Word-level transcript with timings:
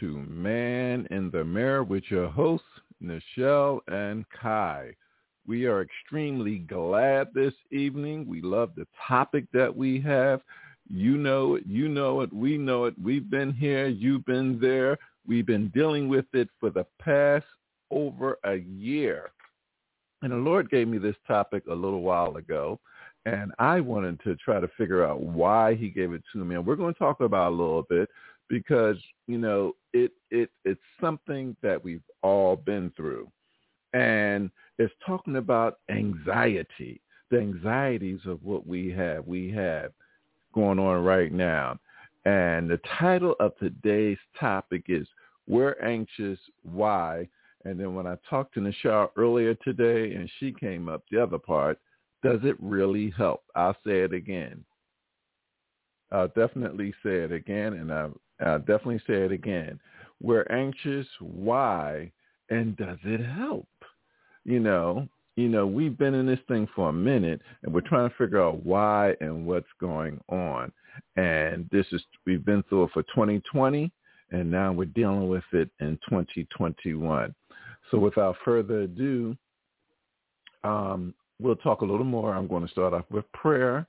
to 0.00 0.24
Man 0.28 1.06
in 1.10 1.30
the 1.30 1.44
Mirror 1.44 1.84
with 1.84 2.04
your 2.08 2.28
hosts, 2.28 2.66
Nichelle 3.02 3.80
and 3.88 4.24
Kai. 4.30 4.94
We 5.46 5.66
are 5.66 5.82
extremely 5.82 6.60
glad 6.60 7.28
this 7.34 7.52
evening. 7.70 8.26
We 8.26 8.40
love 8.40 8.70
the 8.76 8.86
topic 9.06 9.44
that 9.52 9.74
we 9.74 10.00
have. 10.00 10.40
You 10.88 11.18
know 11.18 11.56
it, 11.56 11.64
you 11.66 11.88
know 11.88 12.22
it, 12.22 12.32
we 12.32 12.56
know 12.56 12.86
it. 12.86 12.94
We've 13.00 13.28
been 13.28 13.52
here, 13.52 13.88
you've 13.88 14.24
been 14.24 14.58
there. 14.58 14.98
We've 15.26 15.46
been 15.46 15.68
dealing 15.68 16.08
with 16.08 16.26
it 16.32 16.48
for 16.58 16.70
the 16.70 16.86
past 16.98 17.44
over 17.90 18.38
a 18.44 18.56
year. 18.56 19.30
And 20.22 20.32
the 20.32 20.36
Lord 20.36 20.70
gave 20.70 20.88
me 20.88 20.96
this 20.98 21.16
topic 21.28 21.64
a 21.70 21.74
little 21.74 22.02
while 22.02 22.36
ago 22.36 22.80
and 23.26 23.52
I 23.58 23.80
wanted 23.80 24.20
to 24.24 24.36
try 24.36 24.60
to 24.60 24.68
figure 24.78 25.04
out 25.04 25.20
why 25.20 25.74
he 25.74 25.90
gave 25.90 26.12
it 26.12 26.22
to 26.32 26.38
me. 26.38 26.54
And 26.54 26.66
we're 26.66 26.76
going 26.76 26.94
to 26.94 26.98
talk 26.98 27.20
about 27.20 27.52
a 27.52 27.54
little 27.54 27.82
bit 27.82 28.08
because 28.50 28.96
you 29.26 29.38
know 29.38 29.72
it 29.94 30.12
it 30.30 30.50
it's 30.66 30.80
something 31.00 31.56
that 31.62 31.82
we've 31.82 32.02
all 32.22 32.56
been 32.56 32.92
through, 32.96 33.30
and 33.94 34.50
it's 34.78 34.92
talking 35.06 35.36
about 35.36 35.78
anxiety, 35.90 37.00
the 37.30 37.38
anxieties 37.38 38.20
of 38.26 38.44
what 38.44 38.66
we 38.66 38.90
have 38.90 39.26
we 39.26 39.50
have 39.50 39.92
going 40.52 40.78
on 40.78 41.02
right 41.02 41.32
now. 41.32 41.78
And 42.26 42.68
the 42.68 42.80
title 42.98 43.34
of 43.40 43.56
today's 43.56 44.18
topic 44.38 44.84
is 44.88 45.08
"We're 45.46 45.76
Anxious, 45.82 46.38
Why?" 46.62 47.26
And 47.64 47.78
then 47.78 47.94
when 47.94 48.06
I 48.06 48.16
talked 48.28 48.54
to 48.54 48.60
Nichelle 48.60 49.10
earlier 49.16 49.54
today, 49.54 50.14
and 50.14 50.30
she 50.38 50.52
came 50.52 50.88
up 50.88 51.04
the 51.10 51.22
other 51.22 51.38
part 51.38 51.78
does 52.22 52.40
it 52.42 52.56
really 52.60 53.10
help? 53.16 53.44
I'll 53.54 53.76
say 53.86 54.00
it 54.00 54.12
again. 54.12 54.64
I'll 56.12 56.28
definitely 56.28 56.92
say 57.02 57.20
it 57.20 57.32
again, 57.32 57.74
and 57.74 57.92
I'll, 57.92 58.12
I'll 58.44 58.58
definitely 58.58 59.02
say 59.06 59.24
it 59.24 59.32
again. 59.32 59.78
We're 60.22 60.46
anxious. 60.50 61.06
Why? 61.20 62.12
And 62.50 62.76
does 62.76 62.98
it 63.04 63.24
help? 63.24 63.68
You 64.44 64.60
know, 64.60 65.08
you 65.36 65.48
know, 65.48 65.66
we've 65.66 65.96
been 65.96 66.14
in 66.14 66.26
this 66.26 66.40
thing 66.48 66.68
for 66.74 66.88
a 66.88 66.92
minute, 66.92 67.40
and 67.62 67.72
we're 67.72 67.80
trying 67.80 68.08
to 68.08 68.16
figure 68.16 68.42
out 68.42 68.64
why 68.64 69.14
and 69.20 69.46
what's 69.46 69.68
going 69.80 70.20
on. 70.28 70.72
And 71.16 71.68
this 71.70 71.86
is 71.92 72.02
we've 72.26 72.44
been 72.44 72.62
through 72.64 72.84
it 72.84 72.90
for 72.92 73.02
2020, 73.04 73.90
and 74.32 74.50
now 74.50 74.72
we're 74.72 74.86
dealing 74.86 75.28
with 75.28 75.44
it 75.52 75.70
in 75.80 75.98
2021. 76.08 77.34
So, 77.90 77.98
without 77.98 78.36
further 78.44 78.82
ado, 78.82 79.36
um, 80.62 81.14
we'll 81.40 81.56
talk 81.56 81.80
a 81.80 81.86
little 81.86 82.04
more. 82.04 82.34
I'm 82.34 82.48
going 82.48 82.64
to 82.64 82.70
start 82.70 82.92
off 82.92 83.04
with 83.10 83.30
prayer. 83.32 83.86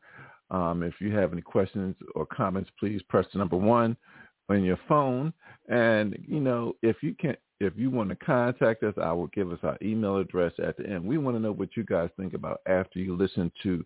Um, 0.51 0.83
if 0.83 0.93
you 0.99 1.15
have 1.15 1.33
any 1.33 1.41
questions 1.41 1.95
or 2.15 2.25
comments, 2.25 2.69
please 2.79 3.01
press 3.09 3.25
the 3.33 3.39
number 3.39 3.57
one 3.57 3.97
on 4.51 4.63
your 4.63 4.79
phone. 4.87 5.33
And 5.67 6.17
you 6.27 6.39
know, 6.39 6.73
if 6.81 6.97
you 7.01 7.13
can, 7.13 7.35
if 7.59 7.73
you 7.75 7.89
want 7.89 8.09
to 8.09 8.15
contact 8.15 8.83
us, 8.83 8.93
I 9.01 9.11
will 9.13 9.27
give 9.27 9.51
us 9.51 9.59
our 9.63 9.77
email 9.81 10.17
address 10.17 10.53
at 10.63 10.77
the 10.77 10.87
end. 10.87 11.05
We 11.05 11.17
want 11.17 11.35
to 11.37 11.41
know 11.41 11.51
what 11.51 11.77
you 11.77 11.83
guys 11.83 12.09
think 12.17 12.33
about 12.33 12.61
after 12.65 12.99
you 12.99 13.15
listen 13.15 13.51
to 13.63 13.85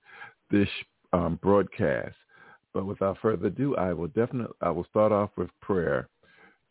this 0.49 0.69
um, 1.13 1.39
broadcast. 1.41 2.15
But 2.73 2.85
without 2.85 3.17
further 3.21 3.47
ado, 3.47 3.75
I 3.77 3.93
will 3.93 4.07
definitely 4.07 4.55
I 4.61 4.69
will 4.69 4.85
start 4.89 5.11
off 5.11 5.31
with 5.37 5.49
prayer. 5.61 6.09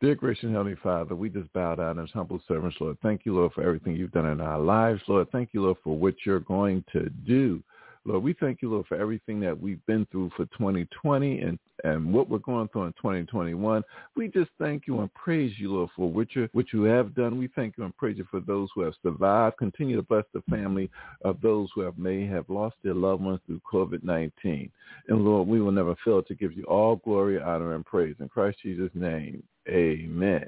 Dear 0.01 0.17
gracious 0.17 0.51
Heavenly 0.51 0.77
Father, 0.83 1.15
we 1.15 1.31
just 1.31 1.51
bow 1.55 1.77
down 1.77 1.99
as 1.99 2.11
humble 2.11 2.41
servants, 2.47 2.77
Lord. 2.81 2.99
Thank 3.03 3.25
you, 3.25 3.35
Lord, 3.35 3.53
for 3.53 3.63
everything 3.63 3.97
you've 3.97 4.13
done 4.13 4.27
in 4.27 4.41
our 4.41 4.59
lives, 4.59 5.01
Lord. 5.09 5.31
Thank 5.31 5.51
you, 5.53 5.63
Lord, 5.63 5.79
for 5.83 5.97
what 5.97 6.15
you're 6.27 6.41
going 6.41 6.85
to 6.93 7.09
do. 7.27 7.63
Lord, 8.07 8.23
we 8.23 8.35
thank 8.35 8.61
you, 8.61 8.71
Lord, 8.71 8.87
for 8.87 8.97
everything 8.97 9.41
that 9.41 9.59
we've 9.59 9.85
been 9.87 10.07
through 10.11 10.31
for 10.37 10.45
2020 10.47 11.41
and, 11.41 11.59
and 11.85 12.13
what 12.13 12.29
we're 12.29 12.39
going 12.39 12.69
through 12.69 12.85
in 12.85 12.93
2021. 12.93 13.83
We 14.15 14.29
just 14.29 14.51
thank 14.59 14.87
you 14.87 15.01
and 15.01 15.13
praise 15.15 15.55
you, 15.57 15.73
Lord, 15.73 15.91
for 15.97 16.11
what 16.11 16.35
you, 16.35 16.49
what 16.53 16.67
you 16.75 16.83
have 16.83 17.15
done. 17.15 17.39
We 17.39 17.49
thank 17.49 17.79
you 17.79 17.85
and 17.85 17.97
praise 17.97 18.19
you 18.19 18.27
for 18.31 18.41
those 18.41 18.69
who 18.75 18.83
have 18.83 18.93
survived. 19.03 19.57
Continue 19.57 19.97
to 19.97 20.03
bless 20.03 20.25
the 20.35 20.43
family 20.51 20.91
of 21.25 21.41
those 21.41 21.71
who 21.75 21.81
have 21.81 21.97
may 21.97 22.27
have 22.27 22.49
lost 22.51 22.77
their 22.85 22.95
loved 22.95 23.23
ones 23.23 23.41
through 23.47 23.63
COVID-19. 23.73 24.71
And 25.09 25.25
Lord, 25.25 25.49
we 25.49 25.63
will 25.63 25.73
never 25.73 25.97
fail 26.05 26.23
to 26.25 26.35
give 26.35 26.53
you 26.53 26.65
all 26.65 26.97
glory, 26.97 27.41
honor, 27.41 27.75
and 27.75 27.87
praise. 27.87 28.17
In 28.21 28.29
Christ 28.29 28.59
Jesus' 28.63 28.91
name, 28.95 29.43
amen. 29.67 30.47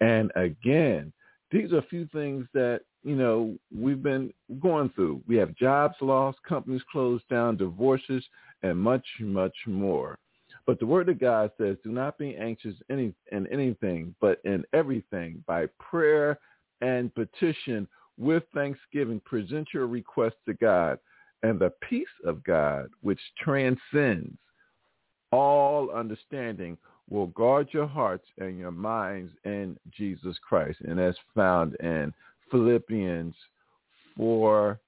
And 0.00 0.32
again, 0.34 1.12
these 1.52 1.72
are 1.72 1.78
a 1.78 1.82
few 1.82 2.06
things 2.12 2.46
that 2.54 2.80
you 3.04 3.16
know, 3.16 3.56
we've 3.74 4.02
been 4.02 4.32
going 4.60 4.90
through. 4.90 5.22
We 5.26 5.36
have 5.36 5.54
jobs 5.54 5.94
lost, 6.00 6.38
companies 6.46 6.82
closed 6.90 7.24
down, 7.28 7.56
divorces, 7.56 8.24
and 8.62 8.78
much, 8.78 9.06
much 9.20 9.56
more. 9.66 10.18
But 10.66 10.78
the 10.78 10.86
word 10.86 11.08
of 11.08 11.18
God 11.18 11.50
says, 11.56 11.76
do 11.82 11.90
not 11.90 12.18
be 12.18 12.36
anxious 12.36 12.74
in 12.90 13.14
anything, 13.30 14.14
but 14.20 14.40
in 14.44 14.64
everything, 14.74 15.42
by 15.46 15.66
prayer 15.78 16.38
and 16.80 17.14
petition 17.14 17.88
with 18.18 18.42
thanksgiving, 18.52 19.20
present 19.24 19.68
your 19.72 19.86
request 19.86 20.36
to 20.46 20.54
God. 20.54 20.98
And 21.42 21.58
the 21.58 21.72
peace 21.88 22.06
of 22.26 22.42
God, 22.44 22.88
which 23.00 23.20
transcends 23.42 24.36
all 25.30 25.90
understanding, 25.90 26.76
will 27.08 27.28
guard 27.28 27.68
your 27.70 27.86
hearts 27.86 28.26
and 28.38 28.58
your 28.58 28.72
minds 28.72 29.32
in 29.44 29.78
Jesus 29.90 30.36
Christ. 30.46 30.80
And 30.80 30.98
that's 30.98 31.16
found 31.34 31.76
in 31.76 32.12
Philippians 32.50 33.34
4, 34.16 34.78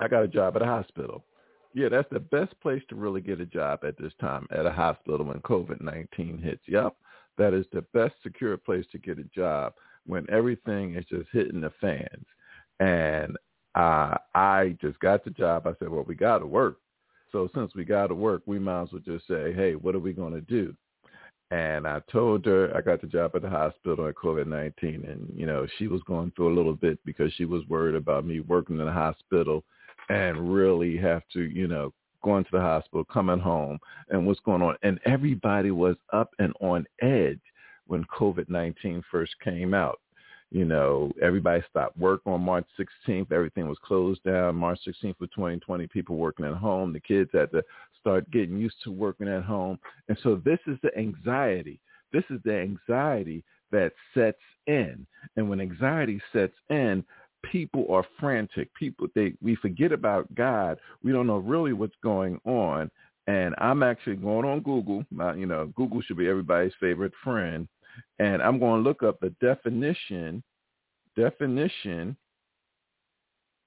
I 0.00 0.08
got 0.08 0.24
a 0.24 0.28
job 0.28 0.56
at 0.56 0.62
a 0.62 0.66
hospital. 0.66 1.22
Yeah, 1.72 1.88
that's 1.88 2.08
the 2.10 2.20
best 2.20 2.58
place 2.60 2.82
to 2.88 2.96
really 2.96 3.20
get 3.20 3.40
a 3.40 3.46
job 3.46 3.84
at 3.84 3.96
this 3.96 4.12
time 4.20 4.46
at 4.50 4.66
a 4.66 4.72
hospital 4.72 5.24
when 5.24 5.38
COVID-19 5.40 6.42
hits. 6.42 6.62
Yep, 6.66 6.96
that 7.38 7.54
is 7.54 7.66
the 7.72 7.82
best 7.94 8.14
secure 8.22 8.56
place 8.56 8.84
to 8.92 8.98
get 8.98 9.18
a 9.18 9.24
job 9.24 9.74
when 10.06 10.26
everything 10.30 10.96
is 10.96 11.04
just 11.04 11.28
hitting 11.32 11.60
the 11.60 11.72
fans. 11.80 12.26
And 12.80 13.36
uh, 13.74 14.16
I 14.34 14.76
just 14.80 14.98
got 14.98 15.24
the 15.24 15.30
job. 15.30 15.66
I 15.66 15.74
said, 15.78 15.88
well, 15.88 16.04
we 16.06 16.16
got 16.16 16.38
to 16.38 16.46
work. 16.46 16.78
So 17.30 17.48
since 17.54 17.74
we 17.76 17.84
got 17.84 18.08
to 18.08 18.14
work, 18.14 18.42
we 18.46 18.58
might 18.58 18.82
as 18.82 18.88
well 18.92 19.02
just 19.04 19.28
say, 19.28 19.52
hey, 19.52 19.76
what 19.76 19.94
are 19.94 20.00
we 20.00 20.12
going 20.12 20.34
to 20.34 20.40
do? 20.40 20.74
And 21.52 21.86
I 21.86 22.00
told 22.10 22.44
her 22.46 22.76
I 22.76 22.80
got 22.80 23.00
the 23.00 23.06
job 23.06 23.32
at 23.34 23.42
the 23.42 23.50
hospital 23.50 24.08
at 24.08 24.14
COVID-19. 24.16 25.10
And, 25.10 25.32
you 25.34 25.46
know, 25.46 25.66
she 25.78 25.86
was 25.86 26.00
going 26.02 26.32
through 26.34 26.52
a 26.52 26.56
little 26.56 26.74
bit 26.74 26.98
because 27.04 27.32
she 27.34 27.44
was 27.44 27.62
worried 27.68 27.94
about 27.94 28.24
me 28.24 28.40
working 28.40 28.78
in 28.78 28.86
the 28.86 28.92
hospital 28.92 29.64
and 30.10 30.52
really 30.52 30.96
have 30.96 31.22
to, 31.32 31.40
you 31.42 31.68
know, 31.68 31.92
going 32.22 32.44
to 32.44 32.50
the 32.52 32.60
hospital, 32.60 33.04
coming 33.04 33.38
home, 33.38 33.78
and 34.10 34.26
what's 34.26 34.40
going 34.40 34.60
on. 34.60 34.76
And 34.82 34.98
everybody 35.06 35.70
was 35.70 35.96
up 36.12 36.34
and 36.38 36.52
on 36.60 36.84
edge 37.00 37.40
when 37.86 38.04
COVID-19 38.04 39.02
first 39.10 39.32
came 39.42 39.72
out. 39.72 40.00
You 40.50 40.64
know, 40.64 41.12
everybody 41.22 41.62
stopped 41.70 41.96
work 41.96 42.22
on 42.26 42.40
March 42.40 42.66
16th. 42.78 43.30
Everything 43.30 43.68
was 43.68 43.78
closed 43.84 44.22
down. 44.24 44.56
March 44.56 44.80
16th 44.86 45.20
of 45.20 45.30
2020, 45.30 45.86
people 45.86 46.16
working 46.16 46.44
at 46.44 46.54
home. 46.54 46.92
The 46.92 47.00
kids 47.00 47.30
had 47.32 47.52
to 47.52 47.62
start 48.00 48.28
getting 48.32 48.58
used 48.58 48.76
to 48.82 48.90
working 48.90 49.28
at 49.28 49.44
home. 49.44 49.78
And 50.08 50.18
so 50.24 50.42
this 50.44 50.58
is 50.66 50.76
the 50.82 50.96
anxiety. 50.98 51.78
This 52.12 52.24
is 52.30 52.40
the 52.44 52.58
anxiety 52.58 53.44
that 53.70 53.92
sets 54.12 54.42
in. 54.66 55.06
And 55.36 55.48
when 55.48 55.60
anxiety 55.60 56.20
sets 56.32 56.56
in, 56.68 57.04
people 57.42 57.86
are 57.90 58.04
frantic. 58.18 58.72
People 58.74 59.08
they 59.14 59.34
we 59.42 59.56
forget 59.56 59.92
about 59.92 60.32
God. 60.34 60.78
We 61.02 61.12
don't 61.12 61.26
know 61.26 61.38
really 61.38 61.72
what's 61.72 61.96
going 62.02 62.40
on. 62.44 62.90
And 63.26 63.54
I'm 63.58 63.82
actually 63.82 64.16
going 64.16 64.44
on 64.44 64.60
Google. 64.60 65.04
you 65.36 65.46
know, 65.46 65.72
Google 65.76 66.02
should 66.02 66.16
be 66.16 66.28
everybody's 66.28 66.72
favorite 66.80 67.12
friend. 67.22 67.68
And 68.18 68.42
I'm 68.42 68.58
going 68.58 68.82
to 68.82 68.88
look 68.88 69.02
up 69.02 69.20
the 69.20 69.30
definition 69.40 70.42
definition 71.16 72.16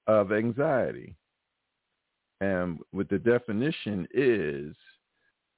of 0.06 0.32
anxiety. 0.32 1.14
And 2.40 2.80
what 2.90 3.08
the 3.08 3.18
definition 3.18 4.08
is, 4.12 4.74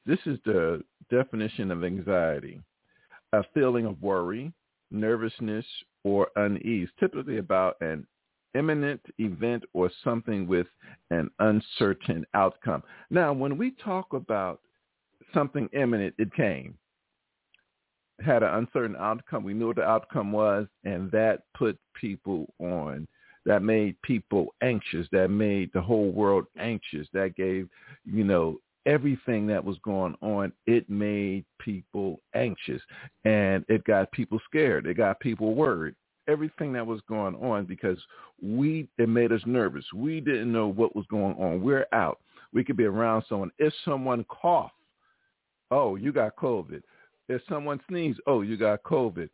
this 0.05 0.19
is 0.27 0.39
the 0.45 0.83
definition 1.11 1.71
of 1.71 1.85
anxiety. 1.85 2.61
A 3.33 3.43
feeling 3.55 3.87
of 3.87 4.01
worry, 4.01 4.53
nervousness, 4.91 5.67
or 6.07 6.29
unease, 6.37 6.89
typically 7.01 7.39
about 7.39 7.77
an 7.81 8.07
imminent 8.55 9.01
event 9.19 9.65
or 9.73 9.91
something 10.05 10.47
with 10.47 10.69
an 11.11 11.29
uncertain 11.41 12.25
outcome. 12.33 12.81
Now, 13.11 13.33
when 13.33 13.59
we 13.59 13.73
talk 13.73 14.13
about 14.13 14.61
something 15.35 15.69
imminent, 15.73 16.15
it 16.17 16.33
came. 16.33 16.79
Had 18.25 18.45
an 18.45 18.55
uncertain 18.55 18.95
outcome. 18.97 19.43
We 19.43 19.53
knew 19.53 19.67
what 19.67 19.77
the 19.77 19.83
outcome 19.83 20.31
was, 20.31 20.69
and 20.85 21.11
that 21.11 21.43
put 21.59 21.77
people 22.01 22.55
on. 22.61 23.09
That 23.45 23.63
made 23.63 24.01
people 24.03 24.55
anxious. 24.63 25.09
That 25.11 25.29
made 25.29 25.71
the 25.75 25.83
whole 25.83 26.13
world 26.13 26.47
anxious. 26.57 27.09
That 27.15 27.35
gave, 27.35 27.69
you 28.05 28.23
know, 28.23 28.59
everything 28.87 29.47
that 29.49 29.63
was 29.63 29.77
going 29.85 30.15
on, 30.23 30.53
it 30.67 30.89
made 30.89 31.45
people 31.59 32.21
anxious 32.35 32.81
and 33.25 33.65
it 33.69 33.85
got 33.85 34.11
people 34.13 34.41
scared. 34.49 34.87
It 34.87 34.95
got 34.95 35.21
people 35.21 35.55
worried. 35.55 35.95
Everything 36.29 36.73
that 36.73 36.87
was 36.87 37.01
going 37.09 37.35
on 37.37 37.67
because 37.67 37.99
we 38.43 38.89
it 38.99 39.09
made 39.09 39.33
us 39.33 39.43
nervous. 39.47 39.85
We 39.95 40.21
didn't 40.21 40.51
know 40.51 40.69
what 40.69 40.97
was 40.97 41.07
going 41.09 41.37
on. 41.37 41.63
We're 41.63 41.87
out. 41.93 42.19
We 42.53 42.65
could 42.65 42.77
be 42.77 42.85
around 42.85 43.25
someone. 43.29 43.51
If 43.59 43.73
someone 43.85 44.25
cough, 44.25 44.73
oh, 45.71 45.97
you 45.97 46.13
got 46.13 46.37
COVID. 46.37 46.83
If 47.29 47.43
someone 47.49 47.81
sneeze, 47.89 48.17
oh, 48.27 48.41
you 48.43 48.57
got 48.57 48.83
COVID. 48.83 49.29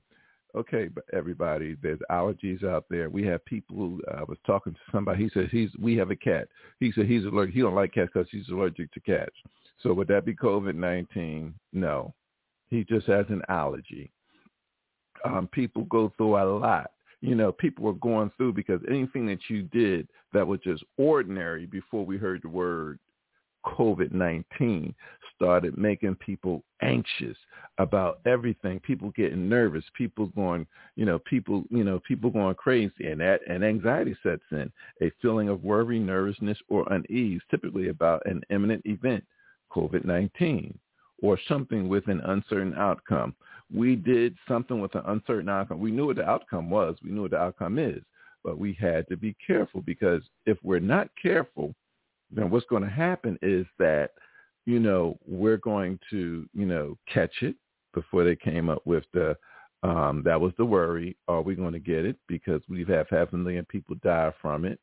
Okay, 0.54 0.88
but 0.88 1.04
everybody, 1.14 1.76
there's 1.82 1.98
allergies 2.10 2.62
out 2.62 2.84
there. 2.90 3.08
We 3.08 3.24
have 3.26 3.42
people. 3.46 3.98
I 4.14 4.22
was 4.24 4.36
talking 4.46 4.74
to 4.74 4.78
somebody. 4.92 5.24
He 5.24 5.30
said 5.32 5.48
he's. 5.50 5.70
We 5.78 5.96
have 5.96 6.10
a 6.10 6.16
cat. 6.16 6.48
He 6.78 6.92
said 6.92 7.06
he's 7.06 7.24
allergic. 7.24 7.54
He 7.54 7.62
don't 7.62 7.74
like 7.74 7.94
cats 7.94 8.10
because 8.12 8.28
he's 8.30 8.48
allergic 8.50 8.92
to 8.92 9.00
cats. 9.00 9.34
So 9.82 9.94
would 9.94 10.08
that 10.08 10.26
be 10.26 10.34
COVID 10.34 10.74
nineteen? 10.74 11.54
No, 11.72 12.12
he 12.68 12.84
just 12.84 13.06
has 13.06 13.24
an 13.30 13.40
allergy. 13.48 14.10
Um, 15.24 15.48
people 15.52 15.84
go 15.84 16.12
through 16.16 16.36
a 16.36 16.44
lot. 16.44 16.90
You 17.22 17.34
know, 17.34 17.52
people 17.52 17.84
were 17.84 17.94
going 17.94 18.30
through 18.36 18.52
because 18.52 18.80
anything 18.88 19.26
that 19.26 19.38
you 19.48 19.62
did 19.62 20.08
that 20.34 20.46
was 20.46 20.60
just 20.60 20.84
ordinary 20.98 21.66
before 21.66 22.04
we 22.04 22.18
heard 22.18 22.42
the 22.42 22.48
word 22.48 22.98
COVID-19 23.64 24.92
started 25.42 25.76
making 25.76 26.14
people 26.16 26.62
anxious 26.82 27.36
about 27.78 28.20
everything. 28.26 28.78
People 28.78 29.10
getting 29.16 29.48
nervous, 29.48 29.82
people 29.94 30.26
going, 30.28 30.64
you 30.94 31.04
know, 31.04 31.18
people, 31.18 31.64
you 31.68 31.82
know, 31.82 32.00
people 32.06 32.30
going 32.30 32.54
crazy 32.54 33.08
and 33.08 33.20
that 33.20 33.40
and 33.48 33.64
anxiety 33.64 34.16
sets 34.22 34.44
in, 34.52 34.70
a 35.00 35.10
feeling 35.20 35.48
of 35.48 35.64
worry, 35.64 35.98
nervousness 35.98 36.58
or 36.68 36.86
unease, 36.92 37.40
typically 37.50 37.88
about 37.88 38.22
an 38.24 38.40
imminent 38.50 38.82
event, 38.84 39.24
COVID-19 39.72 40.74
or 41.22 41.36
something 41.48 41.88
with 41.88 42.06
an 42.06 42.20
uncertain 42.20 42.74
outcome. 42.76 43.34
We 43.74 43.96
did 43.96 44.36
something 44.46 44.80
with 44.80 44.94
an 44.94 45.02
uncertain 45.06 45.48
outcome. 45.48 45.80
We 45.80 45.90
knew 45.90 46.06
what 46.06 46.16
the 46.16 46.28
outcome 46.28 46.70
was. 46.70 46.96
We 47.02 47.10
knew 47.10 47.22
what 47.22 47.32
the 47.32 47.38
outcome 47.38 47.80
is, 47.80 48.02
but 48.44 48.58
we 48.58 48.74
had 48.74 49.08
to 49.08 49.16
be 49.16 49.34
careful 49.44 49.82
because 49.82 50.22
if 50.46 50.58
we're 50.62 50.78
not 50.78 51.08
careful, 51.20 51.74
then 52.30 52.48
what's 52.48 52.66
going 52.66 52.84
to 52.84 52.88
happen 52.88 53.38
is 53.42 53.66
that, 53.80 54.10
you 54.66 54.78
know, 54.78 55.18
we're 55.26 55.56
going 55.56 55.98
to, 56.10 56.48
you 56.54 56.66
know, 56.66 56.96
catch 57.12 57.42
it 57.42 57.56
before 57.94 58.24
they 58.24 58.36
came 58.36 58.68
up 58.68 58.82
with 58.86 59.04
the, 59.12 59.36
um, 59.82 60.22
that 60.24 60.40
was 60.40 60.52
the 60.56 60.64
worry. 60.64 61.16
Are 61.28 61.42
we 61.42 61.54
going 61.54 61.72
to 61.72 61.80
get 61.80 62.04
it? 62.04 62.16
Because 62.28 62.62
we've 62.68 62.88
had 62.88 63.06
half 63.10 63.32
a 63.32 63.36
million 63.36 63.64
people 63.64 63.96
die 64.02 64.32
from 64.40 64.64
it, 64.64 64.78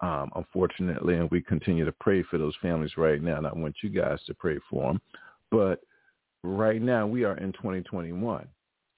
um, 0.00 0.30
unfortunately, 0.34 1.14
and 1.14 1.30
we 1.30 1.40
continue 1.40 1.84
to 1.84 1.94
pray 2.00 2.22
for 2.24 2.38
those 2.38 2.54
families 2.60 2.96
right 2.96 3.22
now. 3.22 3.38
And 3.38 3.46
I 3.46 3.52
want 3.52 3.76
you 3.82 3.90
guys 3.90 4.18
to 4.26 4.34
pray 4.34 4.58
for 4.68 4.88
them. 4.92 5.00
But 5.50 5.80
right 6.42 6.82
now 6.82 7.06
we 7.06 7.24
are 7.24 7.36
in 7.36 7.52
2021. 7.52 8.48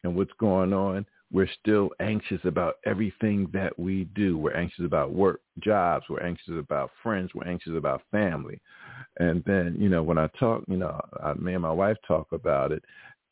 And 0.05 0.17
what's 0.17 0.33
going 0.39 0.73
on? 0.73 1.07
we're 1.33 1.49
still 1.61 1.91
anxious 1.99 2.41
about 2.45 2.75
everything 2.85 3.49
that 3.55 3.77
we 3.79 4.05
do. 4.15 4.37
We're 4.37 4.55
anxious 4.55 4.85
about 4.85 5.15
work, 5.15 5.41
jobs. 5.61 6.05
We're 6.09 6.23
anxious 6.23 6.55
about 6.59 6.91
friends. 7.03 7.31
We're 7.35 7.49
anxious 7.49 7.73
about 7.75 8.03
family. 8.11 8.61
And 9.19 9.43
then, 9.45 9.77
you 9.79 9.89
know, 9.89 10.03
when 10.03 10.19
I 10.19 10.29
talk, 10.39 10.65
you 10.69 10.77
know, 10.77 11.01
I, 11.23 11.35
me 11.35 11.55
and 11.55 11.63
my 11.63 11.73
wife 11.73 11.97
talk 12.07 12.33
about 12.33 12.73
it, 12.73 12.85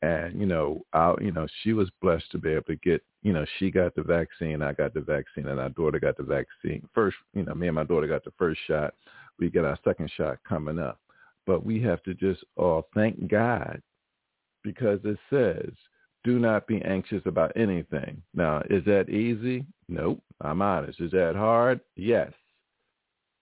and 0.03 0.39
you 0.39 0.47
know, 0.47 0.83
I, 0.93 1.13
you 1.21 1.31
know, 1.31 1.47
she 1.61 1.73
was 1.73 1.89
blessed 2.01 2.31
to 2.31 2.37
be 2.39 2.49
able 2.49 2.63
to 2.63 2.75
get, 2.77 3.03
you 3.21 3.33
know, 3.33 3.45
she 3.57 3.69
got 3.69 3.93
the 3.95 4.03
vaccine, 4.03 4.61
I 4.61 4.73
got 4.73 4.93
the 4.93 5.01
vaccine, 5.01 5.47
and 5.47 5.59
our 5.59 5.69
daughter 5.69 5.99
got 5.99 6.17
the 6.17 6.23
vaccine 6.23 6.87
first. 6.93 7.17
You 7.33 7.43
know, 7.43 7.53
me 7.53 7.67
and 7.67 7.75
my 7.75 7.83
daughter 7.83 8.07
got 8.07 8.23
the 8.23 8.33
first 8.37 8.59
shot. 8.67 8.95
We 9.39 9.49
get 9.49 9.65
our 9.65 9.77
second 9.83 10.11
shot 10.15 10.37
coming 10.47 10.79
up, 10.79 10.99
but 11.45 11.65
we 11.65 11.81
have 11.83 12.01
to 12.03 12.13
just 12.13 12.43
all 12.57 12.87
thank 12.93 13.27
God 13.29 13.81
because 14.63 14.99
it 15.03 15.17
says 15.29 15.71
do 16.23 16.37
not 16.37 16.67
be 16.67 16.81
anxious 16.83 17.21
about 17.25 17.51
anything. 17.55 18.21
Now, 18.33 18.61
is 18.69 18.85
that 18.85 19.09
easy? 19.09 19.65
Nope. 19.87 20.21
I'm 20.39 20.61
honest. 20.61 20.99
Is 21.01 21.11
that 21.11 21.35
hard? 21.35 21.79
Yes. 21.95 22.31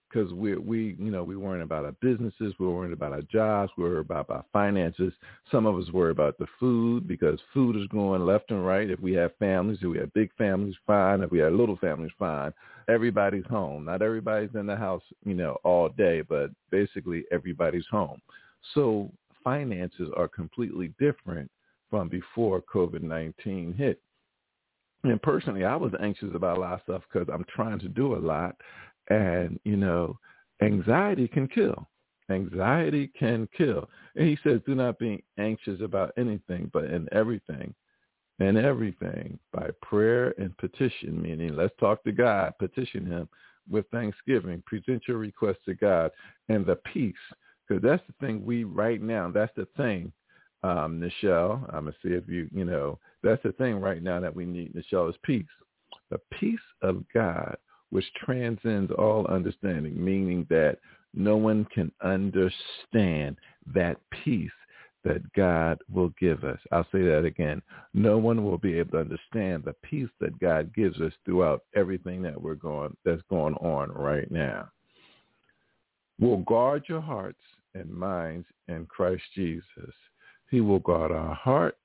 Because 0.09 0.33
we, 0.33 0.55
we, 0.57 0.95
you 0.97 1.11
know, 1.11 1.23
we 1.23 1.37
worrying 1.37 1.63
about 1.63 1.85
our 1.85 1.95
businesses, 2.01 2.53
we 2.59 2.67
worrying 2.67 2.93
about 2.93 3.13
our 3.13 3.21
jobs, 3.21 3.71
we 3.77 3.83
are 3.83 3.99
about 3.99 4.29
our 4.29 4.43
finances. 4.51 5.13
Some 5.51 5.65
of 5.65 5.77
us 5.77 5.91
worry 5.91 6.11
about 6.11 6.37
the 6.39 6.47
food 6.59 7.07
because 7.07 7.39
food 7.53 7.75
is 7.75 7.87
going 7.87 8.25
left 8.25 8.49
and 8.49 8.65
right. 8.65 8.89
If 8.89 8.99
we 8.99 9.13
have 9.13 9.35
families, 9.37 9.79
if 9.81 9.89
we 9.89 9.99
have 9.99 10.13
big 10.13 10.31
families, 10.35 10.75
fine. 10.87 11.21
If 11.21 11.31
we 11.31 11.39
have 11.39 11.53
little 11.53 11.77
families, 11.77 12.11
fine. 12.17 12.51
Everybody's 12.87 13.45
home. 13.45 13.85
Not 13.85 14.01
everybody's 14.01 14.55
in 14.55 14.65
the 14.65 14.75
house, 14.75 15.03
you 15.25 15.35
know, 15.35 15.57
all 15.63 15.89
day, 15.89 16.21
but 16.21 16.49
basically 16.71 17.25
everybody's 17.31 17.85
home. 17.91 18.19
So 18.73 19.11
finances 19.43 20.09
are 20.17 20.27
completely 20.27 20.93
different 20.99 21.49
from 21.89 22.09
before 22.09 22.61
COVID-19 22.61 23.75
hit. 23.75 24.01
And 25.03 25.21
personally, 25.21 25.63
I 25.63 25.75
was 25.75 25.93
anxious 26.01 26.29
about 26.35 26.57
a 26.57 26.61
lot 26.61 26.73
of 26.73 26.81
stuff 26.83 27.03
because 27.11 27.29
I'm 27.33 27.45
trying 27.53 27.79
to 27.79 27.87
do 27.87 28.15
a 28.15 28.19
lot. 28.19 28.55
And, 29.09 29.59
you 29.63 29.77
know, 29.77 30.17
anxiety 30.61 31.27
can 31.27 31.47
kill. 31.47 31.87
Anxiety 32.29 33.11
can 33.17 33.47
kill. 33.57 33.89
And 34.15 34.27
he 34.27 34.37
says, 34.43 34.61
do 34.65 34.75
not 34.75 34.99
be 34.99 35.23
anxious 35.39 35.81
about 35.81 36.13
anything, 36.17 36.69
but 36.73 36.85
in 36.85 37.07
everything, 37.11 37.73
in 38.39 38.55
everything, 38.55 39.39
by 39.51 39.69
prayer 39.81 40.33
and 40.37 40.55
petition, 40.57 41.21
meaning 41.21 41.55
let's 41.55 41.73
talk 41.79 42.03
to 42.03 42.11
God, 42.11 42.53
petition 42.59 43.05
him 43.05 43.27
with 43.69 43.85
thanksgiving, 43.91 44.63
present 44.65 45.03
your 45.07 45.17
request 45.17 45.59
to 45.65 45.73
God, 45.73 46.11
and 46.49 46.65
the 46.65 46.75
peace. 46.93 47.15
Because 47.67 47.83
that's 47.83 48.03
the 48.07 48.25
thing 48.25 48.45
we, 48.45 48.63
right 48.63 49.01
now, 49.01 49.31
that's 49.31 49.55
the 49.55 49.67
thing 49.77 50.11
um, 50.63 50.99
Nichelle. 50.99 51.63
I'm 51.73 51.85
gonna 51.85 51.95
see 52.03 52.09
if 52.09 52.27
you, 52.27 52.49
you 52.53 52.65
know, 52.65 52.99
that's 53.23 53.41
the 53.43 53.51
thing 53.53 53.75
right 53.79 54.03
now 54.03 54.19
that 54.19 54.35
we 54.35 54.45
need. 54.45 54.73
Nichelle 54.73 55.09
is 55.09 55.15
peace, 55.23 55.45
the 56.09 56.19
peace 56.31 56.59
of 56.81 57.03
God, 57.13 57.57
which 57.91 58.05
transcends 58.23 58.91
all 58.91 59.25
understanding, 59.27 60.03
meaning 60.03 60.45
that 60.49 60.77
no 61.13 61.37
one 61.37 61.65
can 61.73 61.91
understand 62.03 63.37
that 63.73 63.97
peace 64.23 64.51
that 65.03 65.21
God 65.33 65.79
will 65.91 66.13
give 66.19 66.43
us. 66.43 66.59
I'll 66.71 66.87
say 66.91 67.01
that 67.03 67.23
again. 67.25 67.61
No 67.93 68.17
one 68.17 68.43
will 68.43 68.57
be 68.57 68.77
able 68.77 68.91
to 68.91 68.99
understand 68.99 69.63
the 69.63 69.75
peace 69.81 70.09
that 70.19 70.37
God 70.39 70.73
gives 70.75 70.99
us 70.99 71.13
throughout 71.25 71.63
everything 71.75 72.21
that 72.23 72.39
we're 72.39 72.55
going 72.55 72.95
that's 73.05 73.21
going 73.29 73.55
on 73.55 73.91
right 73.91 74.29
now. 74.29 74.69
We'll 76.19 76.37
guard 76.37 76.83
your 76.87 77.01
hearts 77.01 77.39
and 77.75 77.89
minds 77.89 78.45
in 78.67 78.85
Christ 78.87 79.23
Jesus. 79.35 79.93
He 80.51 80.59
will 80.59 80.79
guard 80.79 81.11
our 81.11 81.33
heart 81.33 81.77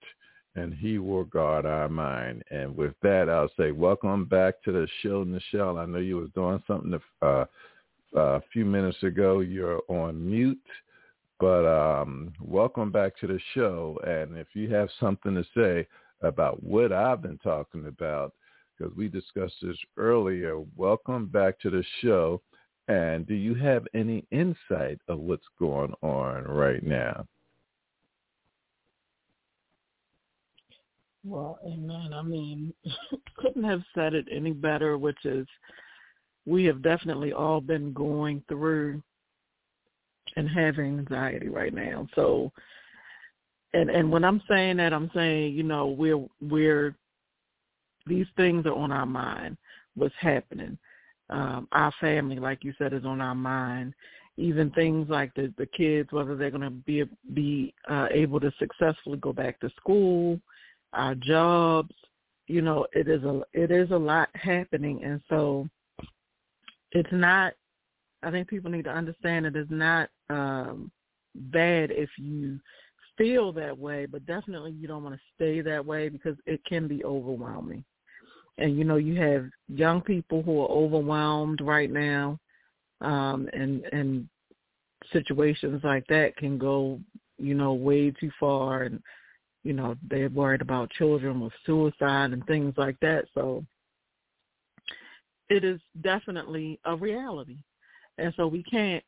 and 0.57 0.75
he 0.75 0.99
will 0.99 1.25
guard 1.25 1.67
our 1.67 1.89
mind. 1.89 2.43
And 2.51 2.77
with 2.77 2.95
that, 3.03 3.29
I'll 3.29 3.51
say 3.57 3.73
welcome 3.73 4.25
back 4.25 4.63
to 4.65 4.73
the 4.73 4.89
show, 5.03 5.25
Nichelle. 5.25 5.79
I 5.81 5.87
know 5.87 5.99
you 5.99 6.17
was 6.17 6.31
doing 6.35 6.63
something 6.67 6.99
uh, 7.23 7.45
a 8.15 8.41
few 8.53 8.65
minutes 8.65 9.03
ago. 9.03 9.41
You're 9.41 9.83
on 9.89 10.25
mute, 10.25 10.59
but 11.41 11.67
um, 11.67 12.33
welcome 12.41 12.93
back 12.93 13.17
to 13.19 13.27
the 13.27 13.41
show. 13.55 13.99
And 14.07 14.37
if 14.37 14.49
you 14.55 14.71
have 14.75 14.89
something 15.01 15.35
to 15.35 15.45
say 15.57 15.87
about 16.23 16.63
what 16.63 16.93
I've 16.93 17.23
been 17.23 17.39
talking 17.39 17.87
about, 17.87 18.33
because 18.79 18.95
we 18.97 19.09
discussed 19.09 19.55
this 19.63 19.77
earlier. 19.97 20.61
Welcome 20.77 21.27
back 21.27 21.61
to 21.61 21.71
the 21.71 21.85
show. 22.03 22.41
And 22.89 23.27
do 23.27 23.35
you 23.35 23.55
have 23.55 23.87
any 23.95 24.27
insight 24.31 24.99
of 25.09 25.19
what's 25.21 25.47
going 25.59 25.95
on 26.03 26.45
right 26.45 26.83
now? 26.83 27.27
Well, 31.25 31.59
amen. 31.67 32.13
I 32.13 32.23
mean, 32.23 32.75
couldn't 33.39 33.65
have 33.65 33.83
said 33.95 34.15
it 34.15 34.27
any 34.31 34.53
better, 34.53 34.99
which 34.99 35.25
is 35.25 35.47
we 36.47 36.65
have 36.65 36.83
definitely 36.83 37.33
all 37.33 37.61
been 37.61 37.93
going 37.93 38.43
through 38.49 39.03
and 40.37 40.49
having 40.49 40.99
anxiety 40.99 41.49
right 41.49 41.73
now. 41.73 42.07
So 42.15 42.53
and 43.73 43.91
and 43.91 44.11
when 44.11 44.25
I'm 44.25 44.43
saying 44.49 44.77
that 44.79 44.93
I'm 44.93 45.11
saying, 45.15 45.55
you 45.55 45.63
know, 45.63 45.89
we're 45.89 46.25
we're 46.41 46.95
these 48.07 48.27
things 48.37 48.67
are 48.67 48.75
on 48.75 48.93
our 48.93 49.07
mind, 49.07 49.57
what's 49.95 50.15
happening. 50.21 50.79
Um, 51.31 51.67
our 51.73 51.93
family, 52.01 52.39
like 52.39 52.63
you 52.63 52.75
said, 52.79 52.93
is 52.93 53.05
on 53.05 53.21
our 53.21 53.35
mind. 53.35 53.95
Even 54.37 54.71
things 54.71 55.09
like 55.09 55.33
the 55.35 55.53
the 55.59 55.67
kids, 55.67 56.13
whether 56.13 56.37
they're 56.37 56.51
going 56.51 56.61
to 56.63 56.71
be 56.71 57.05
be 57.35 57.75
uh, 57.89 58.07
able 58.11 58.41
to 58.41 58.53
successfully 58.59 59.19
go 59.19 59.33
back 59.33 59.59
to 59.61 59.71
school, 59.81 60.39
our 60.95 61.15
jobs, 61.15 61.95
you 62.47 62.63
know, 62.63 62.87
it 62.93 63.09
is 63.09 63.23
a 63.25 63.43
it 63.53 63.71
is 63.71 63.91
a 63.91 63.97
lot 63.97 64.29
happening, 64.35 65.03
and 65.05 65.21
so 65.29 65.69
it's 66.93 67.13
not. 67.13 67.55
I 68.23 68.31
think 68.31 68.49
people 68.49 68.71
need 68.71 68.85
to 68.85 68.91
understand 68.91 69.45
it 69.45 69.57
is 69.57 69.67
not 69.69 70.09
um, 70.31 70.91
bad 71.35 71.91
if 71.91 72.09
you 72.19 72.59
feel 73.19 73.53
that 73.53 73.77
way, 73.77 74.07
but 74.07 74.27
definitely 74.27 74.73
you 74.73 74.89
don't 74.89 75.05
want 75.05 75.15
to 75.15 75.21
stay 75.35 75.61
that 75.61 75.85
way 75.85 76.09
because 76.09 76.37
it 76.47 76.65
can 76.65 76.89
be 76.89 77.05
overwhelming. 77.05 77.85
And 78.59 78.79
you 78.79 78.85
know, 78.85 78.97
you 78.97 79.21
have 79.21 79.47
young 79.69 80.01
people 80.01 80.43
who 80.43 80.61
are 80.63 80.69
overwhelmed 80.69 81.61
right 81.61 81.91
now, 81.91 82.39
um, 83.01 83.49
and 83.53 83.85
and 83.93 84.29
situations 85.13 85.83
like 85.85 86.07
that 86.09 86.37
can 86.37 86.57
go, 86.57 87.01
you 87.39 87.55
know, 87.55 87.75
way 87.75 88.11
too 88.13 88.31
far, 88.39 88.85
and 88.85 89.03
you 89.65 89.73
know 89.73 89.97
they're 90.09 90.29
worried 90.29 90.61
about 90.61 90.91
children 90.91 91.41
with 91.41 91.53
suicide 91.67 92.33
and 92.33 92.47
things 92.47 92.75
like 92.77 92.99
that. 93.01 93.25
So 93.35 93.65
it 95.49 95.65
is 95.65 95.81
definitely 96.03 96.79
a 96.85 96.95
reality, 96.95 97.59
and 98.19 98.33
so 98.37 98.47
we 98.47 98.63
can't 98.63 99.05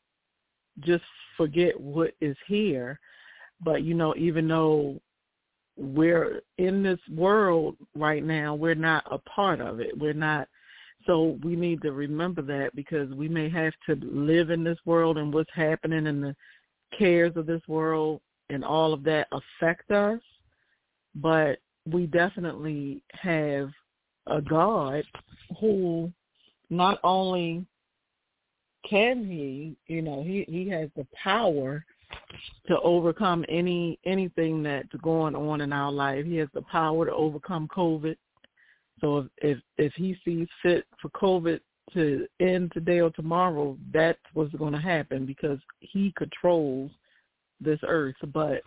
just 0.80 1.04
forget 1.36 1.78
what 1.80 2.12
is 2.20 2.36
here. 2.46 2.98
But 3.62 3.82
you 3.82 3.94
know, 3.94 4.14
even 4.16 4.48
though 4.48 5.00
we're 5.76 6.40
in 6.58 6.82
this 6.82 7.00
world 7.14 7.76
right 7.94 8.24
now, 8.24 8.54
we're 8.54 8.74
not 8.74 9.04
a 9.10 9.18
part 9.18 9.60
of 9.60 9.80
it. 9.80 9.96
We're 9.96 10.12
not 10.12 10.48
so 11.06 11.38
we 11.44 11.54
need 11.54 11.82
to 11.82 11.92
remember 11.92 12.42
that 12.42 12.74
because 12.74 13.08
we 13.10 13.28
may 13.28 13.48
have 13.48 13.72
to 13.86 13.94
live 14.02 14.50
in 14.50 14.64
this 14.64 14.78
world 14.84 15.18
and 15.18 15.32
what's 15.32 15.52
happening 15.54 16.08
and 16.08 16.22
the 16.22 16.34
cares 16.98 17.36
of 17.36 17.46
this 17.46 17.62
world 17.68 18.20
and 18.50 18.64
all 18.64 18.92
of 18.92 19.04
that 19.04 19.28
affect 19.32 19.90
us. 19.90 20.20
But 21.16 21.58
we 21.90 22.06
definitely 22.06 23.02
have 23.12 23.70
a 24.26 24.40
God 24.40 25.04
who 25.60 26.12
not 26.70 26.98
only 27.04 27.64
can 28.88 29.24
he, 29.24 29.76
you 29.86 30.02
know, 30.02 30.22
he, 30.22 30.44
he 30.48 30.68
has 30.68 30.88
the 30.96 31.06
power 31.22 31.84
to 32.66 32.80
overcome 32.80 33.44
any 33.48 33.98
anything 34.04 34.62
that's 34.62 34.88
going 35.02 35.34
on 35.34 35.60
in 35.60 35.72
our 35.72 35.90
life. 35.90 36.24
He 36.24 36.36
has 36.36 36.48
the 36.54 36.62
power 36.62 37.06
to 37.06 37.12
overcome 37.12 37.68
COVID. 37.74 38.16
So 39.00 39.18
if 39.18 39.26
if, 39.38 39.58
if 39.78 39.92
he 39.94 40.16
sees 40.24 40.48
fit 40.62 40.84
for 41.00 41.08
COVID 41.10 41.60
to 41.94 42.26
end 42.40 42.72
today 42.72 43.00
or 43.00 43.10
tomorrow, 43.10 43.76
that's 43.92 44.18
what's 44.34 44.54
going 44.54 44.72
to 44.72 44.80
happen 44.80 45.26
because 45.26 45.58
he 45.80 46.12
controls 46.16 46.90
this 47.60 47.80
earth, 47.86 48.16
but 48.32 48.60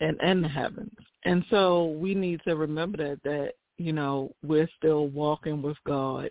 and 0.00 0.18
and 0.20 0.44
the 0.44 0.48
heavens. 0.48 0.96
And 1.24 1.44
so 1.50 1.86
we 1.86 2.14
need 2.14 2.40
to 2.46 2.56
remember 2.56 2.98
that 2.98 3.22
that 3.24 3.52
you 3.78 3.92
know 3.92 4.32
we're 4.42 4.68
still 4.76 5.08
walking 5.08 5.62
with 5.62 5.76
God. 5.86 6.30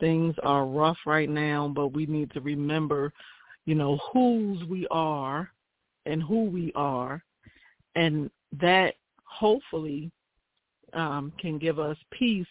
Things 0.00 0.34
are 0.42 0.66
rough 0.66 0.98
right 1.06 1.28
now, 1.28 1.70
but 1.74 1.88
we 1.88 2.06
need 2.06 2.30
to 2.32 2.40
remember 2.40 3.12
you 3.66 3.74
know, 3.74 3.98
whose 4.12 4.62
we 4.68 4.86
are 4.90 5.50
and 6.06 6.22
who 6.22 6.44
we 6.44 6.72
are. 6.74 7.22
And 7.94 8.30
that 8.60 8.94
hopefully 9.24 10.10
um, 10.92 11.32
can 11.38 11.58
give 11.58 11.78
us 11.78 11.96
peace 12.10 12.46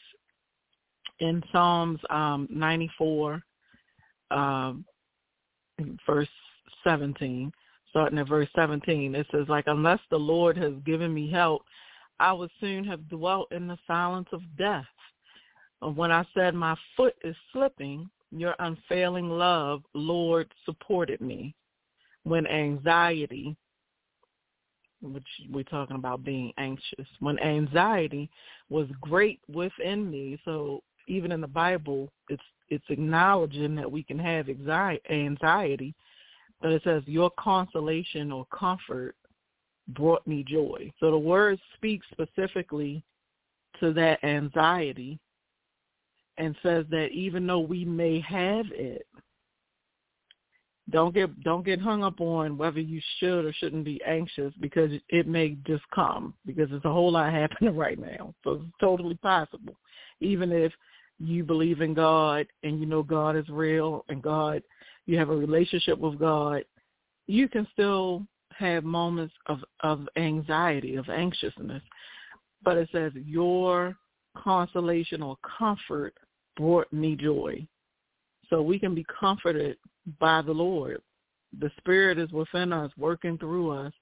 in 1.20 1.44
Psalms 1.52 2.00
um, 2.10 2.48
94, 2.50 3.42
um, 4.32 4.86
verse 6.06 6.28
17, 6.84 7.52
starting 7.94 8.18
at 8.18 8.28
verse 8.28 8.50
17. 8.56 9.14
It 9.14 9.28
says, 9.32 9.46
like, 9.48 9.66
unless 9.68 10.00
the 10.10 10.18
Lord 10.18 10.58
has 10.58 10.74
given 10.84 11.14
me 11.14 11.30
help, 11.30 11.62
I 12.20 12.34
would 12.34 12.50
soon 12.60 12.84
have 12.86 13.08
dwelt 13.08 13.52
in 13.52 13.68
the 13.68 13.78
silence 13.86 14.28
of 14.32 14.42
death. 14.58 14.86
When 15.80 16.12
I 16.12 16.26
said 16.34 16.56
my 16.56 16.76
foot 16.98 17.14
is 17.24 17.36
slipping, 17.52 18.10
your 18.32 18.56
unfailing 18.58 19.30
love, 19.30 19.84
Lord, 19.94 20.52
supported 20.66 21.22
me 21.22 21.54
when 22.24 22.48
anxiety, 22.48 23.56
which 25.02 25.28
we're 25.52 25.64
talking 25.64 25.98
about 25.98 26.24
being 26.24 26.52
anxious, 26.58 27.06
when 27.20 27.38
anxiety 27.40 28.28
was 28.70 28.88
great 29.02 29.40
within 29.54 30.10
me. 30.10 30.40
So 30.46 30.82
even 31.08 31.32
in 31.32 31.42
the 31.42 31.48
Bible, 31.48 32.10
it's 32.30 32.42
it's 32.70 32.86
acknowledging 32.90 33.76
that 33.76 33.92
we 33.92 34.02
can 34.02 34.18
have 34.18 34.48
anxiety, 34.50 35.94
but 36.64 36.72
it 36.72 36.82
says 36.86 37.04
your 37.06 37.30
consolation 37.38 38.32
or 38.32 38.48
comfort 38.58 39.16
brought 39.90 40.26
me 40.26 40.46
joy. 40.48 40.92
So 41.02 41.12
the 41.12 41.18
word 41.18 41.60
speaks 41.76 42.08
specifically 42.10 43.04
to 43.82 43.92
that 43.94 44.24
anxiety 44.24 45.20
and 46.38 46.56
says 46.64 46.86
that 46.90 47.10
even 47.12 47.46
though 47.46 47.60
we 47.60 47.84
may 47.84 48.22
have 48.22 48.66
it, 48.72 49.06
don't 50.90 51.14
get 51.14 51.44
don't 51.44 51.66
get 51.66 51.82
hung 51.82 52.04
up 52.04 52.20
on 52.20 52.58
whether 52.58 52.80
you 52.80 53.02
should 53.20 53.46
or 53.46 53.54
shouldn't 53.54 53.86
be 53.86 54.02
anxious 54.06 54.54
because 54.60 54.92
it 55.10 55.28
may 55.28 55.58
just 55.66 55.84
come 55.94 56.34
because 56.46 56.70
there's 56.70 56.84
a 56.86 56.92
whole 56.92 57.12
lot 57.12 57.32
happening 57.34 57.76
right 57.76 58.00
now. 58.00 58.34
So 58.44 58.52
it's 58.54 58.64
totally 58.80 59.16
possible. 59.16 59.76
Even 60.22 60.52
if 60.52 60.72
you 61.20 61.44
believe 61.44 61.82
in 61.82 61.94
God 61.94 62.48
and 62.64 62.80
you 62.80 62.86
know 62.86 63.04
God 63.04 63.36
is 63.36 63.48
real 63.50 64.06
and 64.08 64.22
God 64.22 64.62
you 65.06 65.18
have 65.18 65.30
a 65.30 65.36
relationship 65.36 65.98
with 65.98 66.20
God, 66.20 66.64
you 67.28 67.48
can 67.48 67.68
still 67.74 68.26
have 68.58 68.84
moments 68.84 69.34
of, 69.48 69.60
of 69.82 70.08
anxiety, 70.16 70.96
of 70.96 71.10
anxiousness. 71.10 71.82
But 72.64 72.78
it 72.78 72.90
says 72.92 73.12
your 73.16 73.96
consolation 74.38 75.22
or 75.22 75.38
comfort 75.58 76.14
brought 76.56 76.92
me 76.94 77.16
joy. 77.16 77.66
So 78.50 78.62
we 78.62 78.80
can 78.80 78.94
be 78.94 79.06
comforted 79.20 79.78
by 80.20 80.42
the 80.42 80.52
Lord. 80.52 81.02
The 81.60 81.72
Spirit 81.78 82.18
is 82.18 82.32
within 82.32 82.74
us, 82.74 82.92
working 82.98 83.38
through 83.38 83.72
us, 83.72 83.94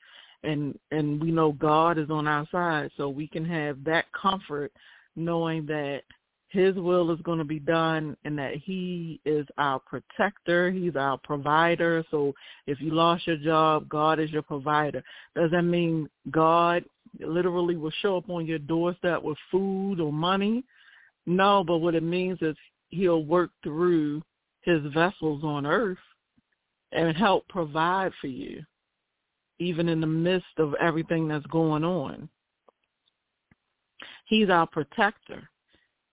and 0.44 0.78
and 0.92 1.22
we 1.22 1.32
know 1.32 1.52
God 1.52 1.98
is 1.98 2.10
on 2.10 2.28
our 2.28 2.48
side, 2.52 2.92
so 2.98 3.10
we 3.10 3.28
can 3.28 3.46
have 3.46 3.84
that 3.84 4.06
comfort, 4.14 4.72
knowing 5.16 5.66
that 5.68 6.02
His 6.52 6.76
will 6.76 7.12
is 7.12 7.22
going 7.22 7.40
to 7.40 7.46
be 7.46 7.60
done, 7.60 8.18
and 8.26 8.38
that 8.38 8.56
He 8.56 9.22
is 9.24 9.48
our 9.58 9.80
protector. 9.80 10.70
He's 10.70 10.98
our 10.98 11.18
provider. 11.18 12.04
So 12.12 12.34
if 12.68 12.82
you 12.82 12.92
lost 12.92 13.26
your 13.26 13.38
job, 13.38 13.88
God 13.88 14.20
is 14.20 14.32
your 14.32 14.42
provider. 14.42 15.02
Does 15.34 15.52
that 15.52 15.62
mean 15.62 16.10
God 16.30 16.84
literally 17.22 17.78
will 17.78 17.94
show 18.02 18.18
up 18.18 18.30
on 18.30 18.46
your 18.46 18.60
doorstep 18.60 19.24
with 19.24 19.38
food 19.50 20.02
or 20.02 20.12
money? 20.12 20.66
No, 21.26 21.64
but 21.64 21.78
what 21.78 21.96
it 21.96 22.04
means 22.04 22.38
is 22.42 22.56
he'll 22.90 23.24
work 23.24 23.52
through 23.64 24.22
his 24.62 24.82
vessels 24.94 25.46
on 25.46 25.66
earth 25.66 25.98
and 26.92 27.16
help 27.16 27.48
provide 27.48 28.12
for 28.20 28.28
you, 28.28 28.62
even 29.60 29.88
in 29.88 30.02
the 30.02 30.08
midst 30.08 30.58
of 30.58 30.74
everything 30.82 31.30
that's 31.30 31.46
going 31.46 31.86
on. 31.86 32.28
He's 34.26 34.50
our 34.50 34.68
protector. 34.68 35.50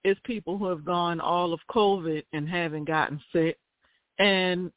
It's 0.08 0.20
people 0.24 0.56
who 0.56 0.66
have 0.68 0.84
gone 0.84 1.20
all 1.20 1.52
of 1.52 1.60
COVID 1.70 2.24
and 2.32 2.48
haven't 2.48 2.86
gotten 2.86 3.20
sick. 3.32 3.58
And, 4.18 4.72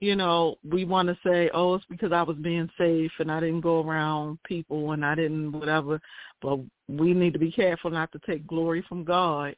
you 0.00 0.16
know, 0.16 0.56
we 0.68 0.84
want 0.84 1.08
to 1.08 1.18
say, 1.24 1.50
oh, 1.52 1.74
it's 1.74 1.84
because 1.90 2.12
I 2.12 2.22
was 2.22 2.36
being 2.38 2.70
safe 2.78 3.12
and 3.18 3.30
I 3.30 3.40
didn't 3.40 3.60
go 3.60 3.82
around 3.86 4.38
people 4.44 4.92
and 4.92 5.04
I 5.04 5.14
didn't 5.14 5.52
whatever. 5.52 6.00
But 6.40 6.60
we 6.88 7.12
need 7.12 7.34
to 7.34 7.38
be 7.38 7.52
careful 7.52 7.90
not 7.90 8.10
to 8.12 8.20
take 8.26 8.46
glory 8.46 8.82
from 8.88 9.04
God 9.04 9.54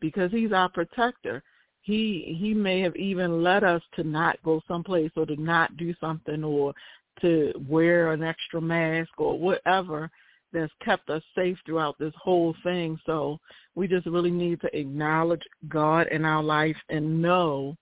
because 0.00 0.30
he's 0.30 0.52
our 0.52 0.68
protector. 0.68 1.42
He 1.80 2.36
he 2.38 2.52
may 2.52 2.80
have 2.80 2.94
even 2.96 3.42
led 3.42 3.64
us 3.64 3.80
to 3.96 4.04
not 4.04 4.36
go 4.44 4.60
someplace 4.68 5.10
or 5.16 5.24
to 5.24 5.40
not 5.40 5.76
do 5.78 5.94
something 5.98 6.44
or 6.44 6.74
to 7.22 7.52
wear 7.66 8.12
an 8.12 8.22
extra 8.22 8.60
mask 8.60 9.12
or 9.16 9.38
whatever 9.38 10.10
that's 10.52 10.72
kept 10.84 11.10
us 11.10 11.22
safe 11.34 11.58
throughout 11.64 11.98
this 11.98 12.14
whole 12.20 12.54
thing. 12.62 12.98
So 13.06 13.38
we 13.74 13.88
just 13.88 14.06
really 14.06 14.30
need 14.30 14.60
to 14.62 14.78
acknowledge 14.78 15.42
God 15.68 16.06
in 16.08 16.24
our 16.24 16.42
life 16.42 16.76
and 16.88 17.20
know 17.20 17.76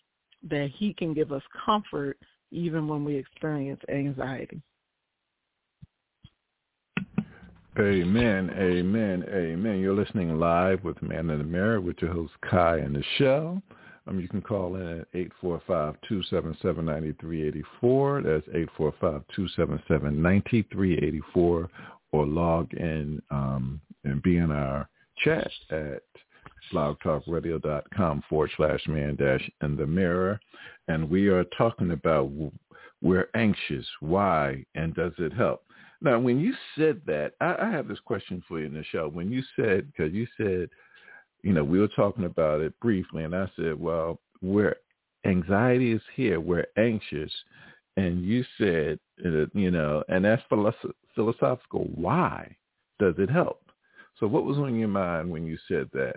that 0.48 0.70
he 0.74 0.94
can 0.94 1.14
give 1.14 1.32
us 1.32 1.42
comfort 1.64 2.18
even 2.50 2.88
when 2.88 3.04
we 3.04 3.14
experience 3.16 3.80
anxiety. 3.88 4.60
Amen, 7.78 8.50
amen, 8.56 9.22
amen. 9.28 9.80
You're 9.80 9.94
listening 9.94 10.38
live 10.38 10.82
with 10.82 11.02
Man 11.02 11.28
in 11.28 11.38
the 11.38 11.44
Mirror 11.44 11.82
with 11.82 11.98
your 12.00 12.10
host 12.10 12.32
Kai 12.48 12.78
and 12.78 12.96
Nichelle. 12.96 13.60
Um, 14.06 14.18
you 14.20 14.28
can 14.28 14.40
call 14.40 14.76
in 14.76 15.00
at 15.00 15.12
845-277-9384. 15.42 18.24
That's 18.24 18.46
845-277-9384 18.78 21.68
or 22.16 22.26
log 22.26 22.72
in 22.72 23.20
um, 23.30 23.78
and 24.04 24.22
be 24.22 24.38
in 24.38 24.50
our 24.50 24.88
chat 25.18 25.50
at 25.70 26.02
blogtalkradio.com 26.72 28.22
forward 28.28 28.50
slash 28.56 28.80
man 28.88 29.16
dash 29.16 29.50
in 29.62 29.76
the 29.76 29.86
mirror. 29.86 30.40
And 30.88 31.10
we 31.10 31.28
are 31.28 31.44
talking 31.58 31.90
about 31.90 32.30
we're 33.02 33.28
anxious. 33.34 33.86
Why? 34.00 34.64
And 34.74 34.94
does 34.94 35.12
it 35.18 35.34
help? 35.34 35.64
Now, 36.00 36.18
when 36.18 36.40
you 36.40 36.54
said 36.76 37.02
that, 37.06 37.34
I, 37.40 37.56
I 37.60 37.70
have 37.70 37.86
this 37.86 38.00
question 38.00 38.42
for 38.48 38.60
you, 38.60 38.68
Nichelle. 38.68 39.12
When 39.12 39.30
you 39.30 39.42
said, 39.54 39.92
because 39.92 40.12
you 40.12 40.26
said, 40.38 40.70
you 41.42 41.52
know, 41.52 41.64
we 41.64 41.78
were 41.78 41.88
talking 41.88 42.24
about 42.24 42.60
it 42.62 42.78
briefly, 42.80 43.24
and 43.24 43.34
I 43.34 43.50
said, 43.56 43.78
well, 43.78 44.20
where 44.40 44.76
anxiety 45.26 45.92
is 45.92 46.02
here, 46.14 46.40
we're 46.40 46.66
anxious. 46.78 47.32
And 47.96 48.24
you 48.24 48.44
said, 48.58 48.98
uh, 49.24 49.46
you 49.54 49.70
know, 49.70 50.04
and 50.08 50.24
that's 50.24 50.42
philosophical. 51.14 51.88
Why 51.94 52.54
does 52.98 53.14
it 53.18 53.30
help? 53.30 53.62
So 54.18 54.26
what 54.26 54.44
was 54.44 54.58
on 54.58 54.78
your 54.78 54.88
mind 54.88 55.30
when 55.30 55.46
you 55.46 55.58
said 55.68 55.88
that? 55.92 56.16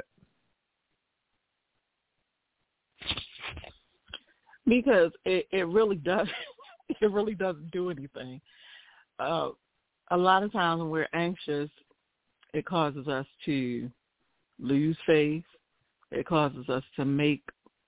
Because 4.66 5.12
it, 5.26 5.48
it 5.52 5.68
really 5.68 5.96
does 5.96 6.28
it 6.90 7.12
really 7.12 7.36
doesn't 7.36 7.72
do 7.72 7.90
anything. 7.90 8.42
Uh, 9.20 9.50
a 10.12 10.18
lot 10.18 10.44
of 10.44 10.52
times 10.52 10.80
when 10.80 10.90
we're 10.90 11.10
anxious, 11.14 11.70
it 12.54 12.66
causes 12.66 13.08
us 13.08 13.26
to 13.46 13.90
lose 14.60 14.98
faith. 15.06 15.44
It 16.12 16.26
causes 16.26 16.68
us 16.70 16.84
to 16.96 17.06
make 17.06 17.44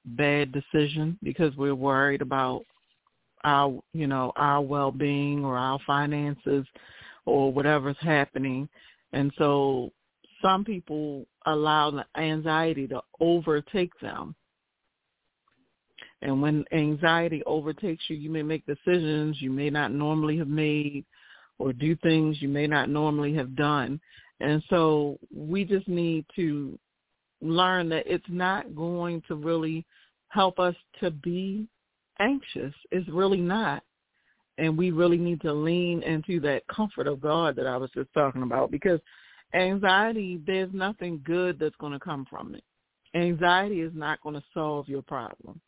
bad 0.06 0.52
decisions 0.52 1.16
because 1.24 1.56
we're 1.56 1.76
worried 1.76 2.22
about 2.22 2.64
our, 3.44 3.82
you 3.94 4.08
know, 4.08 4.32
our 4.36 4.62
well-being 4.62 5.44
or 5.44 5.58
our 5.58 5.80
finances 5.86 6.66
or 7.26 7.52
whatever's 7.52 7.98
happening. 8.00 8.68
And 9.14 9.32
so 9.38 9.92
some 10.42 10.64
people 10.64 11.26
allow 11.46 11.92
the 11.92 12.06
anxiety 12.20 12.88
to 12.88 13.02
overtake 13.20 13.92
them. 14.02 14.36
And 16.22 16.42
when 16.42 16.66
anxiety 16.72 17.42
overtakes 17.46 18.04
you, 18.08 18.16
you 18.16 18.30
may 18.30 18.44
make 18.44 18.66
decisions 18.66 19.42
you 19.42 19.52
may 19.52 19.70
not 19.70 19.92
normally 19.92 20.38
have 20.38 20.48
made 20.48 21.06
or 21.58 21.74
do 21.74 21.96
things 21.98 22.42
you 22.42 22.48
may 22.48 22.68
not 22.68 22.90
normally 22.90 23.34
have 23.34 23.56
done. 23.56 24.00
And 24.40 24.64
so 24.70 25.20
we 25.34 25.66
just 25.66 25.88
need 25.88 26.26
to 26.36 26.78
learn 27.42 27.90
that 27.90 28.04
it's 28.06 28.26
not 28.30 28.76
going 28.76 29.22
to 29.28 29.36
really 29.36 29.86
help 30.30 30.60
us 30.60 30.76
to 31.00 31.12
be 31.12 31.68
anxious. 32.20 32.74
It's 32.92 33.08
really 33.10 33.42
not. 33.42 33.84
And 34.58 34.78
we 34.78 34.92
really 34.92 35.18
need 35.18 35.42
to 35.42 35.54
lean 35.54 36.04
into 36.04 36.40
that 36.42 36.68
comfort 36.68 37.08
of 37.08 37.22
God 37.22 37.56
that 37.56 37.66
I 37.66 37.78
was 37.78 37.90
just 37.96 38.14
talking 38.14 38.44
about 38.44 38.70
because 38.70 39.00
anxiety, 39.54 40.40
there's 40.46 40.70
nothing 40.74 41.22
good 41.24 41.58
that's 41.58 41.76
going 41.78 41.94
to 41.94 42.00
come 42.00 42.26
from 42.30 42.56
it. 42.56 42.64
Anxiety 43.16 43.82
is 43.82 43.92
not 43.94 44.22
going 44.22 44.36
to 44.36 44.44
solve 44.54 44.88
your 44.88 45.02
problem. 45.02 45.60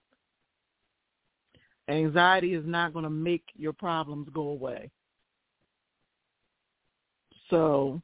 Anxiety 1.90 2.54
is 2.54 2.64
not 2.66 2.94
going 2.94 3.04
to 3.04 3.10
make 3.10 3.44
your 3.56 3.74
problems 3.74 4.28
go 4.34 4.50
away. 4.50 4.90
So 7.50 8.02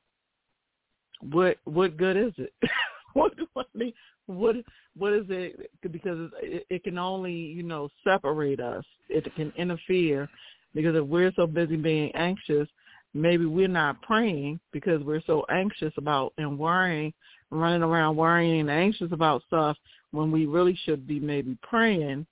what 1.21 1.57
what 1.63 1.97
good 1.97 2.17
is 2.17 2.33
it? 2.37 2.53
what 3.13 3.33
what 3.53 3.67
what 4.29 4.55
what 4.97 5.13
is 5.13 5.25
it? 5.29 5.71
Because 5.91 6.29
it, 6.41 6.65
it 6.69 6.83
can 6.83 6.97
only 6.97 7.33
you 7.33 7.63
know 7.63 7.89
separate 8.03 8.59
us. 8.59 8.83
It 9.09 9.33
can 9.35 9.51
interfere 9.57 10.29
because 10.73 10.95
if 10.95 11.03
we're 11.05 11.33
so 11.35 11.47
busy 11.47 11.75
being 11.75 12.11
anxious, 12.15 12.67
maybe 13.13 13.45
we're 13.45 13.67
not 13.67 14.01
praying 14.03 14.59
because 14.71 15.01
we're 15.03 15.23
so 15.25 15.45
anxious 15.49 15.93
about 15.97 16.33
and 16.37 16.59
worrying, 16.59 17.13
running 17.49 17.81
around 17.81 18.15
worrying 18.17 18.61
and 18.61 18.69
anxious 18.69 19.11
about 19.11 19.41
stuff 19.47 19.75
when 20.11 20.31
we 20.31 20.45
really 20.45 20.77
should 20.85 21.07
be 21.07 21.19
maybe 21.19 21.57
praying 21.63 22.25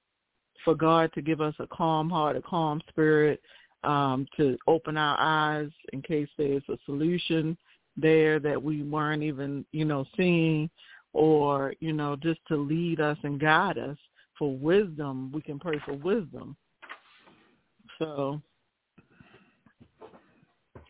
for 0.64 0.76
God 0.76 1.12
to 1.14 1.22
give 1.22 1.42
us 1.42 1.56
a 1.60 1.68
calm 1.68 2.10
heart, 2.10 2.36
a 2.36 2.42
calm 2.42 2.82
spirit, 2.90 3.42
um, 3.84 4.28
to 4.38 4.58
open 4.68 4.98
our 4.98 5.18
eyes 5.20 5.70
in 5.94 6.02
case 6.02 6.28
there's 6.38 6.64
a 6.70 6.78
solution 6.86 7.58
there 7.96 8.40
that 8.40 8.62
we 8.62 8.84
weren't 8.84 9.24
even, 9.24 9.66
you 9.72 9.86
know, 9.86 10.06
seeing 10.16 10.70
or, 11.18 11.74
you 11.80 11.94
know, 11.94 12.16
just 12.16 12.40
to 12.48 12.56
lead 12.56 13.02
us 13.02 13.18
and 13.24 13.40
guide 13.40 13.80
us 13.80 13.98
for 14.38 14.56
wisdom. 14.56 15.32
We 15.32 15.42
can 15.42 15.58
pray 15.58 15.80
for 15.84 15.94
wisdom. 15.94 16.56
So 17.98 18.40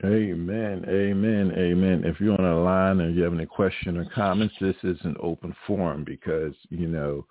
Amen, 0.03 0.85
amen, 0.87 1.53
amen. 1.57 2.03
If 2.05 2.19
you're 2.19 2.39
on 2.39 2.45
a 2.45 2.61
line 2.61 2.99
and 2.99 3.15
you 3.15 3.23
have 3.23 3.33
any 3.33 3.47
question 3.47 3.97
or 3.97 4.05
comments, 4.13 4.53
this 4.61 4.75
is 4.83 4.97
an 5.03 5.15
open 5.19 5.55
forum 5.65 6.03
because 6.05 6.53
you 6.69 6.87
know, 6.87 7.25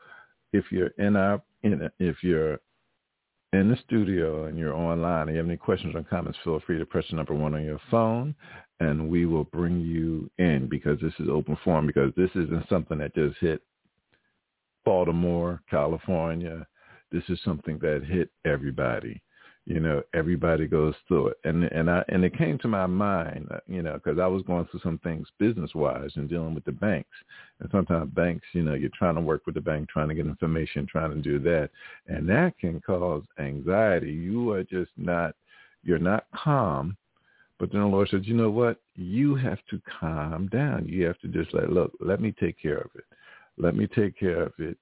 if 0.53 0.65
you're 0.73 0.91
in 0.99 1.15
our, 1.15 1.41
in, 1.63 1.89
if 2.01 2.25
you're 2.25 2.59
in 3.53 3.71
the 3.71 3.79
studio 3.85 4.47
and 4.47 4.59
you're 4.59 4.75
online 4.75 5.29
and 5.29 5.33
you 5.33 5.37
have 5.37 5.47
any 5.47 5.57
questions 5.57 5.95
or 5.95 6.03
comments, 6.03 6.39
feel 6.43 6.61
free 6.67 6.79
to 6.79 6.87
press 6.87 7.05
the 7.09 7.17
number 7.17 7.35
one 7.35 7.55
on 7.55 7.63
your 7.63 7.81
phone 7.89 8.35
and 8.81 9.09
we 9.09 9.27
will 9.27 9.45
bring 9.45 9.81
you 9.81 10.31
in 10.39 10.69
because 10.69 11.01
this 11.01 11.15
is 11.19 11.29
open 11.29 11.57
forum 11.65 11.87
because 11.87 12.13
this 12.17 12.31
isn't 12.35 12.69
something 12.69 12.99
that 12.99 13.15
just 13.15 13.37
hit 13.39 13.63
Baltimore, 14.85 15.63
California. 15.69 16.67
This 17.11 17.25
is 17.29 17.41
something 17.45 17.79
that 17.81 18.05
hit 18.05 18.31
everybody. 18.45 19.21
You 19.65 19.81
know 19.81 20.01
everybody 20.15 20.69
goes 20.69 20.95
through 21.09 21.29
it. 21.29 21.39
And 21.43 21.65
and 21.65 21.91
i 21.91 22.05
and 22.09 22.25
it 22.25 22.39
came 22.39 22.57
to 22.59 22.69
my 22.69 22.87
mind 22.87 23.49
uh, 23.51 23.59
you 23.67 23.83
know 23.83 23.95
because 23.95 24.21
i 24.21 24.27
was 24.27 24.43
going 24.43 24.65
through 24.67 24.79
some 24.79 24.99
things 24.99 25.27
business 25.41 25.75
wise 25.75 26.13
and 26.15 26.29
dealing 26.29 26.55
with 26.55 26.65
the 26.65 26.73
banks. 26.73 27.17
And 27.59 27.69
sometimes 27.73 28.13
banks 28.15 28.47
you 28.53 28.63
know 28.63 28.75
you're 28.75 28.91
trying 28.97 29.17
to 29.17 29.21
work 29.21 29.45
with 29.45 29.57
the 29.57 29.61
bank 29.61 29.89
trying 29.89 30.09
to 30.09 30.15
get 30.15 30.27
information 30.27 30.87
trying 30.87 31.11
to 31.11 31.21
do 31.21 31.41
that. 31.41 31.71
And 32.07 32.29
that 32.29 32.57
can 32.61 32.81
cause 32.81 33.25
anxiety. 33.41 34.13
You 34.13 34.53
are 34.53 34.63
just 34.63 34.93
not 34.97 35.35
you're 35.83 35.99
not 35.99 36.27
calm 36.33 36.97
but 37.59 37.71
then 37.73 37.81
the 37.81 37.87
lord 37.87 38.09
said 38.09 38.25
you 38.25 38.35
know 38.35 38.51
what 38.51 38.81
you 38.95 39.35
have 39.35 39.59
to 39.69 39.81
calm 40.01 40.49
down 40.49 40.87
you 40.87 41.05
have 41.05 41.19
to 41.21 41.29
just 41.29 41.53
like 41.55 41.69
look 41.69 41.93
let 42.01 42.21
me 42.21 42.35
take 42.39 42.61
care 42.61 42.79
of 42.79 42.91
it 42.95 43.05
let 43.59 43.75
me 43.75 43.87
take 43.87 44.19
care 44.19 44.43
of 44.43 44.53
it 44.59 44.77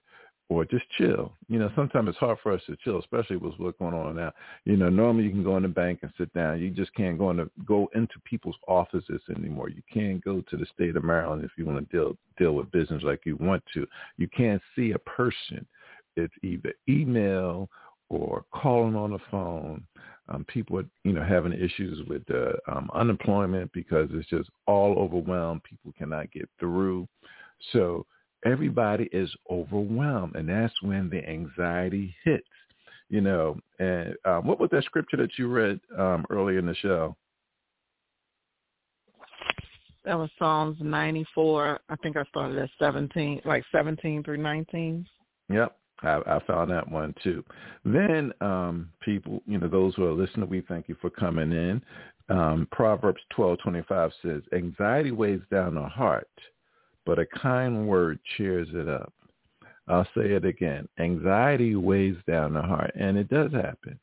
or 0.50 0.64
just 0.64 0.84
chill. 0.98 1.32
You 1.48 1.58
know, 1.58 1.70
sometimes 1.74 2.08
it's 2.08 2.18
hard 2.18 2.38
for 2.42 2.52
us 2.52 2.60
to 2.66 2.76
chill, 2.84 2.98
especially 2.98 3.36
with 3.36 3.54
what's 3.58 3.78
going 3.78 3.94
on 3.94 4.16
now. 4.16 4.32
You 4.64 4.76
know, 4.76 4.90
normally 4.90 5.24
you 5.24 5.30
can 5.30 5.42
go 5.42 5.56
in 5.56 5.62
the 5.62 5.68
bank 5.68 6.00
and 6.02 6.12
sit 6.18 6.32
down. 6.34 6.60
You 6.60 6.70
just 6.70 6.94
can't 6.94 7.18
go 7.18 7.30
into 7.30 7.50
go 7.66 7.88
into 7.94 8.14
people's 8.24 8.56
offices 8.68 9.22
anymore. 9.34 9.70
You 9.70 9.82
can't 9.92 10.22
go 10.22 10.42
to 10.42 10.56
the 10.56 10.66
state 10.74 10.96
of 10.96 11.04
Maryland 11.04 11.44
if 11.44 11.52
you 11.56 11.64
want 11.64 11.88
to 11.88 11.96
deal 11.96 12.16
deal 12.38 12.52
with 12.52 12.70
business 12.72 13.02
like 13.02 13.20
you 13.24 13.36
want 13.36 13.62
to. 13.74 13.86
You 14.18 14.28
can't 14.28 14.62
see 14.76 14.92
a 14.92 14.98
person. 14.98 15.66
It's 16.16 16.34
either 16.42 16.74
email 16.88 17.68
or 18.10 18.44
calling 18.52 18.94
on 18.94 19.12
the 19.12 19.18
phone. 19.30 19.84
Um, 20.28 20.44
people 20.46 20.78
are, 20.78 20.86
you 21.04 21.12
know, 21.12 21.22
having 21.22 21.52
issues 21.52 22.06
with 22.08 22.22
uh, 22.30 22.52
um, 22.70 22.90
unemployment 22.94 23.70
because 23.72 24.08
it's 24.12 24.28
just 24.28 24.48
all 24.66 24.98
overwhelmed. 24.98 25.62
People 25.64 25.92
cannot 25.98 26.32
get 26.32 26.48
through. 26.58 27.06
So 27.72 28.06
everybody 28.44 29.08
is 29.12 29.30
overwhelmed, 29.50 30.36
and 30.36 30.48
that's 30.48 30.74
when 30.82 31.10
the 31.10 31.26
anxiety 31.28 32.14
hits. 32.24 32.46
You 33.10 33.20
know, 33.20 33.58
and 33.78 34.14
um, 34.24 34.46
what 34.46 34.58
was 34.58 34.70
that 34.72 34.84
scripture 34.84 35.18
that 35.18 35.38
you 35.38 35.48
read 35.48 35.78
um, 35.96 36.24
earlier 36.30 36.58
in 36.58 36.66
the 36.66 36.74
show? 36.74 37.14
That 40.04 40.18
was 40.18 40.30
Psalms 40.38 40.78
94. 40.80 41.80
I 41.88 41.96
think 41.96 42.16
I 42.16 42.24
started 42.24 42.58
at 42.58 42.70
17, 42.78 43.42
like 43.44 43.62
17 43.72 44.22
through 44.22 44.38
19. 44.38 45.06
Yep. 45.50 45.76
I, 46.06 46.20
I 46.26 46.38
found 46.46 46.70
that 46.70 46.90
one 46.90 47.14
too. 47.22 47.44
Then 47.84 48.32
um, 48.40 48.90
people, 49.00 49.42
you 49.46 49.58
know, 49.58 49.68
those 49.68 49.94
who 49.94 50.06
are 50.06 50.12
listening, 50.12 50.48
we 50.48 50.62
thank 50.62 50.88
you 50.88 50.96
for 51.00 51.10
coming 51.10 51.52
in. 51.52 51.82
Um, 52.28 52.66
Proverbs 52.72 53.20
twelve 53.30 53.58
twenty 53.58 53.82
five 53.82 54.10
says, 54.22 54.42
"Anxiety 54.52 55.10
weighs 55.10 55.42
down 55.50 55.74
the 55.74 55.82
heart, 55.82 56.28
but 57.04 57.18
a 57.18 57.26
kind 57.26 57.86
word 57.86 58.18
cheers 58.36 58.68
it 58.72 58.88
up. 58.88 59.12
I'll 59.88 60.08
say 60.16 60.30
it 60.32 60.44
again. 60.46 60.88
Anxiety 60.98 61.76
weighs 61.76 62.16
down 62.26 62.54
the 62.54 62.62
heart, 62.62 62.92
and 62.98 63.18
it 63.18 63.28
does 63.28 63.52
happen. 63.52 63.98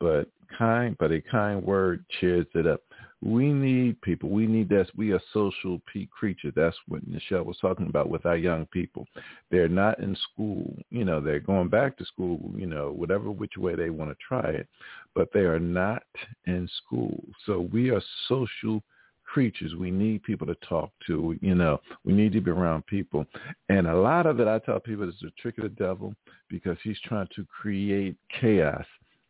But 0.00 0.28
kind, 0.56 0.96
but 0.98 1.12
a 1.12 1.20
kind 1.20 1.62
word 1.62 2.04
cheers 2.20 2.46
it 2.54 2.66
up. 2.66 2.80
We 3.22 3.52
need 3.52 4.00
people. 4.02 4.28
We 4.28 4.46
need 4.46 4.68
that. 4.68 4.88
We 4.94 5.12
are 5.12 5.20
social 5.32 5.80
creature. 6.10 6.52
That's 6.54 6.76
what 6.86 7.08
Nichelle 7.08 7.46
was 7.46 7.58
talking 7.58 7.86
about 7.86 8.10
with 8.10 8.26
our 8.26 8.36
young 8.36 8.66
people. 8.66 9.06
They're 9.50 9.68
not 9.68 10.00
in 10.00 10.16
school. 10.32 10.76
You 10.90 11.04
know, 11.04 11.20
they're 11.20 11.40
going 11.40 11.68
back 11.68 11.96
to 11.98 12.04
school, 12.04 12.52
you 12.54 12.66
know, 12.66 12.92
whatever 12.92 13.30
which 13.30 13.56
way 13.56 13.74
they 13.74 13.90
want 13.90 14.10
to 14.10 14.16
try 14.26 14.50
it, 14.50 14.68
but 15.14 15.28
they 15.32 15.40
are 15.40 15.58
not 15.58 16.02
in 16.46 16.68
school. 16.84 17.22
So 17.46 17.68
we 17.72 17.90
are 17.90 18.02
social 18.28 18.82
creatures. 19.24 19.74
We 19.74 19.90
need 19.90 20.22
people 20.22 20.46
to 20.46 20.56
talk 20.68 20.90
to. 21.06 21.36
You 21.40 21.54
know, 21.54 21.80
we 22.04 22.12
need 22.12 22.32
to 22.32 22.40
be 22.40 22.50
around 22.50 22.86
people. 22.86 23.26
And 23.68 23.86
a 23.86 23.96
lot 23.96 24.26
of 24.26 24.40
it, 24.40 24.46
I 24.48 24.58
tell 24.60 24.78
people, 24.78 25.08
is 25.08 25.14
the 25.20 25.30
trick 25.40 25.58
of 25.58 25.64
the 25.64 25.70
devil 25.70 26.14
because 26.48 26.76
he's 26.82 27.00
trying 27.04 27.28
to 27.34 27.46
create 27.46 28.16
chaos 28.40 28.84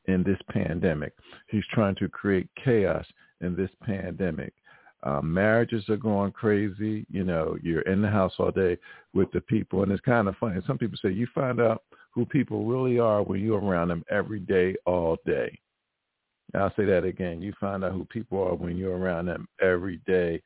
in 0.07 0.23
this 0.23 0.39
pandemic. 0.51 1.15
He's 1.49 1.65
trying 1.73 1.95
to 1.97 2.09
create 2.09 2.49
chaos 2.63 3.07
in 3.41 3.57
this 3.57 3.71
pandemic. 3.83 4.53
Um, 5.03 5.33
marriages 5.33 5.89
are 5.89 5.97
going 5.97 6.33
crazy. 6.33 7.07
You 7.11 7.25
know, 7.25 7.57
you're 7.63 7.83
in 7.83 8.03
the 8.03 8.09
house 8.09 8.33
all 8.39 8.51
day 8.51 8.79
with 9.15 9.31
the 9.33 9.41
people, 9.43 9.83
and 9.83 9.93
it's 9.93 10.01
kind 10.01 10.27
of 10.27 10.37
funny. 10.37 10.61
Some 10.67 10.79
people 10.79 10.99
say 11.01 11.11
you 11.11 11.29
find 11.35 11.61
out 11.61 11.83
who 12.11 12.25
people 12.25 12.65
really 12.65 12.99
are 12.99 13.23
when 13.23 13.41
you're 13.41 13.61
around 13.61 13.89
them 13.89 14.05
every 14.11 14.41
day, 14.41 14.75
all 14.87 15.19
day. 15.27 15.59
I'll 16.55 16.73
say 16.77 16.87
that 16.87 17.05
again. 17.05 17.43
You 17.43 17.53
find 17.61 17.85
out 17.85 17.93
who 17.93 18.05
people 18.07 18.43
are 18.43 18.55
when 18.55 18.77
you're 18.77 18.97
around 18.97 19.27
them 19.27 19.47
every 19.61 20.01
day, 20.07 20.43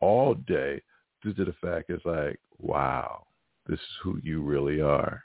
all 0.00 0.34
day, 0.34 0.82
due 1.22 1.32
to 1.34 1.44
the 1.44 1.54
fact 1.54 1.90
it's 1.90 2.04
like, 2.04 2.38
wow, 2.58 3.24
this 3.66 3.78
is 3.78 3.96
who 4.02 4.20
you 4.22 4.42
really 4.42 4.80
are. 4.80 5.22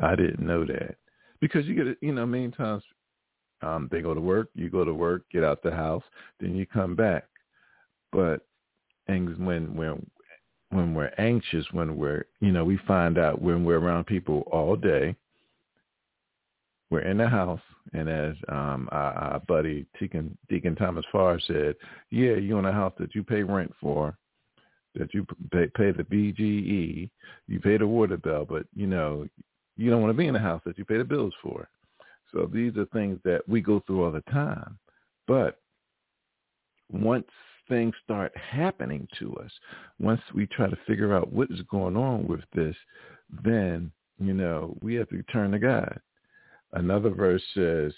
I 0.00 0.14
didn't 0.14 0.46
know 0.46 0.64
that. 0.66 0.96
Because 1.40 1.66
you 1.66 1.74
get, 1.74 1.96
you 2.00 2.12
know, 2.12 2.26
many 2.26 2.50
times 2.50 2.82
um, 3.62 3.88
they 3.90 4.00
go 4.00 4.14
to 4.14 4.20
work, 4.20 4.48
you 4.54 4.68
go 4.70 4.84
to 4.84 4.94
work, 4.94 5.22
get 5.32 5.44
out 5.44 5.62
the 5.62 5.70
house, 5.70 6.02
then 6.40 6.54
you 6.54 6.66
come 6.66 6.94
back. 6.94 7.24
But 8.12 8.46
and 9.08 9.36
when 9.44 9.74
when 9.74 10.06
when 10.70 10.94
we're 10.94 11.12
anxious, 11.18 11.64
when 11.72 11.96
we're 11.96 12.26
you 12.40 12.52
know, 12.52 12.64
we 12.64 12.78
find 12.86 13.18
out 13.18 13.40
when 13.40 13.64
we're 13.64 13.78
around 13.78 14.06
people 14.06 14.40
all 14.50 14.76
day, 14.76 15.14
we're 16.90 17.00
in 17.00 17.18
the 17.18 17.28
house, 17.28 17.60
and 17.92 18.08
as 18.08 18.34
um, 18.48 18.88
our, 18.92 19.12
our 19.12 19.40
buddy 19.40 19.86
Deacon, 19.98 20.36
Deacon 20.48 20.76
Thomas 20.76 21.04
Farr 21.10 21.40
said, 21.40 21.74
yeah, 22.10 22.34
you're 22.34 22.58
in 22.58 22.64
a 22.64 22.72
house 22.72 22.94
that 22.98 23.14
you 23.14 23.24
pay 23.24 23.42
rent 23.42 23.74
for, 23.80 24.16
that 24.94 25.12
you 25.12 25.26
pay, 25.52 25.66
pay 25.76 25.90
the 25.90 26.04
BGE, 26.04 27.10
you 27.48 27.60
pay 27.60 27.76
the 27.76 27.86
water 27.86 28.16
bill, 28.16 28.46
but 28.48 28.66
you 28.74 28.86
know 28.86 29.26
you 29.76 29.90
don't 29.90 30.00
want 30.00 30.10
to 30.10 30.16
be 30.16 30.26
in 30.26 30.36
a 30.36 30.40
house 30.40 30.62
that 30.64 30.78
you 30.78 30.84
pay 30.84 30.98
the 30.98 31.04
bills 31.04 31.34
for. 31.42 31.68
So 32.32 32.48
these 32.52 32.76
are 32.76 32.86
things 32.86 33.18
that 33.24 33.48
we 33.48 33.60
go 33.60 33.80
through 33.86 34.04
all 34.04 34.12
the 34.12 34.22
time. 34.32 34.78
But 35.26 35.60
once 36.90 37.26
things 37.68 37.94
start 38.04 38.32
happening 38.36 39.08
to 39.18 39.34
us, 39.36 39.50
once 39.98 40.20
we 40.34 40.46
try 40.46 40.68
to 40.68 40.78
figure 40.86 41.14
out 41.14 41.32
what 41.32 41.50
is 41.50 41.62
going 41.62 41.96
on 41.96 42.26
with 42.26 42.44
this, 42.54 42.76
then, 43.44 43.90
you 44.18 44.34
know, 44.34 44.76
we 44.82 44.94
have 44.94 45.08
to 45.08 45.22
turn 45.24 45.50
to 45.52 45.58
God. 45.58 46.00
Another 46.72 47.10
verse 47.10 47.42
says, 47.54 47.92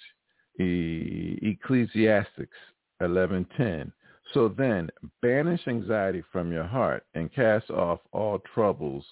e- 0.60 1.38
Ecclesiastics 1.42 2.56
11:10. 3.00 3.92
So 4.34 4.48
then, 4.48 4.90
banish 5.22 5.66
anxiety 5.66 6.22
from 6.32 6.52
your 6.52 6.64
heart 6.64 7.06
and 7.14 7.32
cast 7.32 7.70
off 7.70 8.00
all 8.12 8.38
troubles 8.40 9.06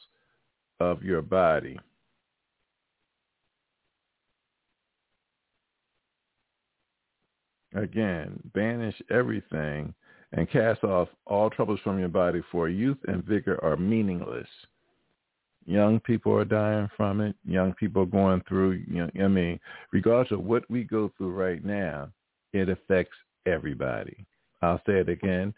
of 0.79 1.02
your 1.02 1.22
body. 1.22 1.79
Again, 7.77 8.41
banish 8.55 8.95
everything 9.11 9.95
and 10.33 10.51
cast 10.51 10.83
off 10.83 11.09
all 11.27 11.51
troubles 11.51 11.79
from 11.85 11.99
your 11.99 12.09
body, 12.09 12.43
for 12.51 12.69
youth 12.69 12.99
and 13.07 13.23
vigor 13.25 13.62
are 13.62 13.77
meaningless. 13.77 14.49
Young 15.67 16.01
people 16.01 16.33
are 16.33 16.45
dying 16.45 16.89
from 16.97 17.21
it. 17.21 17.37
Young 17.45 17.75
people 17.75 18.03
are 18.03 18.07
going 18.07 18.43
through, 18.49 18.83
you 18.89 19.07
know, 19.07 19.25
I 19.25 19.29
mean, 19.29 19.61
regardless 19.93 20.33
of 20.33 20.45
what 20.45 20.69
we 20.71 20.85
go 20.85 21.12
through 21.17 21.33
right 21.33 21.65
now, 21.65 22.09
it 22.53 22.69
affects 22.69 23.17
everybody. 23.47 24.25
I'll 24.62 24.81
say 24.87 24.95
it 25.01 25.09
again. 25.09 25.53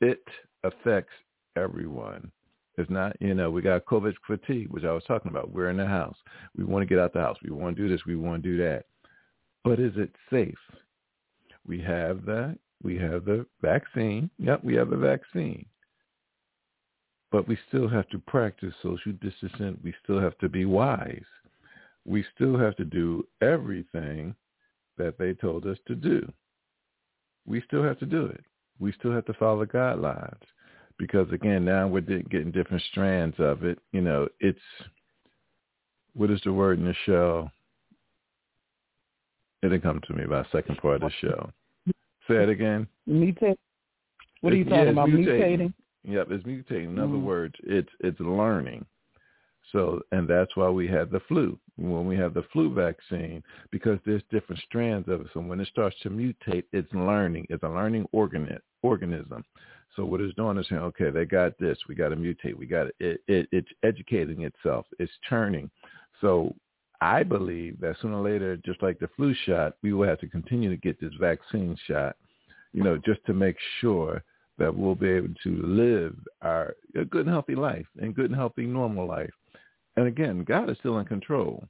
It 0.00 0.22
affects 0.64 1.12
everyone. 1.56 2.30
It's 2.76 2.90
not, 2.90 3.16
you 3.20 3.34
know, 3.34 3.50
we 3.50 3.60
got 3.60 3.84
COVID 3.84 4.14
fatigue, 4.26 4.68
which 4.70 4.84
I 4.84 4.92
was 4.92 5.02
talking 5.04 5.30
about. 5.30 5.52
We're 5.52 5.70
in 5.70 5.76
the 5.76 5.86
house. 5.86 6.16
We 6.56 6.64
want 6.64 6.82
to 6.82 6.86
get 6.86 7.02
out 7.02 7.12
the 7.12 7.20
house. 7.20 7.36
We 7.42 7.50
want 7.50 7.76
to 7.76 7.82
do 7.82 7.88
this. 7.88 8.06
We 8.06 8.16
want 8.16 8.42
to 8.42 8.48
do 8.48 8.56
that. 8.58 8.84
But 9.64 9.80
is 9.80 9.92
it 9.96 10.10
safe? 10.30 10.54
We 11.68 11.80
have 11.82 12.24
that. 12.24 12.58
We 12.82 12.96
have 12.98 13.26
the 13.26 13.46
vaccine. 13.60 14.30
Yep, 14.38 14.64
we 14.64 14.74
have 14.74 14.90
the 14.90 14.96
vaccine. 14.96 15.66
But 17.30 17.46
we 17.46 17.58
still 17.68 17.88
have 17.88 18.08
to 18.08 18.18
practice 18.20 18.72
social 18.82 19.12
distancing. 19.20 19.78
We 19.84 19.94
still 20.02 20.18
have 20.18 20.36
to 20.38 20.48
be 20.48 20.64
wise. 20.64 21.20
We 22.06 22.24
still 22.34 22.58
have 22.58 22.74
to 22.76 22.84
do 22.84 23.26
everything 23.42 24.34
that 24.96 25.18
they 25.18 25.34
told 25.34 25.66
us 25.66 25.76
to 25.86 25.94
do. 25.94 26.26
We 27.46 27.62
still 27.66 27.82
have 27.82 27.98
to 27.98 28.06
do 28.06 28.24
it. 28.26 28.42
We 28.80 28.92
still 28.92 29.12
have 29.12 29.26
to 29.26 29.34
follow 29.34 29.66
guidelines 29.66 30.40
because 30.98 31.30
again, 31.32 31.64
now 31.64 31.86
we're 31.86 32.00
getting 32.00 32.50
different 32.50 32.82
strands 32.90 33.36
of 33.38 33.64
it. 33.64 33.78
You 33.92 34.00
know, 34.00 34.28
it's 34.40 34.58
what 36.14 36.30
is 36.30 36.40
the 36.44 36.52
word 36.52 36.78
in 36.78 36.86
the 36.86 36.94
show? 37.04 37.50
It 39.62 39.68
didn't 39.68 39.82
come 39.82 40.00
to 40.06 40.14
me 40.14 40.24
by 40.24 40.42
the 40.42 40.48
second 40.52 40.78
part 40.78 41.02
of 41.02 41.10
the 41.10 41.10
show. 41.20 41.50
Say 42.28 42.42
it 42.42 42.48
again. 42.48 42.86
Mutate. 43.08 43.56
What 44.40 44.52
are 44.52 44.56
you 44.56 44.64
talking 44.64 44.84
yeah, 44.84 44.90
about? 44.90 45.08
Mutating. 45.08 45.58
mutating. 45.58 45.74
Yep, 46.04 46.28
it's 46.30 46.44
mutating. 46.44 46.84
In 46.90 46.98
other 46.98 47.08
mm. 47.08 47.22
words, 47.22 47.54
it's 47.64 47.88
it's 48.00 48.20
learning. 48.20 48.86
So, 49.72 50.00
and 50.12 50.26
that's 50.26 50.56
why 50.56 50.70
we 50.70 50.88
had 50.88 51.10
the 51.10 51.20
flu. 51.28 51.58
When 51.76 52.06
we 52.06 52.16
have 52.16 52.34
the 52.34 52.44
flu 52.52 52.72
vaccine, 52.72 53.42
because 53.70 53.98
there's 54.06 54.22
different 54.30 54.62
strands 54.64 55.08
of 55.08 55.20
it. 55.20 55.26
So 55.34 55.40
when 55.40 55.60
it 55.60 55.68
starts 55.68 55.96
to 56.02 56.10
mutate, 56.10 56.64
it's 56.72 56.92
learning. 56.94 57.46
It's 57.50 57.62
a 57.62 57.68
learning 57.68 58.06
organ 58.12 58.48
organism. 58.82 59.44
So 59.94 60.04
what 60.04 60.20
it's 60.20 60.34
doing 60.34 60.58
is 60.58 60.66
saying, 60.68 60.80
okay, 60.80 61.10
they 61.10 61.24
got 61.24 61.58
this. 61.58 61.76
We 61.88 61.94
got 61.94 62.10
to 62.10 62.16
mutate. 62.16 62.54
We 62.54 62.66
got 62.66 62.86
it, 63.00 63.20
it. 63.26 63.48
It's 63.52 63.68
educating 63.82 64.42
itself. 64.42 64.86
It's 64.98 65.12
churning. 65.28 65.70
So 66.20 66.54
I 67.00 67.22
believe 67.22 67.80
that 67.80 67.96
sooner 68.00 68.16
or 68.18 68.24
later, 68.28 68.56
just 68.56 68.82
like 68.82 68.98
the 68.98 69.08
flu 69.16 69.34
shot, 69.46 69.74
we 69.82 69.92
will 69.92 70.08
have 70.08 70.20
to 70.20 70.28
continue 70.28 70.68
to 70.70 70.76
get 70.76 71.00
this 71.00 71.14
vaccine 71.20 71.76
shot, 71.86 72.16
you 72.72 72.82
know, 72.82 72.96
just 72.96 73.24
to 73.26 73.34
make 73.34 73.56
sure 73.80 74.22
that 74.58 74.74
we'll 74.74 74.96
be 74.96 75.08
able 75.08 75.34
to 75.44 75.62
live 75.62 76.16
our 76.42 76.74
a 76.96 77.04
good 77.04 77.26
and 77.26 77.32
healthy 77.32 77.54
life 77.54 77.86
and 78.00 78.14
good 78.14 78.26
and 78.26 78.34
healthy 78.34 78.66
normal 78.66 79.06
life. 79.06 79.30
And 79.96 80.06
again, 80.06 80.44
God 80.44 80.68
is 80.70 80.78
still 80.78 80.98
in 80.98 81.04
control. 81.04 81.64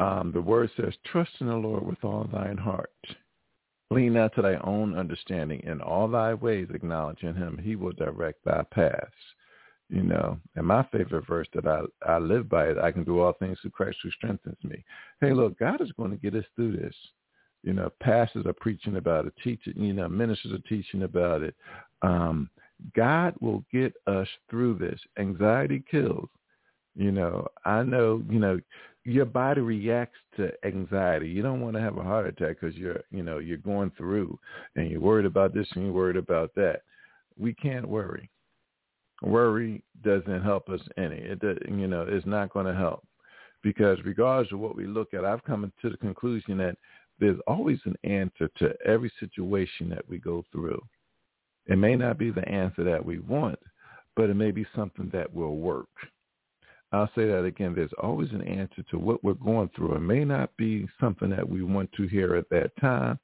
Um, 0.00 0.32
the 0.32 0.40
word 0.40 0.70
says, 0.76 0.94
trust 1.04 1.30
in 1.40 1.48
the 1.48 1.54
Lord 1.54 1.86
with 1.86 2.02
all 2.02 2.28
thine 2.32 2.56
heart. 2.56 2.90
Lean 3.90 4.14
not 4.14 4.34
to 4.34 4.42
thy 4.42 4.54
own 4.64 4.96
understanding. 4.96 5.60
In 5.64 5.82
all 5.82 6.08
thy 6.08 6.32
ways 6.32 6.68
acknowledging 6.72 7.34
him. 7.34 7.60
He 7.62 7.76
will 7.76 7.92
direct 7.92 8.44
thy 8.44 8.62
paths. 8.70 9.12
You 9.90 10.04
know, 10.04 10.38
and 10.54 10.64
my 10.64 10.84
favorite 10.92 11.26
verse 11.26 11.48
that 11.52 11.66
I, 11.66 11.80
I 12.08 12.18
live 12.18 12.48
by 12.48 12.68
is, 12.68 12.76
I 12.80 12.92
can 12.92 13.02
do 13.02 13.20
all 13.20 13.32
things 13.32 13.58
through 13.60 13.72
Christ 13.72 13.98
who 14.04 14.10
strengthens 14.12 14.56
me. 14.62 14.84
Hey, 15.20 15.32
look, 15.32 15.58
God 15.58 15.80
is 15.80 15.90
going 15.92 16.12
to 16.12 16.16
get 16.16 16.36
us 16.36 16.44
through 16.54 16.76
this. 16.76 16.94
You 17.64 17.72
know, 17.72 17.90
pastors 18.00 18.46
are 18.46 18.52
preaching 18.52 18.96
about 18.96 19.26
it, 19.26 19.34
teaching, 19.42 19.74
you 19.76 19.92
know, 19.92 20.08
ministers 20.08 20.52
are 20.52 20.68
teaching 20.68 21.02
about 21.02 21.42
it. 21.42 21.56
Um, 22.02 22.48
God 22.94 23.34
will 23.40 23.64
get 23.72 23.92
us 24.06 24.28
through 24.48 24.78
this. 24.78 25.00
Anxiety 25.18 25.82
kills. 25.90 26.28
You 26.94 27.10
know, 27.10 27.48
I 27.64 27.82
know, 27.82 28.22
you 28.30 28.38
know, 28.38 28.60
your 29.04 29.24
body 29.24 29.60
reacts 29.60 30.18
to 30.36 30.52
anxiety. 30.64 31.28
You 31.28 31.42
don't 31.42 31.60
want 31.60 31.74
to 31.74 31.82
have 31.82 31.98
a 31.98 32.02
heart 32.02 32.26
attack 32.26 32.58
because 32.60 32.76
you're, 32.76 33.00
you 33.10 33.24
know, 33.24 33.38
you're 33.38 33.58
going 33.58 33.90
through 33.96 34.38
and 34.76 34.88
you're 34.88 35.00
worried 35.00 35.26
about 35.26 35.52
this 35.52 35.66
and 35.74 35.84
you're 35.84 35.92
worried 35.92 36.16
about 36.16 36.54
that. 36.54 36.82
We 37.36 37.54
can't 37.54 37.88
worry. 37.88 38.30
Worry 39.22 39.82
doesn't 40.02 40.42
help 40.42 40.68
us 40.68 40.80
any. 40.96 41.16
It, 41.16 41.42
you 41.68 41.86
know, 41.86 42.06
it's 42.08 42.26
not 42.26 42.52
going 42.52 42.66
to 42.66 42.74
help 42.74 43.04
because 43.62 43.98
regardless 44.04 44.52
of 44.52 44.60
what 44.60 44.76
we 44.76 44.86
look 44.86 45.14
at, 45.14 45.24
I've 45.24 45.44
come 45.44 45.70
to 45.82 45.90
the 45.90 45.96
conclusion 45.98 46.56
that 46.58 46.76
there's 47.18 47.38
always 47.46 47.78
an 47.84 47.96
answer 48.02 48.50
to 48.58 48.72
every 48.86 49.12
situation 49.20 49.90
that 49.90 50.08
we 50.08 50.18
go 50.18 50.44
through. 50.50 50.80
It 51.66 51.76
may 51.76 51.94
not 51.94 52.18
be 52.18 52.30
the 52.30 52.48
answer 52.48 52.82
that 52.84 53.04
we 53.04 53.18
want, 53.18 53.58
but 54.16 54.30
it 54.30 54.34
may 54.34 54.50
be 54.50 54.66
something 54.74 55.10
that 55.12 55.32
will 55.32 55.56
work. 55.56 55.88
I'll 56.92 57.10
say 57.14 57.26
that 57.26 57.44
again. 57.44 57.74
There's 57.74 57.92
always 58.02 58.30
an 58.30 58.42
answer 58.42 58.82
to 58.90 58.98
what 58.98 59.22
we're 59.22 59.34
going 59.34 59.70
through. 59.76 59.94
It 59.94 60.00
may 60.00 60.24
not 60.24 60.50
be 60.56 60.88
something 60.98 61.30
that 61.30 61.48
we 61.48 61.62
want 61.62 61.92
to 61.92 62.08
hear 62.08 62.34
at 62.34 62.48
that 62.48 62.72
time, 62.80 63.18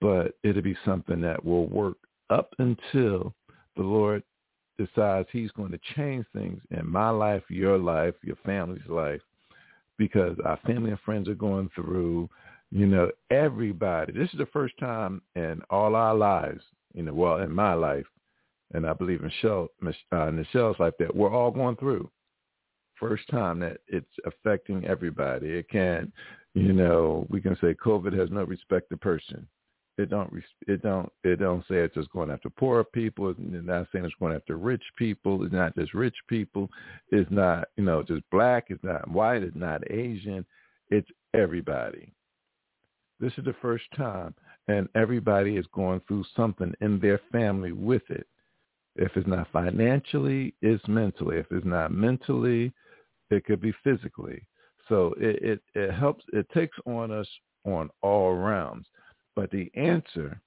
but 0.00 0.36
it'll 0.44 0.62
be 0.62 0.76
something 0.84 1.20
that 1.22 1.44
will 1.44 1.66
work 1.66 1.96
up 2.30 2.54
until 2.58 3.34
the 3.76 3.82
Lord 3.82 4.22
decides 4.78 5.28
he's 5.32 5.50
going 5.52 5.72
to 5.72 5.80
change 5.94 6.26
things 6.32 6.60
in 6.70 6.88
my 6.88 7.10
life, 7.10 7.42
your 7.48 7.78
life, 7.78 8.14
your 8.22 8.36
family's 8.44 8.86
life, 8.88 9.20
because 9.98 10.36
our 10.44 10.58
family 10.66 10.90
and 10.90 11.00
friends 11.00 11.28
are 11.28 11.34
going 11.34 11.70
through, 11.74 12.28
You 12.70 12.86
know, 12.86 13.10
everybody. 13.30 14.12
This 14.12 14.30
is 14.32 14.38
the 14.38 14.46
first 14.46 14.76
time 14.78 15.22
in 15.34 15.62
all 15.70 15.94
our 15.94 16.14
lives, 16.14 16.62
you 16.94 17.02
know, 17.02 17.14
well, 17.14 17.38
in 17.38 17.52
my 17.52 17.74
life, 17.74 18.06
and 18.74 18.86
I 18.86 18.92
believe 18.92 19.22
in 19.22 19.30
Nichelle, 19.30 19.68
uh, 19.84 20.30
Nichelle's 20.30 20.80
life, 20.80 20.94
that 20.98 21.14
we're 21.14 21.32
all 21.32 21.52
going 21.52 21.76
through. 21.76 22.10
First 22.98 23.28
time 23.28 23.60
that 23.60 23.78
it's 23.86 24.10
affecting 24.24 24.84
everybody. 24.84 25.48
It 25.48 25.68
can, 25.68 26.12
you 26.54 26.72
know, 26.72 27.26
we 27.30 27.40
can 27.40 27.56
say 27.60 27.74
COVID 27.74 28.18
has 28.18 28.30
no 28.30 28.42
respect 28.44 28.90
to 28.90 28.96
person. 28.96 29.46
It 29.98 30.10
don't, 30.10 30.30
it 30.68 30.82
don't, 30.82 31.10
it 31.24 31.36
don't 31.40 31.62
say 31.62 31.76
it's 31.76 31.94
just 31.94 32.10
going 32.10 32.30
after 32.30 32.50
poor 32.50 32.84
people. 32.84 33.30
It's 33.30 33.38
not 33.40 33.86
saying 33.90 34.04
it's 34.04 34.14
going 34.20 34.36
after 34.36 34.58
rich 34.58 34.82
people. 34.98 35.42
It's 35.42 35.54
not 35.54 35.74
just 35.74 35.94
rich 35.94 36.16
people. 36.28 36.68
It's 37.10 37.30
not, 37.30 37.68
you 37.76 37.84
know, 37.84 38.02
just 38.02 38.22
black. 38.30 38.66
It's 38.68 38.84
not 38.84 39.10
white. 39.10 39.42
It's 39.42 39.56
not 39.56 39.90
Asian. 39.90 40.44
It's 40.90 41.08
everybody. 41.34 42.12
This 43.20 43.32
is 43.38 43.44
the 43.46 43.54
first 43.62 43.84
time, 43.96 44.34
and 44.68 44.88
everybody 44.94 45.56
is 45.56 45.64
going 45.72 46.02
through 46.06 46.24
something 46.36 46.74
in 46.82 47.00
their 47.00 47.20
family 47.32 47.72
with 47.72 48.02
it. 48.10 48.26
If 48.96 49.16
it's 49.16 49.26
not 49.26 49.48
financially, 49.52 50.54
it's 50.60 50.86
mentally. 50.86 51.38
If 51.38 51.46
it's 51.50 51.66
not 51.66 51.92
mentally, 51.92 52.72
it 53.30 53.46
could 53.46 53.62
be 53.62 53.72
physically. 53.82 54.46
So 54.88 55.14
it, 55.18 55.42
it, 55.42 55.60
it 55.74 55.92
helps, 55.92 56.24
it 56.32 56.46
takes 56.52 56.76
on 56.86 57.10
us 57.10 57.28
on 57.64 57.90
all 58.02 58.34
rounds. 58.34 58.86
But 59.36 59.50
the 59.50 59.70
answer 59.74 60.40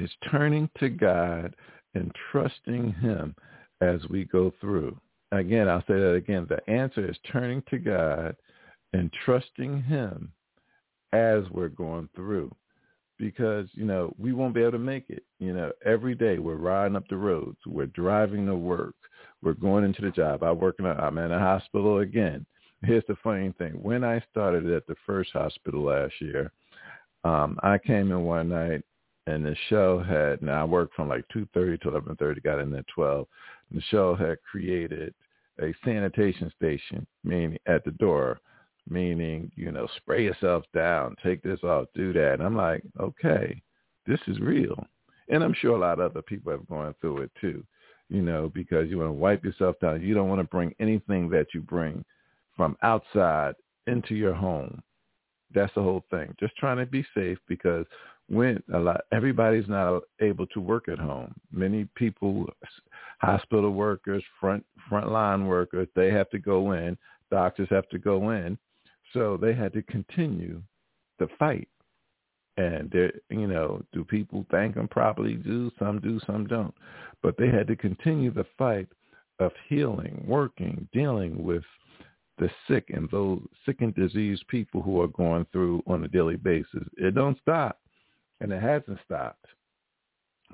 is 0.00 0.10
turning 0.30 0.68
to 0.80 0.88
God 0.88 1.54
and 1.94 2.10
trusting 2.32 2.94
him 2.94 3.36
as 3.80 4.00
we 4.08 4.24
go 4.24 4.52
through. 4.60 4.98
Again, 5.30 5.68
I'll 5.68 5.84
say 5.86 6.00
that 6.00 6.14
again. 6.14 6.46
The 6.48 6.68
answer 6.70 7.08
is 7.08 7.16
turning 7.30 7.62
to 7.70 7.78
God 7.78 8.34
and 8.94 9.12
trusting 9.24 9.82
him 9.82 10.32
as 11.12 11.44
we're 11.50 11.68
going 11.68 12.08
through. 12.16 12.50
Because 13.16 13.68
you 13.74 13.84
know 13.84 14.12
we 14.18 14.32
won't 14.32 14.54
be 14.54 14.62
able 14.62 14.72
to 14.72 14.78
make 14.78 15.08
it. 15.08 15.22
You 15.38 15.52
know 15.52 15.70
every 15.84 16.16
day 16.16 16.38
we're 16.38 16.56
riding 16.56 16.96
up 16.96 17.06
the 17.08 17.16
roads. 17.16 17.58
We're 17.64 17.86
driving 17.86 18.46
to 18.46 18.56
work. 18.56 18.96
We're 19.40 19.54
going 19.54 19.84
into 19.84 20.02
the 20.02 20.10
job. 20.10 20.42
I 20.42 20.50
work 20.50 20.76
in 20.80 20.86
a 20.86 20.94
i'm 20.94 21.18
in 21.18 21.30
a 21.30 21.38
hospital 21.38 21.98
again. 21.98 22.44
Here's 22.82 23.04
the 23.06 23.14
funny 23.22 23.54
thing. 23.56 23.74
When 23.80 24.02
i 24.02 24.20
started 24.32 24.68
at 24.68 24.88
the 24.88 24.96
first 25.06 25.30
hospital 25.32 25.84
last 25.84 26.14
year 26.20 26.50
um 27.24 27.58
i 27.62 27.78
came 27.78 28.10
in 28.12 28.22
one 28.24 28.48
night 28.48 28.82
and 29.26 29.44
the 29.44 29.56
show 29.68 30.02
had 30.02 30.40
now 30.42 30.62
i 30.62 30.64
worked 30.64 30.94
from 30.94 31.08
like 31.08 31.24
two 31.32 31.46
thirty 31.54 31.78
to 31.78 31.88
eleven 31.88 32.16
thirty 32.16 32.40
got 32.40 32.58
in 32.58 32.74
at 32.74 32.86
twelve 32.88 33.26
the 33.70 33.82
show 33.90 34.14
had 34.14 34.38
created 34.42 35.14
a 35.60 35.72
sanitation 35.84 36.52
station 36.56 37.06
meaning 37.24 37.58
at 37.66 37.84
the 37.84 37.92
door 37.92 38.40
meaning, 38.88 39.50
you 39.56 39.70
know, 39.70 39.86
spray 39.96 40.24
yourself 40.24 40.64
down, 40.74 41.16
take 41.22 41.42
this 41.42 41.62
off, 41.62 41.86
do 41.94 42.12
that. 42.12 42.34
And 42.34 42.42
I'm 42.42 42.56
like, 42.56 42.82
okay, 43.00 43.60
this 44.06 44.20
is 44.26 44.38
real. 44.40 44.86
And 45.28 45.42
I'm 45.42 45.54
sure 45.54 45.74
a 45.74 45.80
lot 45.80 46.00
of 46.00 46.10
other 46.10 46.22
people 46.22 46.52
have 46.52 46.68
gone 46.68 46.94
through 47.00 47.22
it 47.22 47.30
too, 47.40 47.64
you 48.10 48.20
know, 48.20 48.50
because 48.54 48.90
you 48.90 48.98
want 48.98 49.08
to 49.08 49.12
wipe 49.12 49.44
yourself 49.44 49.76
down. 49.80 50.02
You 50.02 50.14
don't 50.14 50.28
want 50.28 50.40
to 50.40 50.44
bring 50.48 50.74
anything 50.80 51.30
that 51.30 51.48
you 51.54 51.62
bring 51.62 52.04
from 52.56 52.76
outside 52.82 53.54
into 53.86 54.14
your 54.14 54.34
home. 54.34 54.82
That's 55.54 55.74
the 55.74 55.82
whole 55.82 56.04
thing. 56.10 56.34
Just 56.40 56.56
trying 56.56 56.78
to 56.78 56.86
be 56.86 57.04
safe 57.14 57.38
because 57.48 57.86
when 58.28 58.62
a 58.72 58.78
lot 58.78 59.02
everybody's 59.12 59.68
not 59.68 60.02
able 60.20 60.46
to 60.48 60.60
work 60.60 60.88
at 60.88 60.98
home. 60.98 61.34
Many 61.52 61.86
people, 61.94 62.46
hospital 63.18 63.70
workers, 63.70 64.24
front 64.40 64.64
frontline 64.90 65.46
workers, 65.46 65.88
they 65.94 66.10
have 66.10 66.30
to 66.30 66.38
go 66.38 66.72
in. 66.72 66.96
Doctors 67.30 67.68
have 67.70 67.88
to 67.90 67.98
go 67.98 68.30
in 68.30 68.58
so 69.14 69.38
they 69.40 69.54
had 69.54 69.72
to 69.72 69.82
continue 69.82 70.60
the 71.18 71.28
fight. 71.38 71.68
And 72.56 72.90
they 72.90 73.10
you 73.30 73.46
know, 73.46 73.82
do 73.92 74.04
people 74.04 74.46
thank 74.50 74.74
them 74.74 74.88
properly? 74.88 75.34
Do 75.34 75.72
some 75.78 76.00
do, 76.00 76.20
some 76.26 76.46
don't. 76.46 76.74
But 77.22 77.36
they 77.36 77.48
had 77.48 77.66
to 77.68 77.76
continue 77.76 78.30
the 78.30 78.46
fight 78.58 78.88
of 79.40 79.50
healing, 79.68 80.22
working, 80.26 80.88
dealing 80.92 81.42
with 81.42 81.64
the 82.38 82.50
sick 82.68 82.90
and 82.92 83.08
those 83.10 83.40
sick 83.64 83.80
and 83.80 83.94
diseased 83.94 84.46
people 84.48 84.82
who 84.82 85.00
are 85.00 85.08
going 85.08 85.46
through 85.52 85.82
on 85.86 86.04
a 86.04 86.08
daily 86.08 86.36
basis. 86.36 86.82
It 86.96 87.14
don't 87.14 87.38
stop, 87.40 87.80
and 88.40 88.52
it 88.52 88.62
hasn't 88.62 88.98
stopped. 89.04 89.46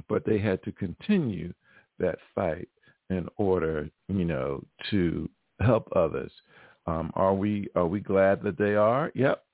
But 0.08 0.24
they 0.24 0.38
had 0.38 0.62
to 0.64 0.72
continue 0.72 1.52
that 1.98 2.18
fight 2.34 2.68
in 3.10 3.28
order, 3.36 3.90
you 4.08 4.24
know, 4.24 4.64
to 4.90 5.28
help 5.60 5.88
others. 5.94 6.32
Um, 6.86 7.12
are 7.14 7.34
we 7.34 7.68
are 7.74 7.86
we 7.86 8.00
glad 8.00 8.42
that 8.42 8.58
they 8.58 8.74
are? 8.74 9.12
Yep, 9.14 9.44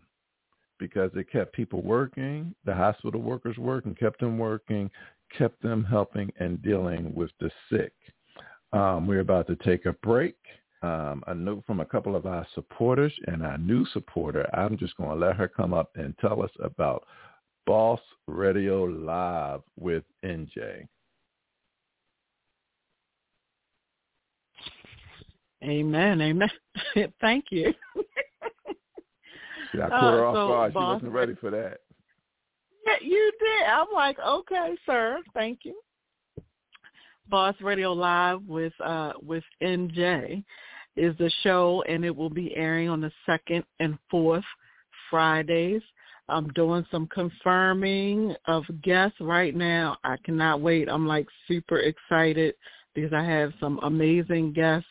because 0.78 1.10
it 1.14 1.30
kept 1.30 1.54
people 1.54 1.82
working, 1.82 2.54
the 2.64 2.74
hospital 2.74 3.20
workers 3.20 3.56
working, 3.58 3.94
kept 3.94 4.20
them 4.20 4.38
working, 4.38 4.90
kept 5.36 5.62
them 5.62 5.84
helping 5.84 6.32
and 6.38 6.62
dealing 6.62 7.14
with 7.14 7.30
the 7.40 7.50
sick. 7.70 7.92
Um, 8.72 9.06
we're 9.06 9.20
about 9.20 9.46
to 9.48 9.56
take 9.56 9.86
a 9.86 9.92
break. 9.94 10.36
Um, 10.86 11.24
a 11.26 11.34
note 11.34 11.64
from 11.66 11.80
a 11.80 11.84
couple 11.84 12.14
of 12.14 12.26
our 12.26 12.46
supporters 12.54 13.12
and 13.26 13.44
our 13.44 13.58
new 13.58 13.84
supporter. 13.86 14.48
I'm 14.54 14.78
just 14.78 14.96
going 14.96 15.10
to 15.10 15.26
let 15.26 15.34
her 15.34 15.48
come 15.48 15.74
up 15.74 15.90
and 15.96 16.16
tell 16.18 16.40
us 16.42 16.50
about 16.62 17.04
Boss 17.66 17.98
Radio 18.28 18.84
Live 18.84 19.62
with 19.76 20.04
NJ. 20.24 20.86
Amen. 25.64 26.20
Amen. 26.20 26.50
Thank 27.20 27.46
you. 27.50 27.74
See, 29.72 29.80
I 29.80 29.88
caught 29.88 30.12
her 30.12 30.24
uh, 30.24 30.28
off 30.28 30.34
so 30.36 30.48
guard. 30.48 30.72
She 30.72 30.78
wasn't 30.78 31.12
ready 31.12 31.34
for 31.34 31.50
that. 31.50 31.80
Yeah, 32.86 32.94
you 33.00 33.32
did. 33.40 33.68
I'm 33.68 33.88
like, 33.92 34.18
okay, 34.20 34.76
sir. 34.86 35.18
Thank 35.34 35.60
you. 35.64 35.74
Boss 37.28 37.56
Radio 37.60 37.92
Live 37.92 38.42
with 38.46 38.72
uh 38.84 39.14
with 39.20 39.42
NJ 39.60 40.44
is 40.96 41.16
the 41.18 41.30
show, 41.42 41.82
and 41.88 42.04
it 42.04 42.14
will 42.14 42.30
be 42.30 42.54
airing 42.56 42.88
on 42.88 43.00
the 43.00 43.12
second 43.24 43.64
and 43.80 43.98
fourth 44.10 44.44
Fridays. 45.10 45.82
I'm 46.28 46.48
doing 46.48 46.84
some 46.90 47.06
confirming 47.06 48.34
of 48.46 48.64
guests 48.82 49.18
right 49.20 49.54
now. 49.54 49.96
I 50.02 50.16
cannot 50.24 50.60
wait. 50.60 50.88
I'm 50.88 51.06
like 51.06 51.26
super 51.46 51.78
excited 51.78 52.54
because 52.94 53.12
I 53.12 53.22
have 53.22 53.52
some 53.60 53.78
amazing 53.82 54.52
guests 54.52 54.88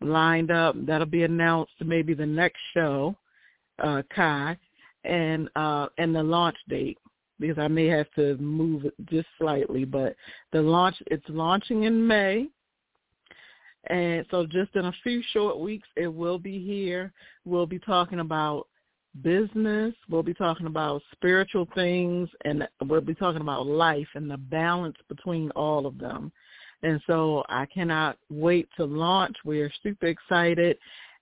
lined 0.00 0.50
up. 0.50 0.74
That'll 0.86 1.06
be 1.06 1.24
announced 1.24 1.72
maybe 1.84 2.14
the 2.14 2.24
next 2.26 2.58
show, 2.72 3.14
uh, 3.82 4.02
Kai, 4.14 4.56
and 5.04 5.50
uh, 5.56 5.88
and 5.98 6.14
the 6.14 6.22
launch 6.22 6.56
date 6.68 6.98
because 7.38 7.58
I 7.58 7.68
may 7.68 7.86
have 7.86 8.10
to 8.16 8.36
move 8.36 8.84
it 8.84 8.94
just 9.06 9.28
slightly. 9.38 9.84
But 9.84 10.16
the 10.52 10.62
launch 10.62 10.96
it's 11.06 11.24
launching 11.28 11.84
in 11.84 12.06
May. 12.06 12.48
And 13.88 14.26
so 14.30 14.46
just 14.46 14.74
in 14.74 14.84
a 14.84 14.94
few 15.02 15.22
short 15.32 15.58
weeks, 15.58 15.88
it 15.96 16.08
will 16.08 16.38
be 16.38 16.64
here. 16.64 17.12
We'll 17.44 17.66
be 17.66 17.78
talking 17.78 18.20
about 18.20 18.66
business. 19.22 19.94
We'll 20.08 20.22
be 20.22 20.34
talking 20.34 20.66
about 20.66 21.02
spiritual 21.12 21.66
things, 21.74 22.28
and 22.44 22.68
we'll 22.84 23.00
be 23.00 23.14
talking 23.14 23.40
about 23.40 23.66
life 23.66 24.08
and 24.14 24.30
the 24.30 24.36
balance 24.36 24.96
between 25.08 25.50
all 25.52 25.86
of 25.86 25.98
them. 25.98 26.30
And 26.82 27.00
so 27.06 27.44
I 27.48 27.66
cannot 27.66 28.16
wait 28.30 28.68
to 28.76 28.84
launch. 28.84 29.36
We're 29.44 29.72
super 29.82 30.06
excited. 30.06 30.78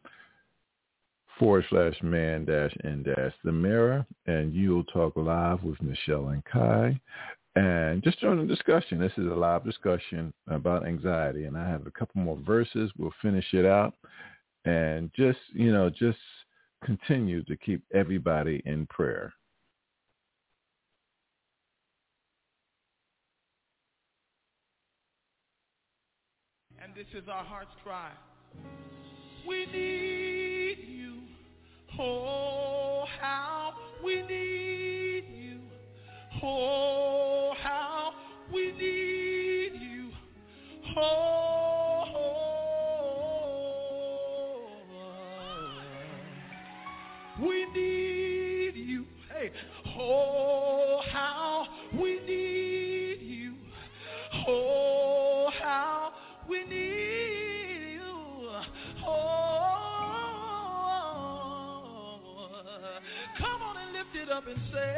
forward 1.38 1.64
slash 1.68 2.02
man 2.02 2.46
dash 2.46 2.74
n 2.84 3.02
dash 3.02 3.32
the 3.44 3.52
mirror 3.52 4.06
and 4.26 4.54
you'll 4.54 4.84
talk 4.84 5.14
live 5.16 5.62
with 5.62 5.76
Nichelle 5.78 6.32
and 6.32 6.42
Kai 6.44 6.98
and 7.56 8.02
just 8.02 8.20
join 8.20 8.38
the 8.38 8.46
discussion. 8.46 8.98
This 8.98 9.12
is 9.16 9.26
a 9.26 9.34
live 9.34 9.64
discussion 9.64 10.32
about 10.48 10.86
anxiety 10.86 11.44
and 11.44 11.56
I 11.56 11.68
have 11.68 11.86
a 11.86 11.90
couple 11.90 12.22
more 12.22 12.38
verses. 12.46 12.90
We'll 12.98 13.12
finish 13.22 13.46
it 13.52 13.66
out 13.66 13.94
and 14.64 15.10
just, 15.14 15.38
you 15.52 15.72
know, 15.72 15.90
just 15.90 16.18
continue 16.84 17.42
to 17.44 17.56
keep 17.56 17.82
everybody 17.94 18.62
in 18.66 18.86
prayer. 18.86 19.32
this 26.96 27.22
is 27.22 27.28
our 27.28 27.44
heart's 27.44 27.74
cry. 27.84 28.10
We 29.46 29.66
need 29.66 30.78
you. 30.88 31.18
Oh, 32.00 33.04
how 33.20 33.74
we 34.02 34.22
need 34.22 35.24
you. 35.28 35.60
Oh, 36.42 37.52
how 37.62 38.12
we 38.50 38.72
need 38.72 39.72
you. 39.78 40.10
Oh, 40.96 41.35
say 64.72 64.95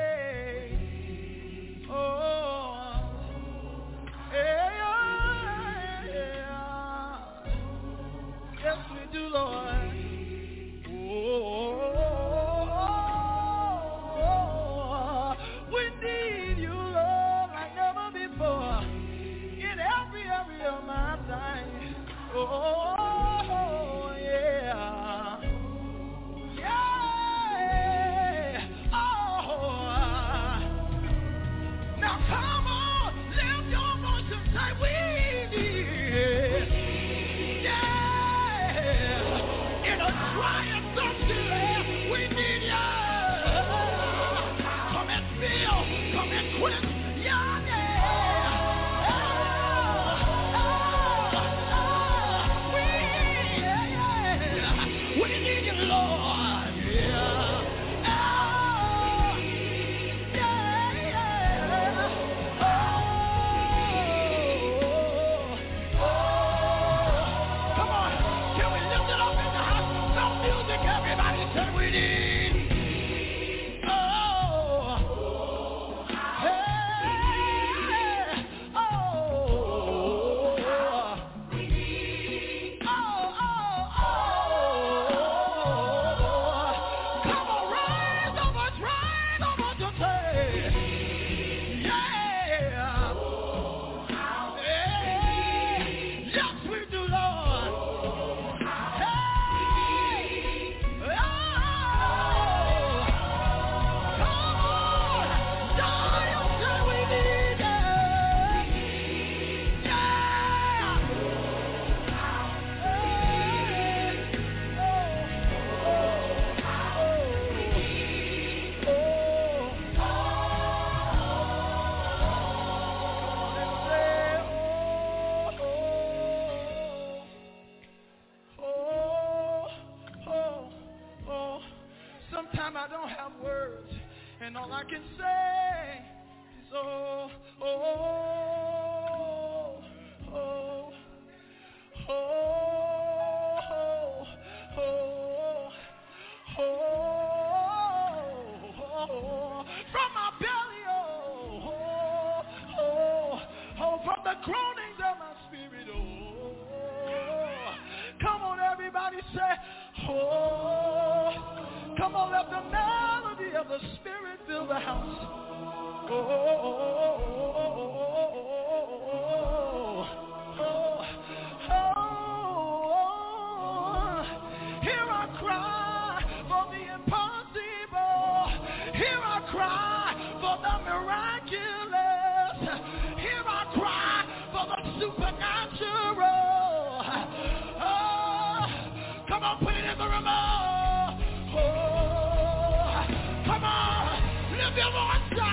devil 194.79 195.48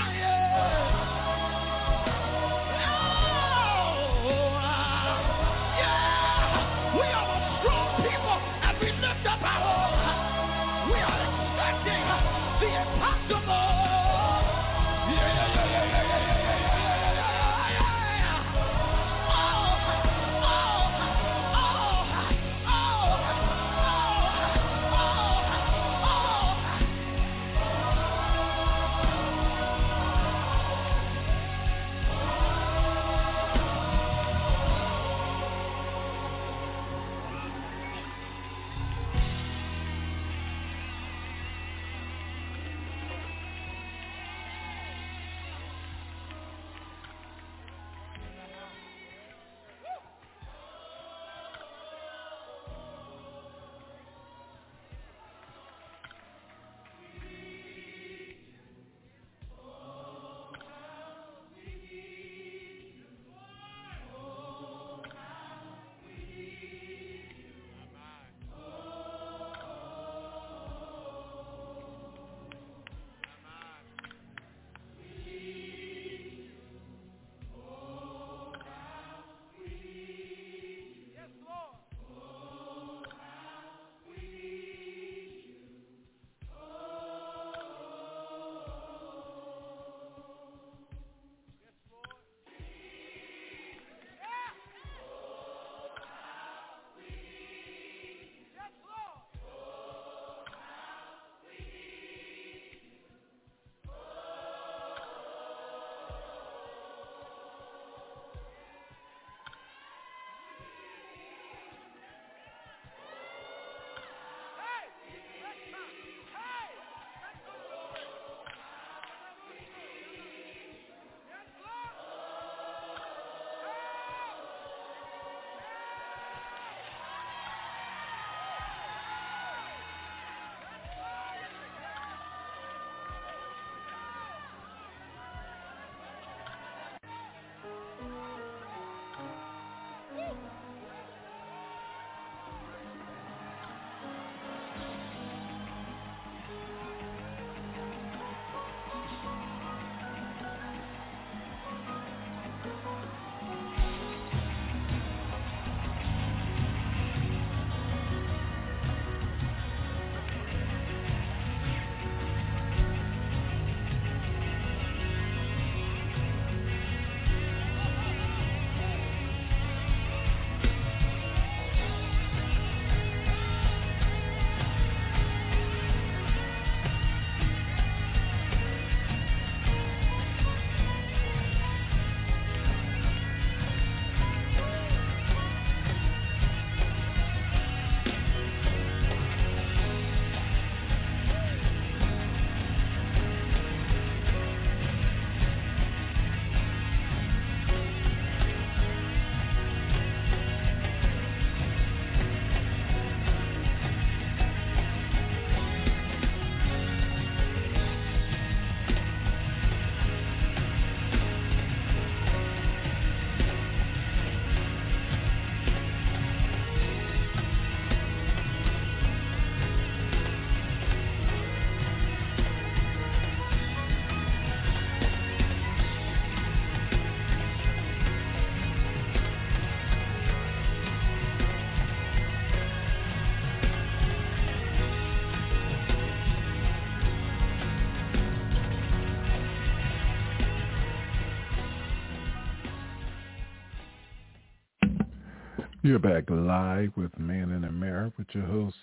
back 245.93 246.23
live 246.31 246.91
with 246.97 247.17
Man 247.19 247.51
in 247.51 247.61
the 247.61 247.71
Mirror 247.71 248.11
with 248.17 248.25
your 248.33 248.43
hosts 248.45 248.79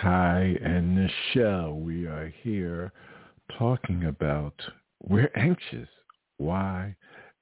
Kai 0.00 0.56
and 0.64 0.96
Nichelle. 0.96 1.78
We 1.78 2.06
are 2.06 2.32
here 2.42 2.90
talking 3.58 4.06
about 4.06 4.54
we're 5.06 5.30
anxious. 5.36 5.88
Why 6.38 6.96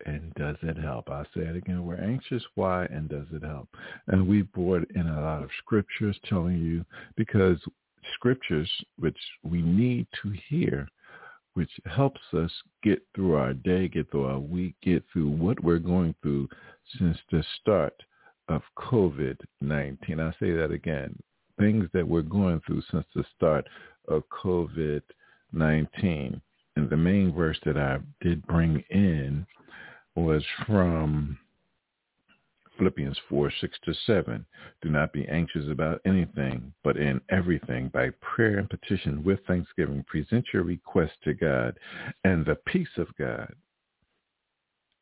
and 0.07 0.35
does 0.35 0.57
it 0.63 0.77
help? 0.77 1.09
I 1.09 1.23
say 1.33 1.43
it 1.43 1.55
again. 1.55 1.87
We're 1.87 2.03
anxious. 2.03 2.43
Why 2.57 2.87
and 2.87 3.09
does 3.09 3.27
it 3.33 3.45
help? 3.45 3.69
And 4.09 4.27
we 4.27 4.43
brought 4.43 4.91
in 4.97 5.07
a 5.07 5.21
lot 5.21 5.45
of 5.45 5.51
scriptures 5.63 6.19
telling 6.29 6.59
you 6.59 6.85
because 7.17 7.59
scriptures 8.15 8.69
which 8.99 9.19
we 9.45 9.63
need 9.63 10.09
to 10.23 10.35
hear 10.49 10.89
which 11.55 11.71
helps 11.87 12.21
us 12.33 12.51
get 12.83 13.03
through 13.15 13.35
our 13.35 13.55
day, 13.55 13.89
get 13.89 14.11
through 14.11 14.25
our 14.25 14.39
week, 14.41 14.75
get 14.83 15.05
through 15.13 15.29
what 15.29 15.63
we're 15.63 15.79
going 15.79 16.15
through 16.23 16.49
since 16.99 17.17
the 17.31 17.43
start 17.61 17.95
of 18.51 18.63
COVID-19. 18.77 20.21
I 20.21 20.33
say 20.41 20.51
that 20.53 20.73
again. 20.73 21.17
Things 21.59 21.89
that 21.95 22.07
we're 22.07 22.23
going 22.23 22.61
through 22.67 22.83
since 22.91 23.07
the 23.15 23.25
start 23.37 23.67
of 24.09 24.25
COVID-19. 24.43 25.03
And 26.77 26.91
the 26.91 26.97
main 26.97 27.33
verse 27.33 27.59
that 27.65 27.77
I 27.77 27.99
did 28.21 28.47
bring 28.47 28.83
in 28.91 29.47
was 30.17 30.43
from 30.67 31.39
Philippians 32.77 33.19
4, 33.29 33.53
6 33.61 33.79
to 33.85 33.95
7. 34.07 34.45
Do 34.83 34.89
not 34.89 35.13
be 35.13 35.29
anxious 35.29 35.69
about 35.71 36.01
anything, 36.05 36.73
but 36.83 36.97
in 36.97 37.21
everything, 37.29 37.89
by 37.89 38.11
prayer 38.21 38.59
and 38.59 38.69
petition 38.69 39.23
with 39.23 39.39
thanksgiving, 39.47 40.03
present 40.09 40.47
your 40.53 40.65
request 40.65 41.13
to 41.25 41.35
God, 41.35 41.79
and 42.25 42.45
the 42.45 42.57
peace 42.67 42.97
of 42.97 43.07
God, 43.19 43.55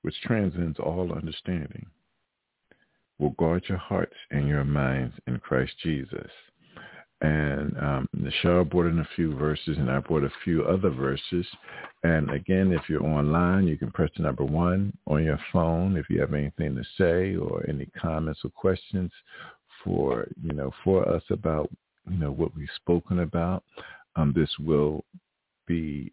which 0.03 0.21
transcends 0.23 0.79
all 0.79 1.13
understanding, 1.13 1.87
will 3.19 3.31
guard 3.31 3.65
your 3.69 3.79
hearts 3.79 4.15
and 4.31 4.49
your 4.49 4.65
minds 4.65 5.15
in 5.27 5.39
Christ 5.39 5.73
Jesus. 5.83 6.31
And 7.21 7.77
um, 7.79 8.09
Nichelle 8.17 8.69
brought 8.69 8.87
in 8.87 9.01
a 9.01 9.09
few 9.17 9.35
verses, 9.35 9.77
and 9.77 9.91
I 9.91 9.99
brought 9.99 10.23
a 10.23 10.31
few 10.45 10.63
other 10.65 10.91
verses. 10.91 11.47
And 12.05 12.31
again, 12.31 12.71
if 12.73 12.89
you're 12.89 13.03
online, 13.03 13.67
you 13.67 13.77
can 13.77 13.91
press 13.91 14.11
the 14.17 14.23
number 14.23 14.45
one 14.45 14.97
on 15.09 15.25
your 15.25 15.41
phone 15.53 15.97
if 15.97 16.09
you 16.09 16.21
have 16.21 16.33
anything 16.33 16.77
to 16.77 16.85
say 16.97 17.37
or 17.37 17.69
any 17.69 17.87
comments 18.01 18.41
or 18.45 18.51
questions 18.51 19.11
for 19.83 20.29
you 20.43 20.53
know 20.53 20.71
for 20.85 21.09
us 21.09 21.23
about 21.31 21.71
you 22.09 22.19
know 22.19 22.31
what 22.31 22.55
we've 22.57 22.69
spoken 22.77 23.21
about. 23.21 23.65
Um, 24.15 24.33
this 24.35 24.51
will 24.61 25.05
be 25.67 26.13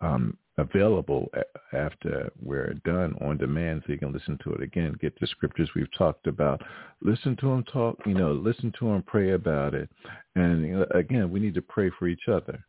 um, 0.00 0.36
available 0.58 1.30
after 1.72 2.30
we're 2.42 2.74
done 2.84 3.14
on 3.20 3.38
demand 3.38 3.82
so 3.86 3.92
you 3.92 3.98
can 3.98 4.12
listen 4.12 4.38
to 4.44 4.52
it 4.52 4.62
again, 4.62 4.94
get 5.00 5.18
the 5.20 5.26
scriptures 5.26 5.70
we've 5.74 5.90
talked 5.96 6.26
about, 6.26 6.60
listen 7.00 7.34
to 7.36 7.46
them 7.46 7.64
talk, 7.64 7.96
you 8.04 8.12
know, 8.14 8.32
listen 8.32 8.70
to 8.78 8.88
them 8.88 9.02
pray 9.06 9.30
about 9.32 9.72
it. 9.74 9.88
And 10.34 10.84
again, 10.94 11.30
we 11.30 11.40
need 11.40 11.54
to 11.54 11.62
pray 11.62 11.90
for 11.98 12.06
each 12.08 12.28
other. 12.28 12.62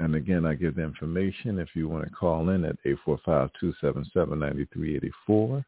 And 0.00 0.14
again, 0.14 0.46
I 0.46 0.54
give 0.54 0.76
the 0.76 0.82
information 0.82 1.58
if 1.58 1.68
you 1.74 1.88
want 1.88 2.04
to 2.04 2.10
call 2.10 2.48
in 2.50 2.64
at 2.64 2.76
845-277-9384 3.06 5.64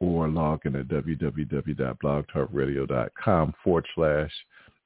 or 0.00 0.28
log 0.28 0.60
in 0.64 0.76
at 0.76 0.88
www.blogtalkradio.com 0.88 3.54
forward 3.62 3.86
slash 3.94 4.32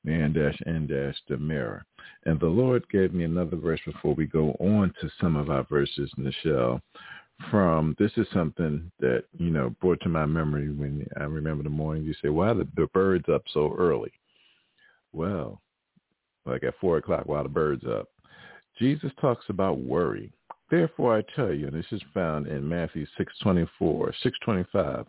man 0.04 0.32
dash 0.32 0.58
n 0.66 0.86
dash 0.86 1.16
the 1.28 1.36
mirror. 1.36 1.84
And 2.26 2.38
the 2.38 2.46
Lord 2.46 2.88
gave 2.90 3.12
me 3.12 3.24
another 3.24 3.56
verse 3.56 3.80
before 3.84 4.14
we 4.14 4.26
go 4.26 4.50
on 4.60 4.92
to 5.00 5.10
some 5.20 5.36
of 5.36 5.50
our 5.50 5.64
verses, 5.64 6.10
Nichelle, 6.18 6.80
from 7.50 7.96
this 7.98 8.12
is 8.16 8.26
something 8.32 8.90
that, 9.00 9.24
you 9.36 9.50
know, 9.50 9.74
brought 9.80 10.00
to 10.02 10.08
my 10.08 10.26
memory 10.26 10.70
when 10.70 11.06
I 11.16 11.24
remember 11.24 11.64
the 11.64 11.70
morning 11.70 12.04
you 12.04 12.14
say, 12.22 12.28
why 12.28 12.48
are 12.48 12.54
the, 12.54 12.68
the 12.76 12.86
birds 12.88 13.28
up 13.28 13.42
so 13.52 13.74
early? 13.76 14.12
Well, 15.12 15.60
like 16.46 16.64
at 16.64 16.74
four 16.80 16.98
o'clock 16.98 17.26
while 17.26 17.42
the 17.42 17.48
bird's 17.48 17.84
up. 17.84 18.08
Jesus 18.78 19.12
talks 19.20 19.44
about 19.48 19.78
worry. 19.78 20.32
Therefore 20.70 21.16
I 21.16 21.22
tell 21.36 21.52
you, 21.52 21.68
and 21.68 21.76
this 21.76 21.86
is 21.92 22.02
found 22.12 22.46
in 22.46 22.68
Matthew 22.68 23.06
624, 23.16 24.14
625, 24.22 25.06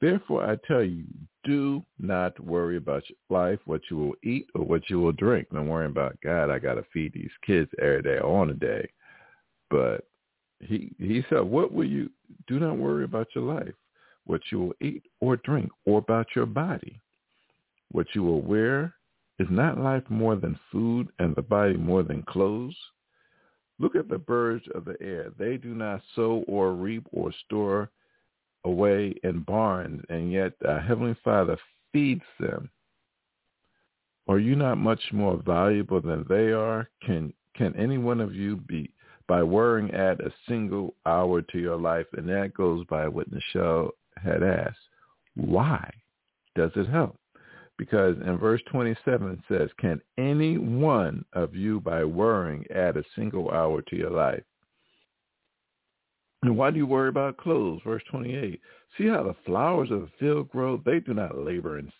Therefore, 0.00 0.44
I 0.44 0.56
tell 0.66 0.82
you, 0.82 1.04
do 1.44 1.82
not 1.98 2.38
worry 2.40 2.76
about 2.76 3.02
your 3.08 3.18
life, 3.28 3.58
what 3.66 3.82
you 3.90 3.96
will 3.98 4.14
eat 4.22 4.46
or 4.54 4.64
what 4.64 4.88
you 4.88 5.00
will 5.00 5.12
drink. 5.12 5.48
Don't 5.52 5.68
worry 5.68 5.86
about 5.86 6.20
God. 6.22 6.50
I 6.50 6.58
got 6.58 6.74
to 6.74 6.84
feed 6.92 7.12
these 7.12 7.30
kids 7.46 7.70
every 7.80 8.02
day 8.02 8.18
on 8.18 8.50
a 8.50 8.54
day. 8.54 8.88
But 9.70 10.06
he 10.60 10.92
he 10.98 11.22
said, 11.28 11.40
what 11.40 11.72
will 11.72 11.86
you? 11.86 12.10
Do 12.46 12.58
not 12.58 12.76
worry 12.76 13.04
about 13.04 13.28
your 13.34 13.44
life, 13.44 13.74
what 14.26 14.40
you 14.50 14.58
will 14.60 14.74
eat 14.80 15.02
or 15.20 15.36
drink, 15.36 15.70
or 15.86 15.98
about 15.98 16.26
your 16.34 16.46
body, 16.46 17.00
what 17.92 18.06
you 18.14 18.22
will 18.22 18.42
wear. 18.42 18.94
Is 19.38 19.48
not 19.50 19.78
life 19.78 20.02
more 20.10 20.36
than 20.36 20.60
food, 20.70 21.08
and 21.18 21.34
the 21.34 21.40
body 21.40 21.74
more 21.74 22.02
than 22.02 22.22
clothes? 22.24 22.76
Look 23.78 23.96
at 23.96 24.08
the 24.10 24.18
birds 24.18 24.64
of 24.74 24.84
the 24.84 24.96
air. 25.00 25.30
They 25.38 25.56
do 25.56 25.74
not 25.74 26.02
sow 26.14 26.44
or 26.46 26.74
reap 26.74 27.06
or 27.10 27.32
store 27.46 27.88
away 28.64 29.14
in 29.22 29.40
barns, 29.40 30.02
and 30.08 30.32
yet 30.32 30.52
our 30.66 30.80
Heavenly 30.80 31.16
Father 31.24 31.56
feeds 31.92 32.24
them. 32.38 32.70
Are 34.28 34.38
you 34.38 34.54
not 34.54 34.78
much 34.78 35.00
more 35.12 35.42
valuable 35.44 36.00
than 36.00 36.24
they 36.28 36.52
are? 36.52 36.88
Can 37.04 37.32
can 37.56 37.74
any 37.76 37.98
one 37.98 38.20
of 38.20 38.34
you 38.34 38.56
be 38.56 38.92
by 39.26 39.42
worrying 39.42 39.90
add 39.92 40.20
a 40.20 40.32
single 40.48 40.94
hour 41.04 41.42
to 41.42 41.58
your 41.58 41.76
life? 41.76 42.06
And 42.12 42.28
that 42.28 42.54
goes 42.54 42.86
by 42.86 43.08
what 43.08 43.26
Nichelle 43.30 43.90
had 44.16 44.42
asked. 44.42 44.78
Why 45.34 45.90
does 46.54 46.70
it 46.76 46.88
help? 46.88 47.16
Because 47.76 48.16
in 48.24 48.36
verse 48.38 48.60
27 48.70 49.30
it 49.32 49.38
says, 49.48 49.70
Can 49.78 50.00
any 50.18 50.58
one 50.58 51.24
of 51.32 51.54
you 51.54 51.80
by 51.80 52.04
worrying 52.04 52.64
add 52.74 52.96
a 52.96 53.04
single 53.16 53.50
hour 53.50 53.82
to 53.82 53.96
your 53.96 54.10
life? 54.10 54.42
And 56.42 56.56
why 56.56 56.70
do 56.70 56.78
you 56.78 56.86
worry 56.86 57.08
about 57.08 57.36
clothes? 57.36 57.82
Verse 57.84 58.02
28. 58.10 58.60
See 58.96 59.06
how 59.06 59.22
the 59.22 59.36
flowers 59.44 59.90
of 59.90 60.02
the 60.02 60.10
field 60.18 60.50
grow? 60.50 60.78
They 60.84 61.00
do 61.00 61.12
not 61.12 61.36
labor 61.38 61.78
and, 61.78 61.92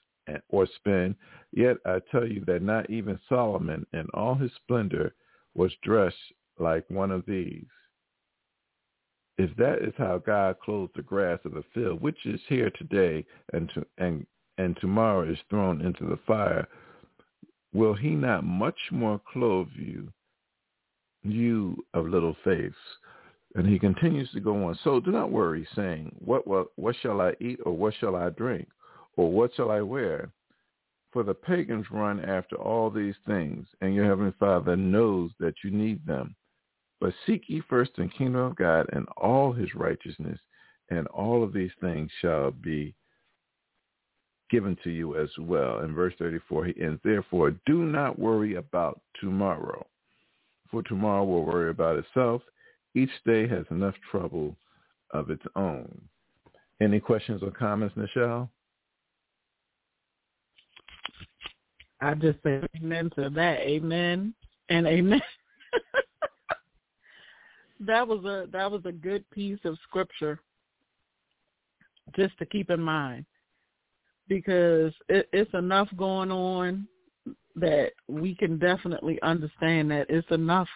or 0.49 0.67
spin. 0.77 1.15
Yet 1.53 1.77
I 1.85 2.01
tell 2.11 2.27
you 2.27 2.45
that 2.47 2.63
not 2.63 2.89
even 2.89 3.19
Solomon 3.29 3.87
in 3.93 4.07
all 4.15 4.35
his 4.35 4.51
splendor 4.63 5.15
was 5.55 5.73
dressed 5.83 6.17
like 6.59 6.89
one 6.89 7.11
of 7.11 7.25
these. 7.27 7.67
If 9.37 9.55
that 9.57 9.83
is 9.83 9.95
how 9.97 10.19
God 10.19 10.61
clothes 10.61 10.91
the 10.95 11.03
grass 11.03 11.41
of 11.45 11.53
the 11.53 11.65
field, 11.75 12.01
which 12.01 12.27
is 12.27 12.41
here 12.49 12.71
today 12.71 13.25
and, 13.53 13.71
to, 13.75 13.87
and, 13.99 14.27
and 14.59 14.77
tomorrow 14.81 15.31
is 15.31 15.39
thrown 15.49 15.81
into 15.81 16.05
the 16.05 16.19
fire, 16.27 16.67
will 17.73 17.95
he 17.95 18.11
not 18.11 18.45
much 18.45 18.79
more 18.91 19.21
clothe 19.33 19.69
you, 19.75 20.13
you 21.23 21.77
of 21.95 22.07
little 22.07 22.37
faith? 22.45 22.75
And 23.55 23.67
he 23.67 23.79
continues 23.79 24.31
to 24.33 24.41
go 24.41 24.65
on. 24.65 24.79
So 24.85 25.01
do 25.01 25.11
not 25.11 25.33
worry, 25.33 25.67
saying, 25.75 26.15
what, 26.19 26.47
what, 26.47 26.69
what 26.77 26.95
shall 27.03 27.21
I 27.21 27.35
eat 27.41 27.59
or 27.65 27.73
what 27.73 27.95
shall 27.99 28.15
I 28.15 28.31
drink 28.31 28.69
or 29.17 29.31
what 29.31 29.51
shall 29.55 29.71
I 29.71 29.81
wear? 29.81 30.31
For 31.13 31.25
the 31.25 31.35
pagans 31.35 31.87
run 31.91 32.25
after 32.25 32.55
all 32.55 32.89
these 32.89 33.17
things, 33.27 33.67
and 33.81 33.93
your 33.93 34.05
heavenly 34.05 34.33
Father 34.39 34.77
knows 34.77 35.33
that 35.41 35.55
you 35.65 35.73
need 35.73 36.07
them. 36.07 36.37
But 37.01 37.15
seek 37.27 37.45
ye 37.49 37.63
first 37.69 37.93
the 37.97 38.09
kingdom 38.17 38.43
of 38.43 38.57
God 38.57 38.87
and 38.93 39.09
all 39.17 39.53
his 39.53 39.75
righteousness, 39.75 40.39
and 40.91 41.09
all 41.09 41.43
of 41.43 41.53
these 41.53 41.73
things 41.81 42.11
shall 42.21 42.53
be 42.53 42.95
given 44.51 44.77
to 44.85 44.91
you 44.91 45.17
as 45.17 45.31
well. 45.39 45.81
In 45.81 45.95
verse 45.95 46.15
34, 46.19 46.67
he 46.67 46.81
ends, 46.81 47.01
Therefore, 47.03 47.53
do 47.67 47.85
not 47.85 48.19
worry 48.19 48.57
about 48.57 49.01
tomorrow, 49.21 49.85
for 50.71 50.83
tomorrow 50.83 51.25
will 51.25 51.45
worry 51.45 51.71
about 51.71 51.99
itself. 51.99 52.43
Each 52.95 53.11
day 53.25 53.47
has 53.47 53.65
enough 53.71 53.95
trouble 54.11 54.57
of 55.13 55.31
its 55.31 55.45
own. 55.57 56.01
Any 56.81 56.99
questions 56.99 57.43
or 57.43 57.51
comments, 57.51 57.95
Nichelle? 57.97 58.49
I 62.01 62.15
just 62.15 62.43
say 62.43 62.63
amen 62.77 63.11
to 63.17 63.31
that. 63.31 63.61
Amen 63.61 64.35
and 64.71 64.87
amen. 64.87 65.21
that 67.81 68.07
was 68.07 68.25
a 68.25 68.47
that 68.53 68.71
was 68.71 68.83
a 68.87 68.93
good 68.93 69.29
piece 69.31 69.59
of 69.65 69.77
scripture 69.87 70.41
just 72.17 72.37
to 72.39 72.47
keep 72.47 72.71
in 72.71 72.81
mind 72.81 73.27
because 74.29 74.93
it, 75.09 75.29
it's 75.33 75.53
enough 75.55 75.89
going 75.97 76.31
on 76.31 76.87
that 77.57 77.91
we 78.09 78.35
can 78.35 78.59
definitely 78.59 79.21
understand 79.23 79.91
that 79.91 80.07
it's 80.09 80.31
enough 80.31 80.69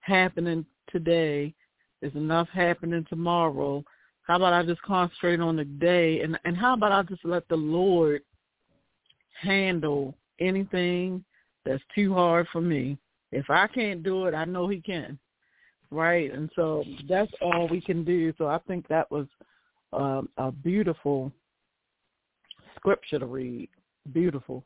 happening 0.00 0.66
today. 0.90 1.54
There's 2.00 2.14
enough 2.14 2.48
happening 2.52 3.06
tomorrow. 3.08 3.84
How 4.22 4.36
about 4.36 4.52
I 4.52 4.64
just 4.64 4.82
concentrate 4.82 5.40
on 5.40 5.56
the 5.56 5.64
day 5.64 6.20
and 6.20 6.38
and 6.44 6.56
how 6.56 6.74
about 6.74 6.92
I 6.92 7.02
just 7.02 7.24
let 7.24 7.48
the 7.48 7.56
Lord 7.56 8.22
handle 9.40 10.14
anything 10.40 11.24
that's 11.64 11.82
too 11.94 12.12
hard 12.12 12.46
for 12.52 12.60
me. 12.60 12.98
If 13.32 13.50
I 13.50 13.66
can't 13.66 14.02
do 14.02 14.26
it, 14.26 14.34
I 14.34 14.44
know 14.44 14.68
he 14.68 14.80
can. 14.80 15.18
Right? 15.90 16.32
And 16.32 16.50
so 16.56 16.84
that's 17.08 17.30
all 17.40 17.68
we 17.68 17.80
can 17.80 18.04
do. 18.04 18.32
So 18.38 18.46
I 18.46 18.58
think 18.66 18.88
that 18.88 19.10
was 19.10 19.26
um, 19.92 20.28
a 20.36 20.50
beautiful 20.50 21.32
scripture 22.76 23.18
to 23.18 23.26
read. 23.26 23.68
Beautiful. 24.12 24.64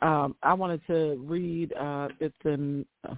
Um, 0.00 0.34
I 0.42 0.52
wanted 0.52 0.84
to 0.88 1.16
read. 1.24 1.72
Uh, 1.74 2.08
it's 2.18 2.34
in 2.44 2.84
uh, 3.08 3.14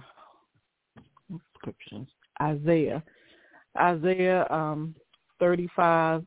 scriptures. 1.55 2.07
Isaiah, 2.41 3.03
Isaiah 3.77 4.47
um, 4.49 4.95
35 5.39 6.25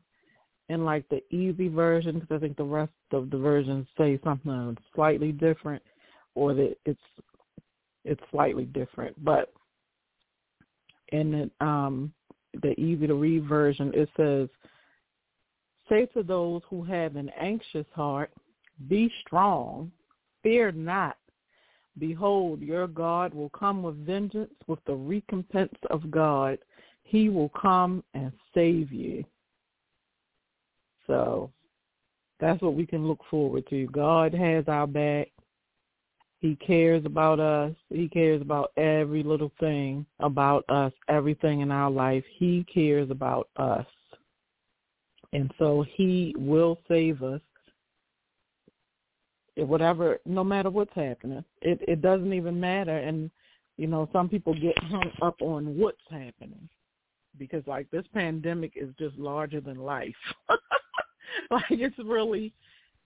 in 0.69 0.85
like 0.85 1.07
the 1.09 1.21
easy 1.33 1.67
version 1.67 2.19
because 2.19 2.37
I 2.37 2.39
think 2.39 2.57
the 2.57 2.63
rest 2.63 2.91
of 3.11 3.29
the 3.29 3.37
versions 3.37 3.87
say 3.97 4.19
something 4.23 4.77
slightly 4.93 5.31
different, 5.31 5.81
or 6.35 6.53
that 6.53 6.75
it's 6.85 6.99
it's 8.05 8.21
slightly 8.31 8.65
different. 8.65 9.23
But 9.23 9.51
in 11.09 11.49
the, 11.59 11.65
um, 11.65 12.13
the 12.61 12.79
easy 12.79 13.07
to 13.07 13.15
read 13.15 13.47
version, 13.47 13.91
it 13.93 14.09
says, 14.15 14.47
"Say 15.89 16.05
to 16.13 16.23
those 16.23 16.61
who 16.69 16.83
have 16.83 17.15
an 17.15 17.29
anxious 17.39 17.87
heart, 17.93 18.31
be 18.87 19.11
strong, 19.25 19.91
fear 20.43 20.71
not. 20.71 21.17
Behold, 21.99 22.61
your 22.61 22.87
God 22.87 23.33
will 23.33 23.49
come 23.49 23.83
with 23.83 24.05
vengeance, 24.05 24.53
with 24.67 24.83
the 24.85 24.95
recompense 24.95 25.77
of 25.89 26.09
God. 26.09 26.57
He 27.03 27.29
will 27.29 27.49
come 27.49 28.03
and 28.13 28.31
save 28.53 28.91
you." 28.91 29.25
So 31.07 31.51
that's 32.39 32.61
what 32.61 32.75
we 32.75 32.85
can 32.85 33.07
look 33.07 33.23
forward 33.25 33.67
to. 33.67 33.87
God 33.87 34.33
has 34.33 34.67
our 34.67 34.87
back. 34.87 35.31
He 36.39 36.55
cares 36.55 37.03
about 37.03 37.39
us. 37.39 37.75
He 37.89 38.07
cares 38.07 38.41
about 38.41 38.71
every 38.77 39.23
little 39.23 39.51
thing 39.59 40.05
about 40.19 40.63
us, 40.69 40.93
everything 41.09 41.59
in 41.59 41.71
our 41.71 41.91
life. 41.91 42.25
He 42.27 42.63
cares 42.63 43.09
about 43.09 43.49
us. 43.57 43.85
And 45.33 45.51
so 45.59 45.81
he 45.81 46.33
will 46.37 46.79
save 46.87 47.21
us 47.23 47.41
whatever 49.55 50.19
no 50.25 50.43
matter 50.43 50.69
what's 50.69 50.93
happening. 50.93 51.43
It 51.61 51.79
it 51.87 52.01
doesn't 52.01 52.33
even 52.33 52.59
matter 52.59 52.97
and 52.97 53.31
you 53.79 53.87
know, 53.87 54.09
some 54.11 54.27
people 54.27 54.53
get 54.53 54.77
hung 54.83 55.09
up 55.21 55.41
on 55.41 55.77
what's 55.77 55.97
happening 56.09 56.67
because 57.37 57.63
like 57.65 57.89
this 57.91 58.03
pandemic 58.13 58.73
is 58.75 58.89
just 58.99 59.17
larger 59.17 59.61
than 59.61 59.77
life. 59.77 60.13
like 61.49 61.63
it's 61.69 61.97
really, 62.03 62.53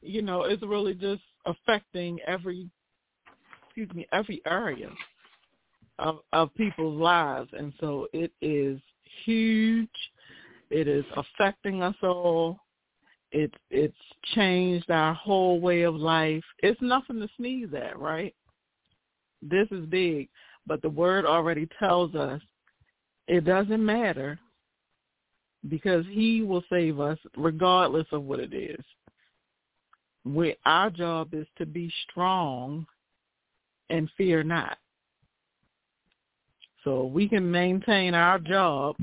you 0.02 0.24
know, 0.24 0.46
it's 0.46 0.64
really 0.64 0.96
just 0.96 1.22
affecting 1.46 2.18
every, 2.26 2.72
excuse 3.68 3.88
me, 3.94 4.08
every 4.12 4.42
area 4.48 4.90
of 6.00 6.22
of 6.34 6.52
people's 6.56 7.00
lives, 7.00 7.52
and 7.54 7.72
so 7.80 8.08
it 8.12 8.32
is 8.42 8.80
huge. 9.26 9.88
It 10.72 10.88
is 10.88 11.06
affecting 11.16 11.84
us 11.84 11.96
all. 12.02 12.58
It's 13.34 13.56
it's 13.72 13.98
changed 14.36 14.92
our 14.92 15.14
whole 15.16 15.60
way 15.60 15.82
of 15.82 15.96
life. 15.96 16.44
It's 16.60 16.80
nothing 16.82 17.20
to 17.20 17.28
sneeze 17.36 17.70
at, 17.76 18.00
right? 18.00 18.34
This 19.42 19.68
is 19.72 19.88
big, 19.88 20.30
but 20.68 20.82
the 20.84 20.90
word 20.90 21.26
already 21.26 21.68
tells 21.80 22.14
us 22.14 22.40
it 23.28 23.44
doesn't 23.44 23.84
matter 23.84 24.40
because 25.68 26.06
he 26.10 26.44
will 26.44 26.64
save 26.70 27.00
us 27.00 27.18
regardless 27.36 28.06
of 28.12 28.24
what 28.24 28.40
it 28.40 28.54
is. 28.54 28.84
We, 30.26 30.56
our 30.66 30.92
job 30.92 31.34
is 31.34 31.48
to 31.58 31.66
be 31.66 31.92
strong 32.10 32.86
and 33.90 34.10
fear 34.16 34.44
not. 34.44 34.78
So 36.84 37.06
we 37.06 37.28
can 37.28 37.50
maintain 37.50 38.14
our 38.14 38.38
job. 38.38 38.96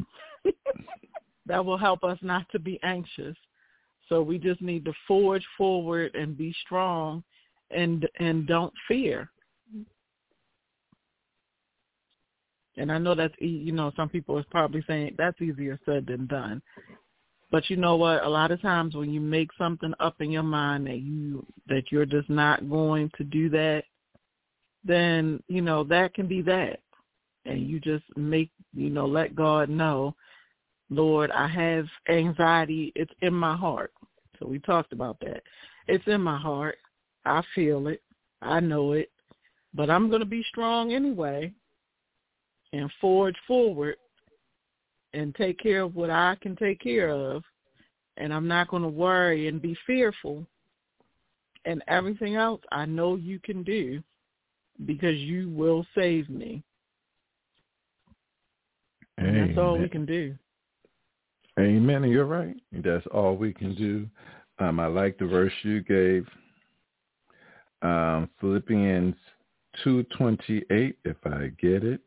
that 1.47 1.65
will 1.65 1.79
help 1.79 2.05
us 2.05 2.19
not 2.23 2.47
to 2.53 2.59
be 2.59 2.79
anxious. 2.83 3.37
So 4.11 4.23
we 4.23 4.39
just 4.39 4.61
need 4.61 4.85
to 4.85 4.93
forge 5.07 5.47
forward 5.57 6.15
and 6.15 6.37
be 6.37 6.55
strong 6.67 7.23
and 7.71 8.07
and 8.19 8.47
don't 8.47 8.75
fear. 8.87 9.31
And 12.77 12.91
I 12.91 12.99
know 12.99 13.15
that's 13.15 13.35
you 13.39 13.73
know 13.73 13.93
some 13.97 14.09
people 14.09 14.37
is 14.39 14.45
probably 14.51 14.85
saying 14.87 15.15
that's 15.17 15.41
easier 15.41 15.79
said 15.87 16.07
than 16.07 16.27
done. 16.27 16.61
But 17.53 17.71
you 17.71 17.77
know 17.77 17.97
what? 17.97 18.25
A 18.25 18.29
lot 18.29 18.51
of 18.51 18.61
times 18.61 18.95
when 18.95 19.13
you 19.13 19.21
make 19.21 19.51
something 19.57 19.93
up 20.01 20.21
in 20.21 20.31
your 20.31 20.43
mind 20.43 20.87
that 20.87 21.01
you 21.01 21.47
that 21.69 21.85
you're 21.91 22.07
just 22.07 22.29
not 22.29 22.69
going 22.69 23.11
to 23.17 23.25
do 23.25 23.49
that, 23.51 23.85
then 24.85 25.41
you 25.47 25.63
know 25.63 25.85
that 25.85 26.15
can 26.15 26.27
be 26.27 26.43
that, 26.43 26.81
and 27.45 27.69
you 27.69 27.79
just 27.79 28.05
make 28.17 28.51
you 28.75 28.91
know 28.91 29.07
let 29.07 29.37
God 29.37 29.69
know, 29.69 30.17
Lord, 30.91 31.31
I 31.31 31.47
have 31.47 31.87
anxiety. 32.09 32.93
It's 32.97 33.13
in 33.23 33.33
my 33.33 33.57
heart. 33.57 33.93
So 34.39 34.47
we 34.47 34.59
talked 34.59 34.93
about 34.93 35.19
that. 35.21 35.43
It's 35.87 36.07
in 36.07 36.21
my 36.21 36.39
heart. 36.39 36.79
I 37.25 37.43
feel 37.55 37.87
it. 37.89 38.03
I 38.43 38.61
know 38.61 38.93
it. 38.93 39.11
But 39.73 39.89
I'm 39.89 40.09
going 40.09 40.21
to 40.21 40.27
be 40.27 40.45
strong 40.49 40.93
anyway 40.93 41.53
and 42.73 42.91
forge 43.01 43.37
forward 43.47 43.97
and 45.13 45.35
take 45.35 45.59
care 45.59 45.83
of 45.83 45.95
what 45.95 46.11
I 46.11 46.37
can 46.41 46.57
take 46.57 46.81
care 46.81 47.11
of. 47.11 47.45
And 48.17 48.35
I'm 48.35 48.49
not 48.49 48.69
going 48.69 48.83
to 48.83 48.89
worry 48.89 49.49
and 49.49 49.63
be 49.63 49.77
fearful. 49.87 50.45
And 51.65 51.83
everything 51.89 52.35
else 52.35 52.63
I 52.73 52.87
know 52.87 53.17
you 53.17 53.39
can 53.39 53.63
do 53.63 54.03
because 54.87 55.17
you 55.17 55.51
will 55.51 55.87
save 55.95 56.29
me. 56.29 56.63
And 59.19 59.37
that's 59.37 59.59
all 59.59 59.79
we 59.79 59.89
can 59.89 60.07
do. 60.07 60.35
Amen. 61.61 62.05
You're 62.05 62.25
right. 62.25 62.57
That's 62.73 63.07
all 63.13 63.37
we 63.37 63.53
can 63.53 63.75
do. 63.75 64.09
Um, 64.59 64.81
I 64.81 64.87
like 64.87 65.19
the 65.19 65.27
verse 65.27 65.53
you 65.63 65.83
gave, 65.83 66.27
um, 67.83 68.31
Philippians 68.41 69.15
two 69.85 70.05
twenty 70.17 70.65
eight. 70.71 70.99
If 71.05 71.17
I 71.25 71.51
get 71.61 71.85
it, 71.85 72.01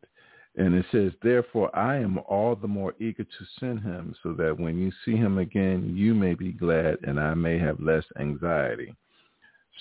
and 0.55 0.73
it 0.73 0.85
says, 0.91 1.11
therefore 1.21 1.75
I 1.75 1.97
am 1.97 2.17
all 2.27 2.55
the 2.55 2.67
more 2.67 2.95
eager 2.99 3.23
to 3.23 3.45
send 3.59 3.81
him 3.81 4.15
so 4.23 4.33
that 4.33 4.59
when 4.59 4.77
you 4.77 4.91
see 5.05 5.15
him 5.15 5.37
again, 5.37 5.93
you 5.95 6.13
may 6.13 6.33
be 6.33 6.51
glad 6.51 6.97
and 7.03 7.19
I 7.19 7.33
may 7.33 7.57
have 7.59 7.79
less 7.79 8.03
anxiety. 8.19 8.95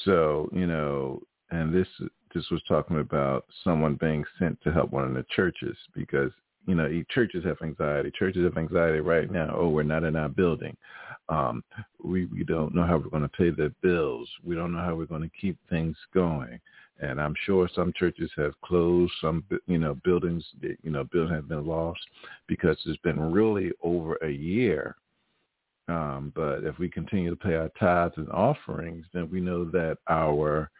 So, 0.05 0.49
you 0.53 0.67
know, 0.67 1.23
and 1.51 1.75
this 1.75 1.89
this 2.35 2.49
was 2.51 2.63
talking 2.67 3.01
about 3.01 3.47
someone 3.65 3.95
being 4.01 4.25
sent 4.39 4.61
to 4.63 4.73
help 4.73 4.91
one 4.91 5.05
of 5.05 5.15
the 5.15 5.27
churches 5.35 5.77
because, 5.95 6.33
you 6.67 6.75
know, 6.75 7.03
churches 7.11 7.45
have 7.45 7.59
anxiety. 7.63 8.11
Churches 8.17 8.45
have 8.45 8.57
anxiety 8.57 9.01
right 9.01 9.31
now. 9.31 9.55
Oh, 9.57 9.69
we're 9.69 9.83
not 9.83 10.05
in 10.05 10.17
our 10.17 10.29
building. 10.29 10.77
Um, 11.29 11.65
we, 12.03 12.27
we 12.27 12.45
don't 12.45 12.75
know 12.75 12.85
how 12.87 12.97
we're 12.97 13.11
going 13.11 13.23
to 13.23 13.29
pay 13.29 13.51
the 13.51 13.73
bills. 13.83 14.29
We 14.45 14.55
don't 14.55 14.73
know 14.73 14.81
how 14.81 14.95
we're 14.95 15.07
going 15.07 15.23
to 15.23 15.41
keep 15.41 15.57
things 15.69 15.97
going 16.13 16.61
and 17.03 17.21
I'm 17.21 17.35
sure 17.45 17.69
some 17.75 17.93
churches 17.97 18.31
have 18.37 18.59
closed. 18.63 19.13
Some, 19.21 19.45
you 19.67 19.79
know, 19.79 19.95
buildings, 20.05 20.45
you 20.61 20.91
know, 20.91 21.05
buildings 21.05 21.35
have 21.35 21.49
been 21.49 21.67
lost 21.67 22.01
because 22.47 22.79
it's 22.87 23.01
been 23.03 23.33
really 23.33 23.73
over 23.83 24.15
a 24.23 24.31
year. 24.31 24.97
Um, 25.89 26.33
but 26.35 26.63
if 26.63 26.79
we 26.79 26.89
continue 26.89 27.31
to 27.31 27.37
pay 27.37 27.55
our 27.55 27.71
tithes 27.79 28.15
and 28.17 28.31
offerings, 28.31 29.05
then 29.13 29.29
we 29.31 29.41
know 29.41 29.65
that 29.67 29.99
our, 30.09 30.71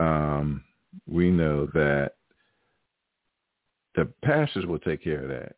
um, 0.00 0.64
we 1.06 1.30
know 1.30 1.66
that 1.66 2.14
the 3.94 4.08
pastors 4.24 4.66
will 4.66 4.78
take 4.78 5.02
care 5.04 5.22
of 5.22 5.28
that. 5.28 5.56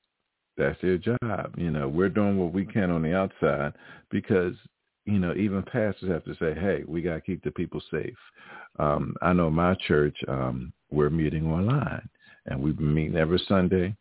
That's 0.56 0.80
their 0.82 0.98
job. 0.98 1.54
You 1.56 1.70
know, 1.70 1.88
we're 1.88 2.08
doing 2.08 2.38
what 2.38 2.52
we 2.52 2.64
can 2.64 2.90
on 2.90 3.02
the 3.02 3.16
outside 3.16 3.72
because, 4.10 4.54
you 5.06 5.18
know, 5.18 5.34
even 5.34 5.62
pastors 5.62 6.10
have 6.10 6.24
to 6.24 6.34
say, 6.34 6.58
hey, 6.58 6.84
we 6.86 7.02
got 7.02 7.14
to 7.14 7.20
keep 7.20 7.42
the 7.42 7.50
people 7.50 7.82
safe 7.90 8.16
um, 8.78 9.14
I 9.22 9.32
know 9.32 9.50
my 9.50 9.74
church, 9.86 10.16
um, 10.28 10.72
we're 10.90 11.10
meeting 11.10 11.46
online, 11.50 12.08
and 12.46 12.60
we've 12.60 12.76
been 12.76 12.94
meeting 12.94 13.16
every 13.16 13.42
Sunday 13.48 13.94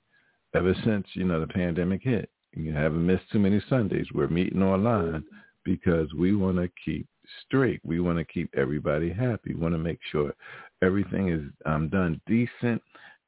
ever 0.53 0.75
since 0.83 1.05
you 1.13 1.23
know 1.23 1.39
the 1.39 1.47
pandemic 1.47 2.01
hit. 2.03 2.29
You 2.53 2.73
haven't 2.73 3.05
missed 3.05 3.29
too 3.31 3.39
many 3.39 3.61
Sundays. 3.69 4.07
We're 4.13 4.27
meeting 4.27 4.61
online 4.61 5.23
because 5.63 6.13
we 6.13 6.35
want 6.35 6.57
to 6.57 6.69
keep 6.83 7.07
straight. 7.45 7.79
We 7.85 7.99
want 8.01 8.17
to 8.17 8.25
keep 8.25 8.53
everybody 8.57 9.11
happy. 9.11 9.53
We 9.53 9.61
want 9.61 9.73
to 9.73 9.79
make 9.79 9.99
sure 10.11 10.33
everything 10.81 11.29
is 11.29 11.41
um, 11.65 11.87
done 11.87 12.19
decent 12.27 12.81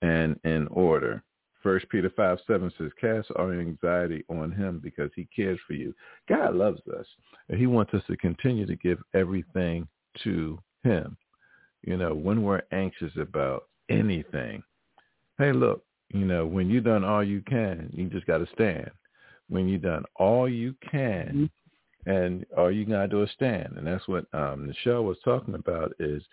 and 0.04 0.40
in 0.44 0.68
order. 0.68 1.24
First 1.64 1.90
Peter 1.90 2.12
five 2.16 2.38
seven 2.46 2.72
says, 2.78 2.92
"Cast 3.02 3.30
our 3.38 3.54
anxiety 3.54 4.24
on 4.30 4.52
Him 4.52 4.80
because 4.84 5.10
He 5.16 5.28
cares 5.36 5.60
for 5.66 5.74
you." 5.74 5.96
God 6.30 6.54
loves 6.54 6.82
us, 7.00 7.08
and 7.50 7.58
He 7.58 7.66
wants 7.66 7.94
us 7.96 8.04
to 8.08 8.18
continue 8.18 8.68
to 8.68 8.76
give 8.76 9.00
everything 9.16 9.88
to 10.24 10.60
Him 10.84 11.18
you 11.84 11.98
know, 11.98 12.14
when 12.14 12.44
we're 12.44 12.62
anxious 12.72 13.12
about 13.20 13.66
anything, 13.90 14.64
hey, 15.38 15.52
look, 15.52 15.84
you 16.14 16.26
know, 16.26 16.46
when 16.46 16.70
you've 16.70 16.86
done 16.86 17.04
all 17.04 17.24
you 17.24 17.42
can, 17.42 17.90
you 17.94 18.08
just 18.08 18.26
got 18.26 18.38
to 18.38 18.48
stand. 18.54 18.90
When 19.50 19.68
you've 19.68 19.82
done 19.82 20.06
all 20.16 20.48
you 20.48 20.76
can, 20.90 21.50
mm-hmm. 22.08 22.10
and 22.10 22.46
all 22.58 22.72
you 22.72 22.86
got 22.86 23.02
to 23.04 23.08
do 23.10 23.24
is 23.24 23.32
stand. 23.32 23.74
And 23.78 23.86
that's 23.86 24.08
what 24.08 24.26
um, 24.34 24.72
Nichelle 24.72 25.04
was 25.04 25.18
talking 25.26 25.56
about 25.56 25.94
is, 26.00 26.24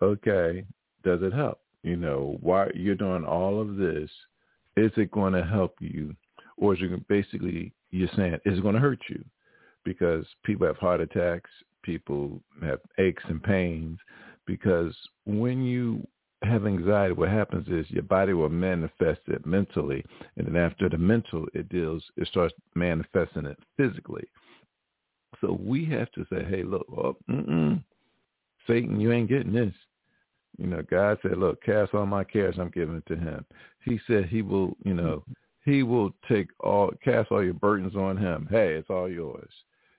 okay, 0.00 0.64
does 1.02 1.20
it 1.22 1.32
help? 1.32 1.60
You 1.82 1.96
know, 1.96 2.36
why 2.40 2.68
you're 2.74 2.94
doing 2.94 3.24
all 3.24 3.60
of 3.60 3.76
this, 3.76 4.10
is 4.76 4.92
it 4.96 5.10
going 5.10 5.32
to 5.32 5.44
help 5.44 5.74
you? 5.80 6.14
Or 6.56 6.74
is 6.74 6.80
it 6.82 7.08
basically, 7.08 7.72
you're 7.90 8.10
saying, 8.16 8.34
is 8.44 8.58
it 8.58 8.62
going 8.62 8.74
to 8.74 8.80
hurt 8.80 9.00
you? 9.08 9.24
Because 9.84 10.26
people 10.44 10.66
have 10.66 10.76
heart 10.76 11.00
attacks, 11.00 11.50
people 11.82 12.40
have 12.62 12.80
aches 12.98 13.22
and 13.28 13.42
pains 13.42 13.98
because 14.46 14.94
when 15.26 15.64
you 15.64 16.06
have 16.42 16.66
anxiety, 16.66 17.12
what 17.12 17.28
happens 17.28 17.68
is 17.68 17.90
your 17.90 18.02
body 18.02 18.32
will 18.32 18.48
manifest 18.48 19.20
it 19.26 19.44
mentally, 19.46 20.04
and 20.36 20.46
then 20.46 20.56
after 20.56 20.88
the 20.88 20.98
mental, 20.98 21.46
it 21.54 21.68
deals, 21.68 22.02
it 22.16 22.26
starts 22.28 22.54
manifesting 22.74 23.46
it 23.46 23.58
physically. 23.76 24.24
So 25.40 25.58
we 25.62 25.84
have 25.86 26.10
to 26.12 26.26
say, 26.32 26.44
hey, 26.44 26.62
look, 26.62 26.86
oh, 26.90 27.16
Satan, 28.66 29.00
you 29.00 29.12
ain't 29.12 29.28
getting 29.28 29.52
this. 29.52 29.74
You 30.58 30.66
know, 30.66 30.82
God 30.82 31.18
said, 31.22 31.38
look, 31.38 31.62
cast 31.62 31.94
all 31.94 32.06
my 32.06 32.24
cares, 32.24 32.56
I'm 32.58 32.70
giving 32.70 32.96
it 32.96 33.06
to 33.06 33.16
him. 33.16 33.44
He 33.84 33.98
said 34.06 34.26
he 34.26 34.42
will, 34.42 34.76
you 34.84 34.94
know, 34.94 35.24
he 35.64 35.82
will 35.82 36.10
take 36.28 36.48
all, 36.60 36.90
cast 37.02 37.30
all 37.30 37.42
your 37.42 37.54
burdens 37.54 37.96
on 37.96 38.16
him. 38.16 38.46
Hey, 38.50 38.74
it's 38.74 38.90
all 38.90 39.08
yours. 39.08 39.50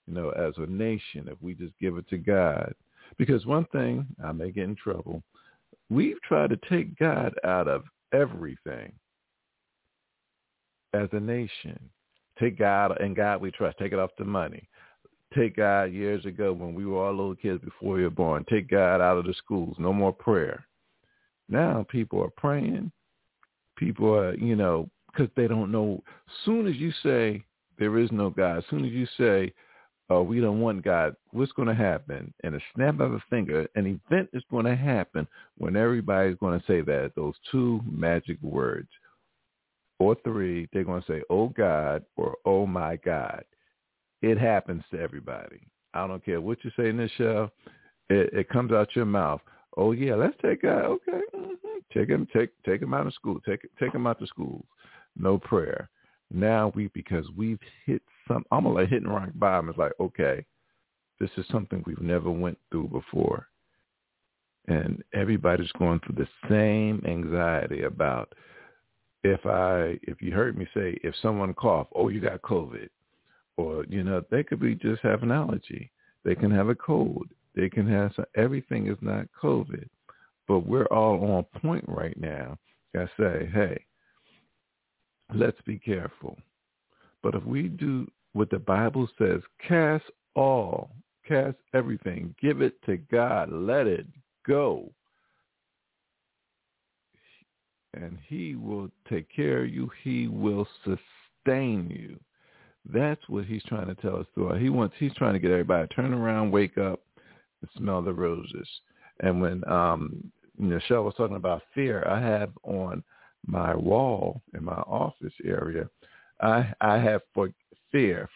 You 0.08 0.14
know, 0.14 0.30
as 0.32 0.54
a 0.58 0.66
nation, 0.66 1.28
if 1.28 1.42
we 1.42 1.54
just 1.54 1.74
give 1.80 1.98
it 1.98 2.08
to 2.10 2.18
God. 2.18 2.74
Because 3.18 3.46
one 3.46 3.66
thing, 3.72 4.06
I 4.24 4.32
may 4.32 4.52
get 4.52 4.66
in 4.66 4.76
trouble, 4.76 5.24
we've 5.90 6.22
tried 6.22 6.50
to 6.52 6.60
take 6.70 6.98
God 6.98 7.34
out 7.44 7.68
of 7.68 7.84
everything 8.14 8.92
as 10.94 11.10
a 11.12 11.20
nation. 11.20 11.80
Take 12.40 12.58
God 12.58 13.00
and 13.00 13.16
God 13.16 13.42
we 13.42 13.52
trust. 13.52 13.78
Take 13.78 13.94
it 13.94 14.00
off 14.00 14.12
the 14.18 14.26
money. 14.26 14.68
Take 15.36 15.58
God 15.58 15.94
years 15.94 16.26
ago 16.26 16.52
when 16.52 16.74
we 16.74 16.86
were 16.86 17.06
all 17.06 17.12
little 17.12 17.36
kids 17.36 17.64
before 17.64 17.96
we 17.96 18.04
were 18.04 18.10
born. 18.10 18.46
Take 18.50 18.70
God 18.70 19.02
out 19.02 19.18
of 19.18 19.26
the 19.26 19.34
schools. 19.34 19.76
No 19.80 19.94
more 19.94 20.12
prayer. 20.12 20.66
Now 21.48 21.86
people 21.90 22.22
are 22.22 22.32
praying. 22.36 22.92
People 23.78 24.14
are, 24.14 24.36
you 24.36 24.56
know, 24.56 24.90
because 25.08 25.30
they 25.36 25.48
don't 25.48 25.72
know. 25.72 26.04
Soon 26.46 26.68
as 26.68 26.76
you 26.76 26.92
say 27.04 27.44
there 27.80 27.98
is 27.98 28.12
no 28.12 28.30
God, 28.30 28.64
soon 28.70 28.86
as 28.86 28.92
you 28.92 29.08
say 29.18 29.54
uh, 30.12 30.22
we 30.22 30.40
don't 30.40 30.60
want 30.60 30.84
God, 30.84 31.16
what's 31.32 31.52
going 31.54 31.68
to 31.68 31.76
happen? 31.76 32.34
In 32.44 32.56
a 32.56 32.60
snap 32.76 33.00
of 33.00 33.14
a 33.14 33.24
finger, 33.30 33.68
an 33.76 33.86
event 33.88 34.30
is 34.34 34.44
going 34.52 34.66
to 34.66 34.76
happen 34.76 35.28
when 35.58 35.76
everybody's 35.76 36.38
going 36.38 36.60
to 36.60 36.66
say 36.66 36.82
that, 36.82 37.14
those 37.16 37.36
two 37.52 37.82
magic 37.90 38.38
words. 38.42 38.90
Or 40.00 40.18
three, 40.24 40.68
they're 40.74 40.84
going 40.84 41.02
to 41.02 41.08
say, 41.08 41.22
oh 41.30 41.50
God, 41.50 42.04
or 42.18 42.36
oh 42.46 42.66
my 42.66 42.98
God. 42.98 43.44
It 44.22 44.38
happens 44.38 44.84
to 44.92 45.00
everybody. 45.00 45.62
I 45.94 46.08
don't 46.08 46.24
care 46.24 46.40
what 46.42 46.64
you 46.64 46.72
say, 46.76 46.84
Nichelle. 46.84 47.50
It, 48.10 48.34
it 48.34 48.50
comes 48.50 48.72
out 48.72 48.96
your 48.96 49.06
mouth. 49.06 49.42
Oh 49.78 49.94
yeah, 49.94 50.16
let's 50.16 50.36
take 50.42 50.64
God. 50.64 50.86
Okay, 50.86 51.22
mm-hmm. 51.34 51.98
take 51.98 52.10
him, 52.10 52.28
take 52.34 52.50
take 52.66 52.82
him 52.82 52.94
out 52.94 53.08
of 53.08 53.14
school. 53.14 53.40
Take 53.46 53.62
take 53.80 53.94
him 53.94 54.06
out 54.06 54.20
to 54.20 54.28
schools. 54.28 54.66
No 55.18 55.38
prayer. 55.38 55.90
Now 56.30 56.72
we 56.76 56.88
because 56.90 57.26
we've 57.36 57.60
hit 57.86 58.02
some. 58.28 58.46
I'm 58.52 58.64
gonna 58.64 58.76
like 58.76 58.90
hitting 58.90 59.08
rock 59.08 59.30
bottom. 59.36 59.70
It's 59.70 59.78
like 59.78 59.94
okay, 60.00 60.46
this 61.20 61.30
is 61.38 61.46
something 61.52 61.84
we've 61.86 62.02
never 62.02 62.30
went 62.30 62.58
through 62.70 62.90
before, 62.90 63.48
and 64.68 65.04
everybody's 65.14 65.72
going 65.74 66.00
through 66.02 66.24
the 66.24 66.50
same 66.50 67.02
anxiety 67.08 67.84
about 67.84 68.34
if 69.24 69.46
I 69.46 70.00
if 70.04 70.22
you 70.22 70.32
heard 70.32 70.58
me 70.58 70.68
say 70.74 70.98
if 71.04 71.16
someone 71.22 71.54
cough, 71.54 71.88
oh 71.96 72.10
you 72.10 72.20
got 72.20 72.42
COVID 72.42 72.90
or 73.62 73.86
you 73.90 74.04
know 74.04 74.24
they 74.32 74.44
could 74.44 74.60
be 74.60 74.76
just 74.76 75.02
have 75.02 75.24
an 75.24 75.32
allergy. 75.32 75.92
They 76.24 76.36
can 76.36 76.52
have 76.52 76.70
a 76.70 76.76
cold. 76.76 77.28
They 77.56 77.70
can 77.70 77.88
have 77.88 78.12
some, 78.16 78.26
everything 78.36 78.88
is 78.88 78.98
not 79.02 79.28
covid. 79.42 79.88
But 80.48 80.66
we're 80.66 80.86
all 80.86 81.24
on 81.36 81.62
point 81.62 81.86
right 81.88 82.20
now. 82.20 82.58
I 82.96 83.06
say 83.18 83.50
hey 83.54 83.86
let's 85.34 85.62
be 85.66 85.80
careful. 85.80 86.38
But 87.24 87.36
if 87.36 87.44
we 87.46 87.64
do 87.64 88.08
what 88.34 88.50
the 88.50 88.60
bible 88.60 89.08
says 89.18 89.42
cast 89.68 90.04
all 90.36 90.92
cast 91.28 91.58
everything 91.74 92.34
give 92.42 92.62
it 92.62 92.82
to 92.86 92.98
god 92.98 93.52
let 93.52 93.88
it 93.88 94.08
go. 94.48 94.92
And 97.94 98.18
he 98.28 98.56
will 98.56 98.90
take 99.10 99.28
care 99.36 99.64
of 99.64 99.70
you. 99.70 99.92
He 100.02 100.30
will 100.30 100.66
sustain 100.86 101.90
you 101.90 102.18
that's 102.86 103.22
what 103.28 103.46
he's 103.46 103.64
trying 103.64 103.88
to 103.88 103.96
tell 103.96 104.18
us 104.18 104.26
through. 104.34 104.54
He 104.56 104.70
wants 104.70 104.96
he's 104.98 105.14
trying 105.14 105.34
to 105.34 105.40
get 105.40 105.52
everybody 105.52 105.88
to 105.88 105.94
turn 105.94 106.14
around, 106.14 106.52
wake 106.52 106.78
up, 106.78 107.02
and 107.62 107.70
smell 107.78 108.02
the 108.02 108.14
roses. 108.14 108.68
And 109.20 109.42
when 109.42 109.68
um 109.70 110.32
Nichelle 110.60 111.06
was 111.06 111.16
talking 111.16 111.36
about 111.36 111.64
fear, 111.74 112.06
I 112.08 112.20
have 112.20 112.52
on 112.64 113.04
my 113.46 113.76
wall 113.76 114.42
in 114.54 114.64
my 114.64 114.74
office 114.74 115.34
area, 115.44 115.90
I 116.42 116.74
I 116.82 116.98
have 116.98 117.22
for 117.34 117.50
fear. 117.92 118.30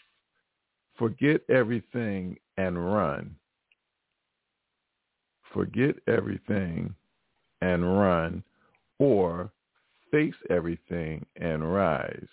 Forget 0.98 1.42
everything 1.50 2.38
and 2.58 2.94
run. 2.94 3.36
Forget 5.54 5.96
everything 6.08 6.94
and 7.62 7.98
run 7.98 8.44
or 9.00 9.52
face 10.12 10.36
everything 10.50 11.26
and 11.36 11.74
rise. 11.74 12.28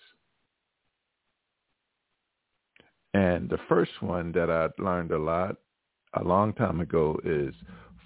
And 3.13 3.49
the 3.49 3.59
first 3.69 3.91
one 4.01 4.31
that 4.31 4.49
I 4.49 4.69
learned 4.81 5.11
a 5.11 5.19
lot 5.19 5.57
a 6.15 6.23
long 6.23 6.53
time 6.53 6.79
ago 6.79 7.19
is 7.23 7.53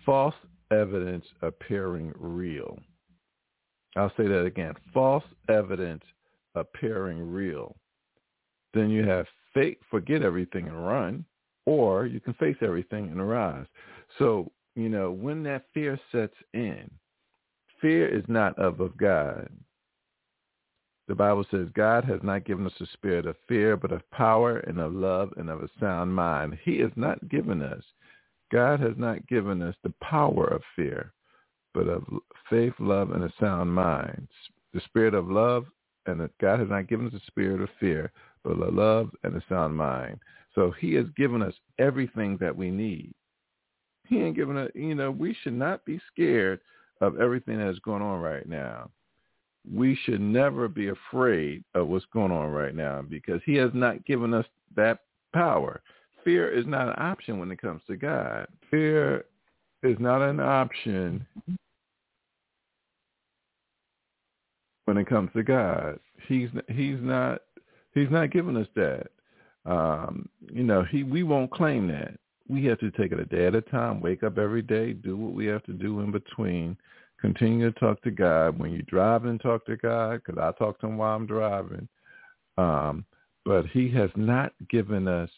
false 0.06 0.36
evidence 0.72 1.26
appearing 1.42 2.14
real. 2.18 2.78
I'll 3.96 4.12
say 4.18 4.28
that 4.28 4.46
again. 4.46 4.74
False 4.94 5.24
evidence 5.50 6.04
appearing 6.56 7.32
real. 7.32 7.76
Then 8.74 8.90
you 8.90 9.06
have 9.06 9.26
fake, 9.54 9.80
forget 9.90 10.22
everything 10.22 10.68
and 10.68 10.86
run, 10.86 11.26
or 11.66 12.06
you 12.06 12.20
can 12.20 12.34
face 12.36 12.58
everything 12.62 13.10
and 13.10 13.28
rise. 13.28 13.66
So, 14.20 14.52
you 14.76 14.90
know, 14.90 15.12
when 15.12 15.44
that 15.44 15.66
fear 15.74 16.00
sets 16.12 16.36
in, 16.54 16.90
fear 17.82 18.08
is 18.08 18.24
not 18.28 18.58
of, 18.60 18.80
of 18.80 18.96
God. 18.98 19.50
The 21.08 21.16
Bible 21.16 21.46
says 21.50 21.68
God 21.74 22.04
has 22.04 22.20
not 22.22 22.44
given 22.44 22.66
us 22.66 22.82
a 22.82 22.86
spirit 22.88 23.26
of 23.26 23.38
fear, 23.48 23.78
but 23.78 23.94
of 23.94 24.10
power 24.12 24.58
and 24.58 24.78
of 24.78 24.94
love 24.94 25.34
and 25.38 25.50
of 25.50 25.64
a 25.64 25.70
sound 25.80 26.14
mind. 26.14 26.58
He 26.64 26.80
has 26.80 26.92
not 26.98 27.30
given 27.30 27.62
us, 27.62 27.84
God 28.52 28.82
has 28.82 28.94
not 28.98 29.26
given 29.28 29.62
us 29.62 29.76
the 29.84 29.94
power 30.02 30.46
of 30.46 30.62
fear, 30.76 31.14
but 31.74 31.88
of 31.88 32.04
faith, 32.50 32.74
love, 32.80 33.12
and 33.12 33.24
a 33.24 33.34
sound 33.40 33.74
mind. 33.74 34.28
The 34.74 34.82
spirit 34.82 35.14
of 35.14 35.30
love, 35.30 35.66
and 36.08 36.30
God 36.42 36.60
has 36.60 36.70
not 36.70 36.88
given 36.88 37.08
us 37.08 37.14
a 37.14 37.26
spirit 37.26 37.62
of 37.62 37.70
fear, 37.80 38.12
but 38.44 38.62
of 38.62 38.74
love 38.74 39.10
and 39.24 39.36
a 39.36 39.44
sound 39.48 39.76
mind. 39.76 40.20
So 40.56 40.72
he 40.72 40.94
has 40.96 41.06
given 41.16 41.42
us 41.42 41.54
everything 41.80 42.38
that 42.42 42.56
we 42.56 42.70
need. 42.70 43.14
He 44.08 44.20
ain't 44.20 44.36
given 44.36 44.58
us, 44.58 44.72
you 44.74 44.96
know, 44.96 45.12
we 45.12 45.36
should 45.42 45.54
not 45.54 45.86
be 45.86 46.02
scared 46.12 46.60
of 47.00 47.20
everything 47.20 47.60
that's 47.60 47.80
going 47.80 48.02
on 48.02 48.20
right 48.22 48.48
now 48.48 48.90
we 49.74 49.96
should 50.04 50.22
never 50.22 50.68
be 50.68 50.90
afraid 50.90 51.64
of 51.74 51.88
what's 51.88 52.06
going 52.14 52.32
on 52.32 52.50
right 52.52 52.76
now 52.76 53.02
because 53.02 53.42
he 53.46 53.56
has 53.56 53.72
not 53.74 54.06
given 54.06 54.34
us 54.34 54.46
that 54.76 55.00
power. 55.34 55.82
Fear 56.24 56.52
is 56.52 56.66
not 56.66 56.88
an 56.88 56.96
option 56.98 57.40
when 57.40 57.52
it 57.52 57.62
comes 57.62 57.82
to 57.88 57.96
God. 57.96 58.48
Fear 58.70 59.26
is 59.84 59.98
not 60.00 60.22
an 60.22 60.40
option 60.40 61.26
when 64.86 64.98
it 64.98 65.08
comes 65.08 65.30
to 65.36 65.44
God. 65.44 66.00
He's 66.28 66.50
he's 66.70 66.98
not 67.00 67.42
he's 67.94 68.10
not 68.10 68.32
giving 68.32 68.58
us 68.58 68.68
that. 68.76 69.08
Um, 69.66 70.30
you 70.52 70.64
know, 70.64 70.84
he 70.84 71.04
we 71.04 71.24
won't 71.24 71.52
claim 71.52 71.88
that. 71.90 72.18
We 72.50 72.64
have 72.66 72.80
to 72.80 72.92
take 72.92 73.12
it 73.12 73.20
a 73.20 73.26
day 73.26 73.46
at 73.48 73.56
a 73.56 73.62
time, 73.62 74.00
wake 74.00 74.24
up 74.24 74.38
every 74.38 74.62
day, 74.62 74.94
do 74.94 75.18
what 75.18 75.34
we 75.34 75.46
have 75.48 75.64
to 75.64 75.74
do 75.74 76.00
in 76.00 76.12
between 76.12 76.78
Continue 77.20 77.72
to 77.72 77.80
talk 77.80 78.02
to 78.04 78.12
God. 78.12 78.60
When 78.60 78.72
you're 78.72 78.84
driving, 78.84 79.40
talk 79.40 79.66
to 79.66 79.78
God, 79.78 80.22
because 80.24 80.40
I 80.40 80.52
talk 80.58 80.80
to 80.80 80.88
him 80.88 80.98
while 80.98 81.16
I'm 81.16 81.26
driving. 81.26 81.88
Um, 82.58 83.06
but 83.46 83.66
he 83.68 83.90
has 83.92 84.10
not 84.16 84.54
given 84.70 85.08
us 85.08 85.30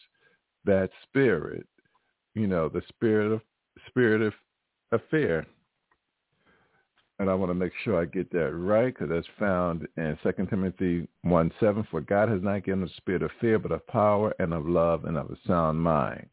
that 0.64 0.90
spirit, 1.04 1.66
you 2.34 2.46
know, 2.46 2.68
the 2.68 2.82
spirit 2.88 3.32
of 3.32 3.40
spirit 3.86 4.20
of, 4.20 4.34
of 4.92 5.00
fear. 5.10 5.46
And 7.18 7.28
I 7.28 7.34
want 7.34 7.50
to 7.50 7.54
make 7.54 7.72
sure 7.84 8.00
I 8.00 8.06
get 8.06 8.30
that 8.32 8.52
right 8.52 8.94
because 8.94 9.10
that's 9.10 9.26
found 9.38 9.86
in 9.98 10.16
2 10.22 10.46
Timothy 10.46 11.06
1, 11.22 11.52
7. 11.60 11.86
For 11.90 12.00
God 12.00 12.30
has 12.30 12.42
not 12.42 12.64
given 12.64 12.82
us 12.82 12.90
a 12.90 12.96
spirit 12.96 13.22
of 13.22 13.30
fear, 13.40 13.58
but 13.58 13.72
of 13.72 13.86
power 13.88 14.34
and 14.38 14.54
of 14.54 14.66
love 14.66 15.04
and 15.04 15.18
of 15.18 15.30
a 15.30 15.36
sound 15.46 15.78
mind. 15.78 16.26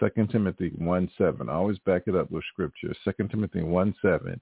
2 0.00 0.26
Timothy 0.26 0.70
1, 0.76 1.10
7. 1.16 1.48
I 1.48 1.52
always 1.52 1.78
back 1.80 2.02
it 2.06 2.14
up 2.14 2.30
with 2.30 2.44
scripture. 2.52 2.94
2 3.04 3.28
Timothy 3.28 3.62
1, 3.62 3.94
7. 4.02 4.40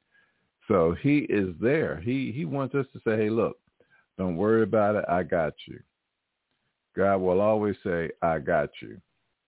So 0.68 0.96
he 1.00 1.18
is 1.28 1.54
there. 1.60 2.00
He 2.04 2.32
he 2.32 2.44
wants 2.44 2.74
us 2.74 2.86
to 2.92 3.00
say, 3.04 3.16
hey, 3.16 3.30
look, 3.30 3.58
don't 4.18 4.36
worry 4.36 4.62
about 4.62 4.96
it. 4.96 5.04
I 5.08 5.22
got 5.22 5.54
you. 5.66 5.80
God 6.96 7.16
will 7.16 7.40
always 7.40 7.76
say, 7.82 8.10
I 8.20 8.38
got 8.38 8.70
you, 8.80 9.00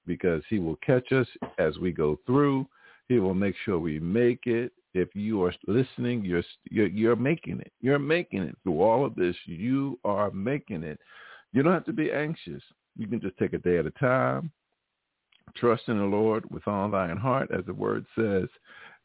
because 0.07 0.43
he 0.49 0.59
will 0.59 0.77
catch 0.77 1.13
us 1.13 1.27
as 1.59 1.79
we 1.79 1.93
go 1.93 2.19
through. 2.27 2.67
He 3.09 3.19
will 3.19 3.35
make 3.35 3.55
sure 3.65 3.79
we 3.79 4.01
make 4.01 4.47
it. 4.47 4.73
If 4.95 5.15
you 5.15 5.43
are 5.43 5.53
listening, 5.67 6.25
you're, 6.25 6.45
you're 6.71 6.87
you're 6.87 7.17
making 7.17 7.61
it. 7.61 7.73
You're 7.81 7.99
making 7.99 8.43
it 8.43 8.57
through 8.63 8.81
all 8.81 9.05
of 9.05 9.15
this. 9.15 9.37
You 9.45 9.99
are 10.05 10.31
making 10.31 10.85
it. 10.85 10.99
You 11.53 11.63
don't 11.63 11.73
have 11.73 11.85
to 11.87 11.93
be 11.93 12.11
anxious. 12.11 12.63
You 12.97 13.07
can 13.07 13.21
just 13.21 13.37
take 13.37 13.53
a 13.53 13.59
day 13.59 13.79
at 13.79 13.87
a 13.87 13.91
time. 13.93 14.51
Trust 15.57 15.83
in 15.89 15.99
the 15.99 16.05
Lord 16.05 16.49
with 16.51 16.67
all 16.67 16.91
thine 16.91 17.17
heart, 17.17 17.51
as 17.57 17.65
the 17.67 17.75
word 17.75 18.07
says, 18.17 18.49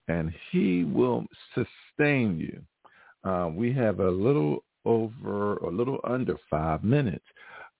and 0.09 0.33
he 0.51 0.83
will 0.83 1.25
sustain 1.53 2.37
you. 2.39 2.61
Uh, 3.29 3.49
we 3.49 3.71
have 3.71 3.99
a 3.99 4.09
little 4.09 4.63
over, 4.85 5.57
a 5.57 5.69
little 5.69 5.99
under 6.03 6.35
five 6.49 6.83
minutes. 6.83 7.23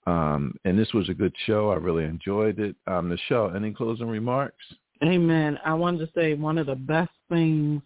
Um, 0.06 0.56
and 0.64 0.78
this 0.78 0.94
was 0.94 1.10
a 1.10 1.14
good 1.14 1.34
show. 1.46 1.72
I 1.72 1.76
really 1.76 2.06
enjoyed 2.06 2.60
it. 2.60 2.76
Um, 2.88 3.10
Nichelle, 3.10 3.56
any 3.56 3.72
closing 3.72 4.08
remarks? 4.08 4.64
Amen. 5.04 5.58
I 5.66 5.74
wanted 5.74 6.00
to 6.00 6.12
say 6.14 6.34
one 6.36 6.58
of 6.58 6.68
the 6.68 6.76
best 6.76 7.12
things 7.30 7.82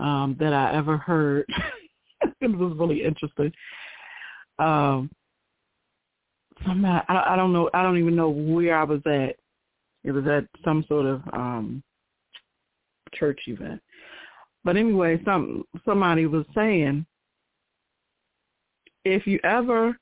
um, 0.00 0.36
that 0.40 0.52
I 0.52 0.74
ever 0.74 0.96
heard. 0.96 1.46
it 2.40 2.58
was 2.58 2.76
really 2.78 3.04
interesting. 3.04 3.52
Um, 4.58 5.10
somebody, 6.66 7.04
I, 7.08 7.34
I 7.34 7.36
don't 7.36 7.52
know, 7.52 7.70
I 7.72 7.82
don't 7.82 7.98
even 7.98 8.16
know 8.16 8.30
where 8.30 8.78
I 8.78 8.84
was 8.84 9.00
at. 9.06 9.36
It 10.02 10.12
was 10.12 10.26
at 10.26 10.44
some 10.64 10.84
sort 10.88 11.06
of 11.06 11.22
um, 11.32 11.82
church 13.14 13.40
event. 13.46 13.80
But 14.64 14.76
anyway, 14.76 15.20
some 15.24 15.64
somebody 15.84 16.26
was 16.26 16.46
saying, 16.54 17.06
if 19.04 19.26
you 19.26 19.38
ever 19.44 19.96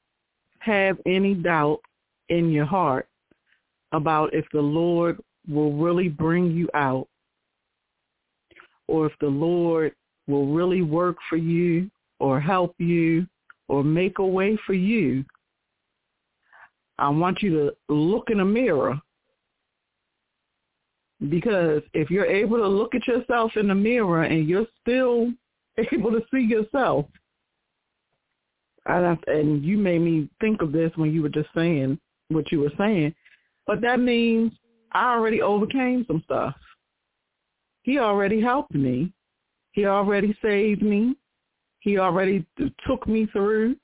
have 0.60 0.96
any 1.06 1.34
doubt 1.34 1.80
in 2.28 2.50
your 2.50 2.64
heart 2.64 3.08
about 3.90 4.32
if 4.32 4.44
the 4.52 4.60
Lord 4.60 5.20
will 5.48 5.72
really 5.72 6.08
bring 6.08 6.52
you 6.52 6.68
out 6.74 7.08
or 8.86 9.06
if 9.06 9.12
the 9.20 9.26
Lord 9.26 9.92
will 10.28 10.46
really 10.46 10.82
work 10.82 11.16
for 11.28 11.36
you 11.36 11.90
or 12.20 12.40
help 12.40 12.74
you 12.78 13.26
or 13.68 13.82
make 13.82 14.18
a 14.18 14.26
way 14.26 14.56
for 14.64 14.74
you, 14.74 15.24
I 16.98 17.08
want 17.08 17.42
you 17.42 17.50
to 17.50 17.92
look 17.92 18.30
in 18.30 18.40
a 18.40 18.44
mirror 18.44 19.00
because 21.30 21.82
if 21.94 22.10
you're 22.10 22.26
able 22.26 22.58
to 22.58 22.66
look 22.66 22.94
at 22.94 23.06
yourself 23.06 23.52
in 23.56 23.68
the 23.68 23.74
mirror 23.74 24.24
and 24.24 24.48
you're 24.48 24.66
still 24.80 25.30
able 25.92 26.10
to 26.10 26.22
see 26.32 26.40
yourself, 26.40 27.06
and, 28.86 29.18
and 29.28 29.64
you 29.64 29.78
made 29.78 30.00
me 30.00 30.28
think 30.40 30.60
of 30.62 30.72
this 30.72 30.90
when 30.96 31.12
you 31.12 31.22
were 31.22 31.28
just 31.28 31.48
saying 31.54 31.98
what 32.28 32.50
you 32.50 32.60
were 32.60 32.72
saying, 32.76 33.14
but 33.66 33.80
that 33.80 34.00
means 34.00 34.52
I 34.92 35.12
already 35.12 35.40
overcame 35.40 36.04
some 36.06 36.22
stuff. 36.24 36.54
He 37.82 37.98
already 37.98 38.40
helped 38.40 38.74
me. 38.74 39.12
He 39.72 39.86
already 39.86 40.36
saved 40.42 40.82
me. 40.82 41.16
He 41.80 41.98
already 41.98 42.44
took 42.86 43.06
me 43.06 43.26
through. 43.26 43.76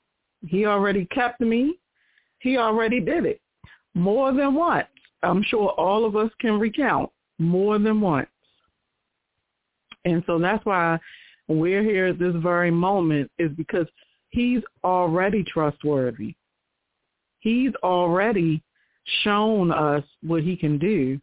He 0.45 0.65
already 0.65 1.05
kept 1.05 1.41
me. 1.41 1.79
He 2.39 2.57
already 2.57 2.99
did 2.99 3.25
it. 3.25 3.41
More 3.93 4.33
than 4.33 4.53
once. 4.53 4.87
I'm 5.23 5.43
sure 5.43 5.69
all 5.71 6.05
of 6.05 6.15
us 6.15 6.31
can 6.39 6.59
recount 6.59 7.09
more 7.39 7.79
than 7.79 8.01
once. 8.01 8.27
And 10.05 10.23
so 10.27 10.39
that's 10.39 10.63
why 10.65 10.99
we're 11.47 11.83
here 11.83 12.07
at 12.07 12.19
this 12.19 12.35
very 12.37 12.71
moment 12.71 13.31
is 13.39 13.51
because 13.57 13.87
he's 14.29 14.61
already 14.83 15.43
trustworthy. 15.43 16.35
He's 17.39 17.73
already 17.83 18.61
shown 19.23 19.71
us 19.71 20.03
what 20.21 20.43
he 20.43 20.55
can 20.55 20.77
do. 20.77 21.19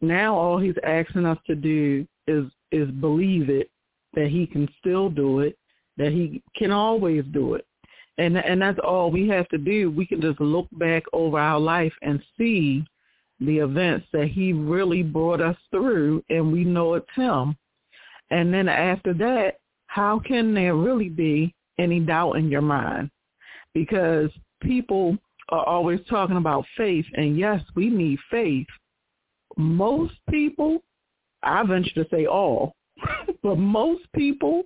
Now 0.00 0.34
all 0.34 0.58
he's 0.58 0.76
asking 0.84 1.26
us 1.26 1.38
to 1.46 1.54
do 1.54 2.06
is 2.26 2.44
is 2.70 2.90
believe 3.00 3.48
it 3.50 3.70
that 4.14 4.28
he 4.28 4.46
can 4.46 4.68
still 4.78 5.10
do 5.10 5.40
it, 5.40 5.58
that 5.96 6.12
he 6.12 6.42
can 6.56 6.70
always 6.70 7.24
do 7.32 7.54
it. 7.54 7.66
And 8.16 8.36
and 8.36 8.60
that's 8.62 8.78
all 8.78 9.10
we 9.10 9.28
have 9.28 9.48
to 9.48 9.58
do. 9.58 9.90
We 9.90 10.06
can 10.06 10.20
just 10.20 10.40
look 10.40 10.68
back 10.72 11.04
over 11.12 11.38
our 11.38 11.58
life 11.58 11.92
and 12.02 12.22
see 12.36 12.84
the 13.40 13.58
events 13.58 14.06
that 14.12 14.28
he 14.28 14.52
really 14.52 15.02
brought 15.02 15.40
us 15.40 15.56
through 15.70 16.22
and 16.28 16.52
we 16.52 16.64
know 16.64 16.94
it's 16.94 17.06
him. 17.14 17.56
And 18.30 18.52
then 18.52 18.68
after 18.68 19.14
that, 19.14 19.58
how 19.86 20.18
can 20.18 20.54
there 20.54 20.74
really 20.74 21.08
be 21.08 21.54
any 21.78 22.00
doubt 22.00 22.32
in 22.32 22.50
your 22.50 22.62
mind? 22.62 23.10
Because 23.74 24.30
people 24.60 25.16
are 25.50 25.64
always 25.64 26.00
talking 26.10 26.36
about 26.36 26.64
faith 26.76 27.06
and 27.14 27.38
yes, 27.38 27.62
we 27.74 27.88
need 27.88 28.18
faith. 28.30 28.66
Most 29.56 30.14
people, 30.28 30.82
I 31.42 31.62
venture 31.64 32.02
to 32.02 32.06
say 32.10 32.26
all, 32.26 32.74
but 33.42 33.56
most 33.56 34.02
people 34.14 34.64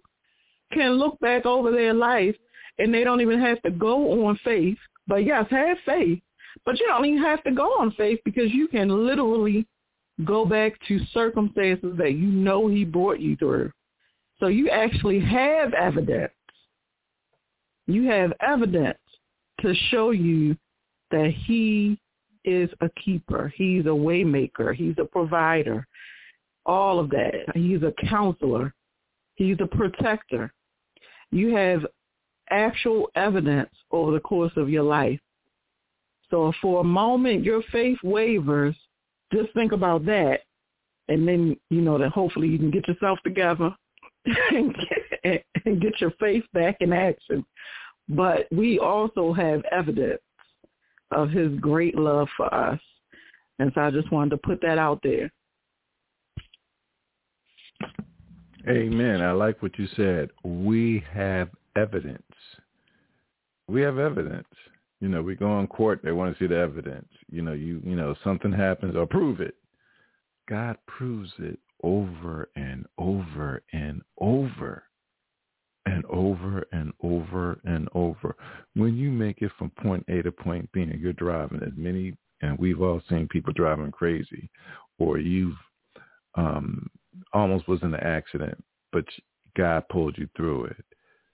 can 0.73 0.93
look 0.93 1.18
back 1.20 1.47
over 1.47 1.70
their 1.70 1.95
life 1.95 2.35
and 2.79 2.93
they 2.93 3.05
don't 3.05 3.20
even 3.20 3.41
have 3.41 3.61
to 3.62 3.70
go 3.70 4.27
on 4.27 4.39
faith. 4.43 4.79
But 5.07 5.25
yes, 5.25 5.47
have 5.51 5.77
faith. 5.85 6.20
But 6.65 6.79
you 6.79 6.87
don't 6.87 7.05
even 7.05 7.23
have 7.23 7.43
to 7.45 7.53
go 7.53 7.67
on 7.79 7.93
faith 7.93 8.21
because 8.25 8.53
you 8.53 8.69
can 8.69 9.07
literally 9.07 9.67
go 10.25 10.45
back 10.45 10.75
to 10.89 11.01
circumstances 11.13 11.95
that 11.99 12.13
you 12.13 12.27
know 12.27 12.69
he 12.69 12.85
brought 12.85 13.21
you 13.21 13.37
through. 13.37 13.73
So 14.41 14.49
you 14.49 14.71
actually 14.71 15.21
have 15.21 15.73
evidence. 15.73 16.33
You 17.87 18.09
have 18.09 18.33
evidence 18.41 18.99
to 19.61 19.75
show 19.91 20.11
you 20.11 20.57
that 21.11 21.33
he 21.47 21.99
is 22.45 22.71
a 22.81 22.89
keeper. 22.91 23.53
He's 23.57 23.85
a 23.87 23.89
waymaker. 23.89 24.75
He's 24.75 24.95
a 24.99 25.05
provider. 25.05 25.87
All 26.67 26.99
of 26.99 27.11
that. 27.11 27.45
He's 27.55 27.83
a 27.83 27.93
counselor. 28.09 28.75
He's 29.37 29.57
a 29.61 29.67
protector. 29.67 30.53
You 31.31 31.55
have 31.55 31.87
actual 32.51 33.11
evidence 33.15 33.71
over 33.91 34.13
the 34.13 34.21
course 34.21 34.53
of 34.57 34.69
your 34.69 34.83
life. 34.83 35.21
So 36.33 36.51
for 36.62 36.80
a 36.80 36.85
moment 36.85 37.45
your 37.45 37.62
faith 37.70 37.99
wavers, 38.03 38.74
just 39.35 39.53
think 39.53 39.72
about 39.72 40.07
that. 40.07 40.41
And 41.09 41.28
then, 41.28 41.57
you 41.68 41.83
know, 41.83 41.99
that 41.99 42.11
hopefully 42.11 42.49
you 42.49 42.59
can 42.59 42.70
get 42.70 42.89
yourself 42.89 43.18
together 43.22 43.70
and 44.24 44.74
get, 44.74 45.45
and 45.66 45.80
get 45.80 46.01
your 46.01 46.12
faith 46.18 46.45
back 46.55 46.78
in 46.80 46.93
action. 46.93 47.45
But 48.09 48.47
we 48.51 48.78
also 48.78 49.35
have 49.35 49.62
evidence 49.70 50.22
of 51.11 51.28
his 51.28 51.53
great 51.61 51.97
love 51.97 52.28
for 52.35 52.53
us. 52.53 52.80
And 53.59 53.70
so 53.74 53.83
I 53.83 53.91
just 53.91 54.11
wanted 54.11 54.30
to 54.30 54.37
put 54.39 54.62
that 54.62 54.78
out 54.78 55.01
there. 55.03 55.30
Amen. 58.66 59.20
I 59.20 59.33
like 59.33 59.61
what 59.61 59.78
you 59.78 59.87
said. 59.97 60.30
We 60.45 61.05
have 61.12 61.51
evidence. 61.76 62.22
We 63.68 63.83
have 63.83 63.99
evidence. 63.99 64.47
You 65.03 65.09
know, 65.09 65.21
we 65.21 65.35
go 65.35 65.59
in 65.59 65.67
court, 65.67 65.99
they 66.05 66.13
want 66.13 66.33
to 66.33 66.39
see 66.39 66.47
the 66.47 66.57
evidence. 66.57 67.09
You 67.29 67.43
know, 67.43 67.55
you 67.55 67.83
you 67.85 67.97
know, 67.97 68.15
something 68.23 68.53
happens 68.53 68.95
or 68.95 69.05
prove 69.05 69.41
it. 69.41 69.57
God 70.49 70.77
proves 70.87 71.33
it 71.41 71.59
over 71.83 72.49
and 72.55 72.87
over 72.99 73.65
and 73.73 74.01
over 74.21 74.85
and 75.87 76.05
over 76.05 76.65
and 76.71 76.93
over 77.03 77.61
and 77.65 77.89
over. 77.95 78.37
When 78.77 78.97
you 78.97 79.11
make 79.11 79.43
it 79.43 79.51
from 79.59 79.71
point 79.71 80.05
A 80.09 80.23
to 80.23 80.31
point 80.31 80.71
B 80.73 80.83
and 80.83 81.01
you're 81.01 81.13
driving 81.15 81.65
as 81.65 81.73
many 81.77 82.17
and 82.41 82.57
we've 82.57 82.81
all 82.81 83.03
seen 83.09 83.27
people 83.27 83.53
driving 83.53 83.91
crazy 83.91 84.49
or 85.01 85.19
you've 85.19 85.57
um 86.37 86.89
almost 87.33 87.67
was 87.67 87.83
in 87.83 87.93
an 87.93 88.01
accident, 88.01 88.63
but 88.93 89.05
God 89.57 89.83
pulled 89.91 90.17
you 90.17 90.29
through 90.37 90.67
it. 90.67 90.85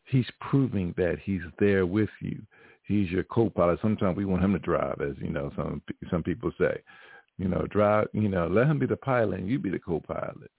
He's 0.07 0.31
proving 0.41 0.95
that 0.97 1.19
he's 1.23 1.43
there 1.59 1.85
with 1.85 2.09
you. 2.23 2.41
He's 2.89 3.11
your 3.11 3.25
co-pilot. 3.25 3.79
Sometimes 3.83 4.17
we 4.17 4.25
want 4.25 4.43
him 4.43 4.55
to 4.55 4.59
drive, 4.59 5.01
as 5.03 5.15
you 5.21 5.31
know, 5.31 5.53
some 5.55 5.83
some 6.11 6.23
people 6.23 6.51
say. 6.59 6.81
You 7.37 7.47
know, 7.47 7.67
drive. 7.71 8.09
You 8.13 8.29
know, 8.29 8.49
let 8.49 8.67
him 8.67 8.79
be 8.79 8.87
the 8.87 8.97
pilot 8.97 9.39
and 9.39 9.49
you 9.49 9.59
be 9.59 9.71
the 9.71 9.79
co-pilot. 9.79 10.51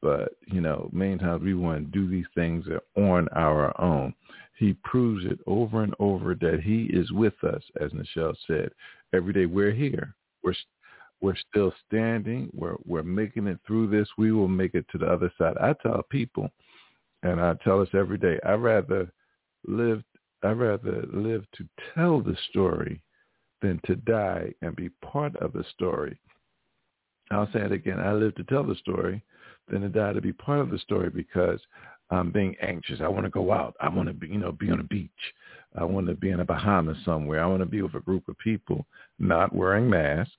But 0.00 0.36
you 0.46 0.60
know, 0.60 0.88
many 0.92 1.18
times 1.18 1.42
we 1.42 1.54
want 1.54 1.92
to 1.92 1.98
do 1.98 2.08
these 2.08 2.26
things 2.34 2.64
on 2.96 3.28
our 3.34 3.78
own. 3.80 4.14
He 4.56 4.74
proves 4.84 5.26
it 5.26 5.40
over 5.46 5.82
and 5.82 5.94
over 5.98 6.34
that 6.36 6.60
he 6.62 6.84
is 6.92 7.10
with 7.10 7.34
us, 7.42 7.62
as 7.80 7.90
Nichelle 7.90 8.36
said. 8.46 8.70
Every 9.12 9.32
day 9.32 9.46
we're 9.46 9.72
here. 9.72 10.14
We're 10.44 10.54
we're 11.20 11.36
still 11.50 11.72
standing. 11.88 12.50
We're 12.54 12.76
we're 12.86 13.02
making 13.02 13.46
it 13.48 13.58
through 13.66 13.88
this. 13.88 14.08
We 14.16 14.30
will 14.30 14.46
make 14.46 14.74
it 14.74 14.86
to 14.92 14.98
the 14.98 15.06
other 15.06 15.32
side. 15.38 15.56
I 15.60 15.74
tell 15.82 16.02
people, 16.10 16.50
and 17.24 17.40
I 17.40 17.54
tell 17.64 17.80
us 17.80 17.88
every 17.94 18.18
day, 18.18 18.38
I 18.46 18.52
rather 18.52 19.10
live. 19.66 20.04
I 20.44 20.50
rather 20.50 21.04
live 21.12 21.44
to 21.56 21.68
tell 21.94 22.20
the 22.20 22.36
story 22.50 23.00
than 23.62 23.80
to 23.86 23.96
die 23.96 24.52
and 24.62 24.76
be 24.76 24.90
part 25.02 25.34
of 25.36 25.52
the 25.52 25.64
story. 25.74 26.18
I'll 27.30 27.50
say 27.52 27.60
it 27.60 27.72
again. 27.72 27.98
I 27.98 28.12
live 28.12 28.34
to 28.36 28.44
tell 28.44 28.64
the 28.64 28.74
story 28.76 29.22
than 29.68 29.80
to 29.80 29.88
die 29.88 30.12
to 30.12 30.20
be 30.20 30.32
part 30.32 30.60
of 30.60 30.70
the 30.70 30.78
story 30.78 31.08
because 31.08 31.60
I'm 32.10 32.30
being 32.30 32.54
anxious. 32.60 33.00
I 33.00 33.08
want 33.08 33.24
to 33.24 33.30
go 33.30 33.52
out. 33.52 33.74
I 33.80 33.88
want 33.88 34.08
to 34.08 34.14
be, 34.14 34.28
you 34.28 34.38
know, 34.38 34.52
be 34.52 34.70
on 34.70 34.80
a 34.80 34.84
beach. 34.84 35.10
I 35.76 35.84
want 35.84 36.06
to 36.08 36.14
be 36.14 36.30
in 36.30 36.40
a 36.40 36.44
Bahamas 36.44 36.98
somewhere. 37.04 37.42
I 37.42 37.46
want 37.46 37.60
to 37.60 37.66
be 37.66 37.82
with 37.82 37.94
a 37.94 38.00
group 38.00 38.28
of 38.28 38.38
people, 38.38 38.86
not 39.18 39.54
wearing 39.54 39.88
masks, 39.88 40.36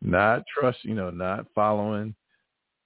not 0.00 0.44
trust, 0.58 0.78
you 0.84 0.94
know, 0.94 1.10
not 1.10 1.46
following, 1.54 2.14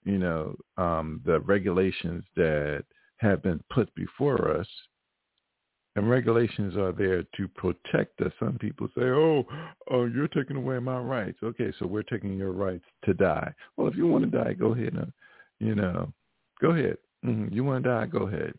you 0.04 0.18
know, 0.18 0.56
um, 0.76 1.20
the 1.24 1.40
regulations 1.40 2.24
that 2.36 2.84
have 3.18 3.42
been 3.42 3.62
put 3.70 3.94
before 3.94 4.56
us. 4.56 4.66
And 5.97 6.11
regulations 6.11 6.76
are 6.76 6.92
there 6.92 7.22
to 7.36 7.49
protect 7.49 8.20
us. 8.20 8.32
Some 8.40 8.59
people 8.59 8.88
say, 8.97 9.05
oh, 9.05 9.47
oh, 9.90 10.07
you're 10.07 10.28
taking 10.28 10.57
away 10.57 10.78
my 10.80 10.99
rights. 10.99 11.38
Okay, 11.42 11.72
so 11.78 11.86
we're 11.86 12.03
taking 12.03 12.36
your 12.36 12.51
rights 12.51 12.84
to 13.05 13.14
die. 13.14 13.55
Well, 13.76 13.86
if 13.86 13.95
you 13.95 14.09
want 14.09 14.30
to 14.30 14.45
die, 14.45 14.55
go 14.55 14.72
ahead. 14.72 14.95
And, 14.95 15.12
you 15.61 15.76
know, 15.76 16.12
go 16.61 16.70
ahead. 16.70 16.97
Mm-hmm. 17.24 17.55
You 17.55 17.62
want 17.62 17.84
to 17.84 17.90
die, 17.90 18.07
go 18.07 18.26
ahead. 18.26 18.55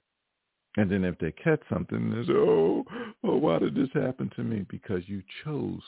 And 0.77 0.89
then 0.89 1.03
if 1.03 1.17
they 1.19 1.31
catch 1.31 1.61
something, 1.69 2.09
they 2.09 2.25
say, 2.25 2.33
oh, 2.33 2.86
oh, 3.23 3.36
why 3.38 3.59
did 3.59 3.75
this 3.75 3.89
happen 3.93 4.31
to 4.36 4.43
me? 4.43 4.65
Because 4.69 5.03
you 5.07 5.21
chose 5.43 5.81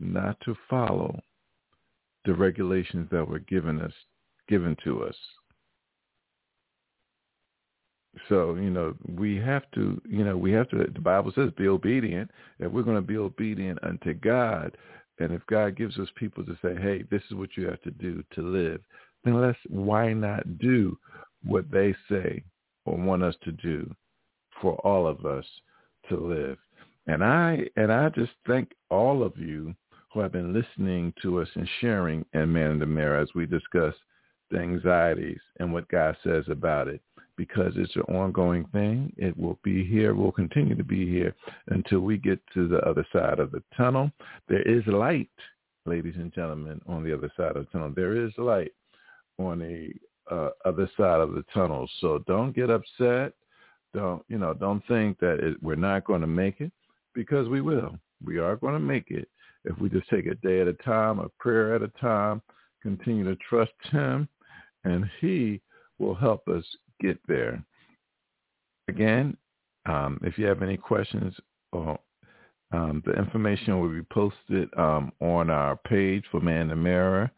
not 0.00 0.38
to 0.44 0.54
follow 0.68 1.18
the 2.26 2.34
regulations 2.34 3.08
that 3.10 3.26
were 3.26 3.38
given 3.38 3.80
us, 3.80 3.92
given 4.48 4.76
to 4.84 5.04
us. 5.04 5.16
So, 8.28 8.56
you 8.56 8.70
know, 8.70 8.94
we 9.16 9.36
have 9.36 9.70
to, 9.74 10.00
you 10.08 10.24
know, 10.24 10.36
we 10.36 10.52
have 10.52 10.68
to, 10.70 10.78
the 10.92 11.00
Bible 11.00 11.32
says 11.34 11.50
be 11.56 11.68
obedient. 11.68 12.30
If 12.58 12.72
we're 12.72 12.82
going 12.82 12.96
to 12.96 13.02
be 13.02 13.16
obedient 13.16 13.78
unto 13.84 14.14
God, 14.14 14.76
and 15.18 15.32
if 15.32 15.46
God 15.46 15.76
gives 15.76 15.98
us 15.98 16.08
people 16.16 16.44
to 16.44 16.58
say, 16.62 16.74
hey, 16.80 17.04
this 17.10 17.22
is 17.30 17.36
what 17.36 17.50
you 17.56 17.66
have 17.66 17.80
to 17.82 17.90
do 17.90 18.24
to 18.34 18.42
live, 18.42 18.80
then 19.24 19.40
let's, 19.40 19.58
why 19.68 20.12
not 20.12 20.58
do 20.58 20.98
what 21.44 21.70
they 21.70 21.94
say 22.08 22.42
or 22.84 22.96
want 22.96 23.22
us 23.22 23.34
to 23.44 23.52
do 23.52 23.94
for 24.60 24.74
all 24.76 25.06
of 25.06 25.24
us 25.24 25.44
to 26.08 26.16
live? 26.16 26.58
And 27.06 27.22
I, 27.22 27.66
and 27.76 27.92
I 27.92 28.08
just 28.10 28.32
thank 28.46 28.72
all 28.90 29.22
of 29.22 29.36
you 29.36 29.74
who 30.12 30.20
have 30.20 30.32
been 30.32 30.52
listening 30.52 31.12
to 31.22 31.40
us 31.40 31.48
and 31.54 31.68
sharing 31.80 32.24
and 32.32 32.52
Man 32.52 32.72
in 32.72 32.78
the 32.78 32.86
Mirror 32.86 33.20
as 33.20 33.28
we 33.34 33.46
discuss 33.46 33.94
the 34.50 34.58
anxieties 34.58 35.40
and 35.60 35.72
what 35.72 35.88
God 35.88 36.16
says 36.24 36.44
about 36.48 36.88
it 36.88 37.00
because 37.40 37.72
it's 37.76 37.96
an 37.96 38.02
ongoing 38.14 38.66
thing. 38.66 39.10
It 39.16 39.34
will 39.34 39.58
be 39.64 39.82
here, 39.82 40.14
will 40.14 40.30
continue 40.30 40.74
to 40.74 40.84
be 40.84 41.08
here 41.08 41.34
until 41.68 42.00
we 42.00 42.18
get 42.18 42.38
to 42.52 42.68
the 42.68 42.80
other 42.80 43.06
side 43.14 43.38
of 43.38 43.50
the 43.50 43.62
tunnel. 43.74 44.10
There 44.46 44.60
is 44.60 44.86
light, 44.86 45.30
ladies 45.86 46.16
and 46.16 46.34
gentlemen, 46.34 46.82
on 46.86 47.02
the 47.02 47.16
other 47.16 47.32
side 47.38 47.56
of 47.56 47.64
the 47.64 47.72
tunnel. 47.72 47.94
There 47.96 48.14
is 48.14 48.30
light 48.36 48.72
on 49.38 49.60
the 49.60 49.90
uh, 50.30 50.50
other 50.66 50.86
side 50.98 51.22
of 51.22 51.32
the 51.32 51.42
tunnel. 51.54 51.88
So 52.02 52.22
don't 52.26 52.54
get 52.54 52.68
upset. 52.68 53.32
Don't, 53.94 54.22
you 54.28 54.36
know, 54.36 54.52
don't 54.52 54.86
think 54.86 55.18
that 55.20 55.40
it, 55.40 55.56
we're 55.62 55.76
not 55.76 56.04
going 56.04 56.20
to 56.20 56.26
make 56.26 56.60
it 56.60 56.72
because 57.14 57.48
we 57.48 57.62
will. 57.62 57.98
We 58.22 58.36
are 58.36 58.56
going 58.56 58.74
to 58.74 58.80
make 58.80 59.10
it 59.10 59.30
if 59.64 59.78
we 59.78 59.88
just 59.88 60.10
take 60.10 60.26
a 60.26 60.34
day 60.34 60.60
at 60.60 60.68
a 60.68 60.74
time, 60.74 61.20
a 61.20 61.30
prayer 61.38 61.74
at 61.74 61.80
a 61.80 61.88
time, 62.02 62.42
continue 62.82 63.24
to 63.24 63.36
trust 63.36 63.72
him, 63.90 64.28
and 64.84 65.08
he 65.22 65.62
will 65.98 66.14
help 66.14 66.46
us 66.48 66.64
get 67.00 67.18
there. 67.26 67.62
Again, 68.88 69.36
um, 69.86 70.20
if 70.22 70.38
you 70.38 70.46
have 70.46 70.62
any 70.62 70.76
questions, 70.76 71.34
or, 71.72 71.98
um, 72.72 73.02
the 73.04 73.12
information 73.12 73.80
will 73.80 73.88
be 73.88 74.02
posted 74.12 74.68
um, 74.76 75.12
on 75.20 75.50
our 75.50 75.76
page 75.76 76.24
for 76.30 76.40
Man 76.40 76.68
the 76.68 76.76
Mirror 76.76 77.30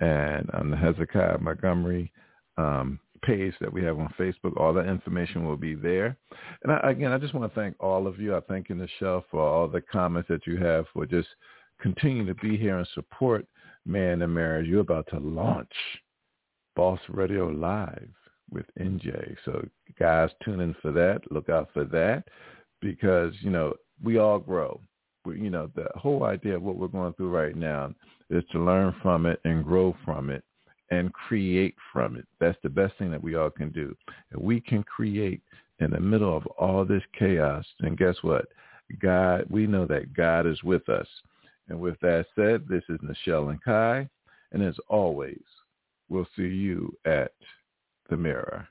and 0.00 0.50
on 0.52 0.70
the 0.70 0.76
Hezekiah 0.76 1.38
Montgomery 1.38 2.12
um, 2.56 2.98
page 3.22 3.54
that 3.60 3.72
we 3.72 3.84
have 3.84 3.98
on 3.98 4.12
Facebook. 4.18 4.56
All 4.56 4.72
that 4.74 4.88
information 4.88 5.46
will 5.46 5.56
be 5.56 5.74
there. 5.74 6.16
And 6.62 6.72
I, 6.72 6.90
again, 6.90 7.12
I 7.12 7.18
just 7.18 7.34
want 7.34 7.52
to 7.52 7.60
thank 7.60 7.76
all 7.78 8.06
of 8.06 8.18
you. 8.18 8.34
I 8.34 8.40
thank 8.40 8.68
you, 8.68 8.74
Nichelle, 8.74 9.24
for 9.30 9.40
all 9.40 9.68
the 9.68 9.82
comments 9.82 10.28
that 10.28 10.46
you 10.46 10.56
have 10.56 10.86
for 10.92 11.04
just 11.04 11.28
continuing 11.80 12.26
to 12.26 12.34
be 12.34 12.56
here 12.56 12.78
and 12.78 12.88
support 12.94 13.46
Man 13.84 14.20
the 14.20 14.28
Mirror. 14.28 14.62
You're 14.62 14.80
about 14.80 15.08
to 15.10 15.18
launch 15.18 15.72
Boss 16.76 17.00
Radio 17.08 17.48
Live 17.48 18.08
with 18.50 18.66
NJ. 18.78 19.36
So 19.44 19.66
guys, 19.98 20.30
tune 20.44 20.60
in 20.60 20.74
for 20.82 20.92
that. 20.92 21.20
Look 21.30 21.48
out 21.48 21.70
for 21.72 21.84
that 21.84 22.24
because, 22.80 23.32
you 23.40 23.50
know, 23.50 23.74
we 24.02 24.18
all 24.18 24.38
grow. 24.38 24.80
We, 25.24 25.40
you 25.40 25.50
know, 25.50 25.70
the 25.74 25.88
whole 25.94 26.24
idea 26.24 26.56
of 26.56 26.62
what 26.62 26.76
we're 26.76 26.88
going 26.88 27.12
through 27.14 27.30
right 27.30 27.56
now 27.56 27.94
is 28.30 28.44
to 28.52 28.58
learn 28.58 28.94
from 29.02 29.26
it 29.26 29.40
and 29.44 29.64
grow 29.64 29.94
from 30.04 30.30
it 30.30 30.44
and 30.90 31.12
create 31.12 31.74
from 31.92 32.16
it. 32.16 32.26
That's 32.40 32.58
the 32.62 32.68
best 32.68 32.94
thing 32.98 33.10
that 33.10 33.22
we 33.22 33.36
all 33.36 33.50
can 33.50 33.70
do. 33.70 33.94
We 34.36 34.60
can 34.60 34.82
create 34.82 35.42
in 35.80 35.90
the 35.90 36.00
middle 36.00 36.36
of 36.36 36.46
all 36.46 36.84
this 36.84 37.02
chaos, 37.18 37.64
then 37.80 37.94
guess 37.94 38.16
what? 38.22 38.46
God, 39.00 39.46
we 39.48 39.66
know 39.66 39.86
that 39.86 40.12
God 40.14 40.46
is 40.46 40.62
with 40.62 40.88
us. 40.88 41.06
And 41.68 41.80
with 41.80 41.98
that 42.00 42.26
said, 42.34 42.66
this 42.68 42.82
is 42.88 42.98
Nichelle 42.98 43.50
and 43.50 43.62
Kai. 43.62 44.08
And 44.52 44.62
as 44.62 44.74
always, 44.88 45.40
we'll 46.08 46.26
see 46.36 46.42
you 46.42 46.92
at 47.04 47.32
the 48.10 48.16
mirror. 48.16 48.68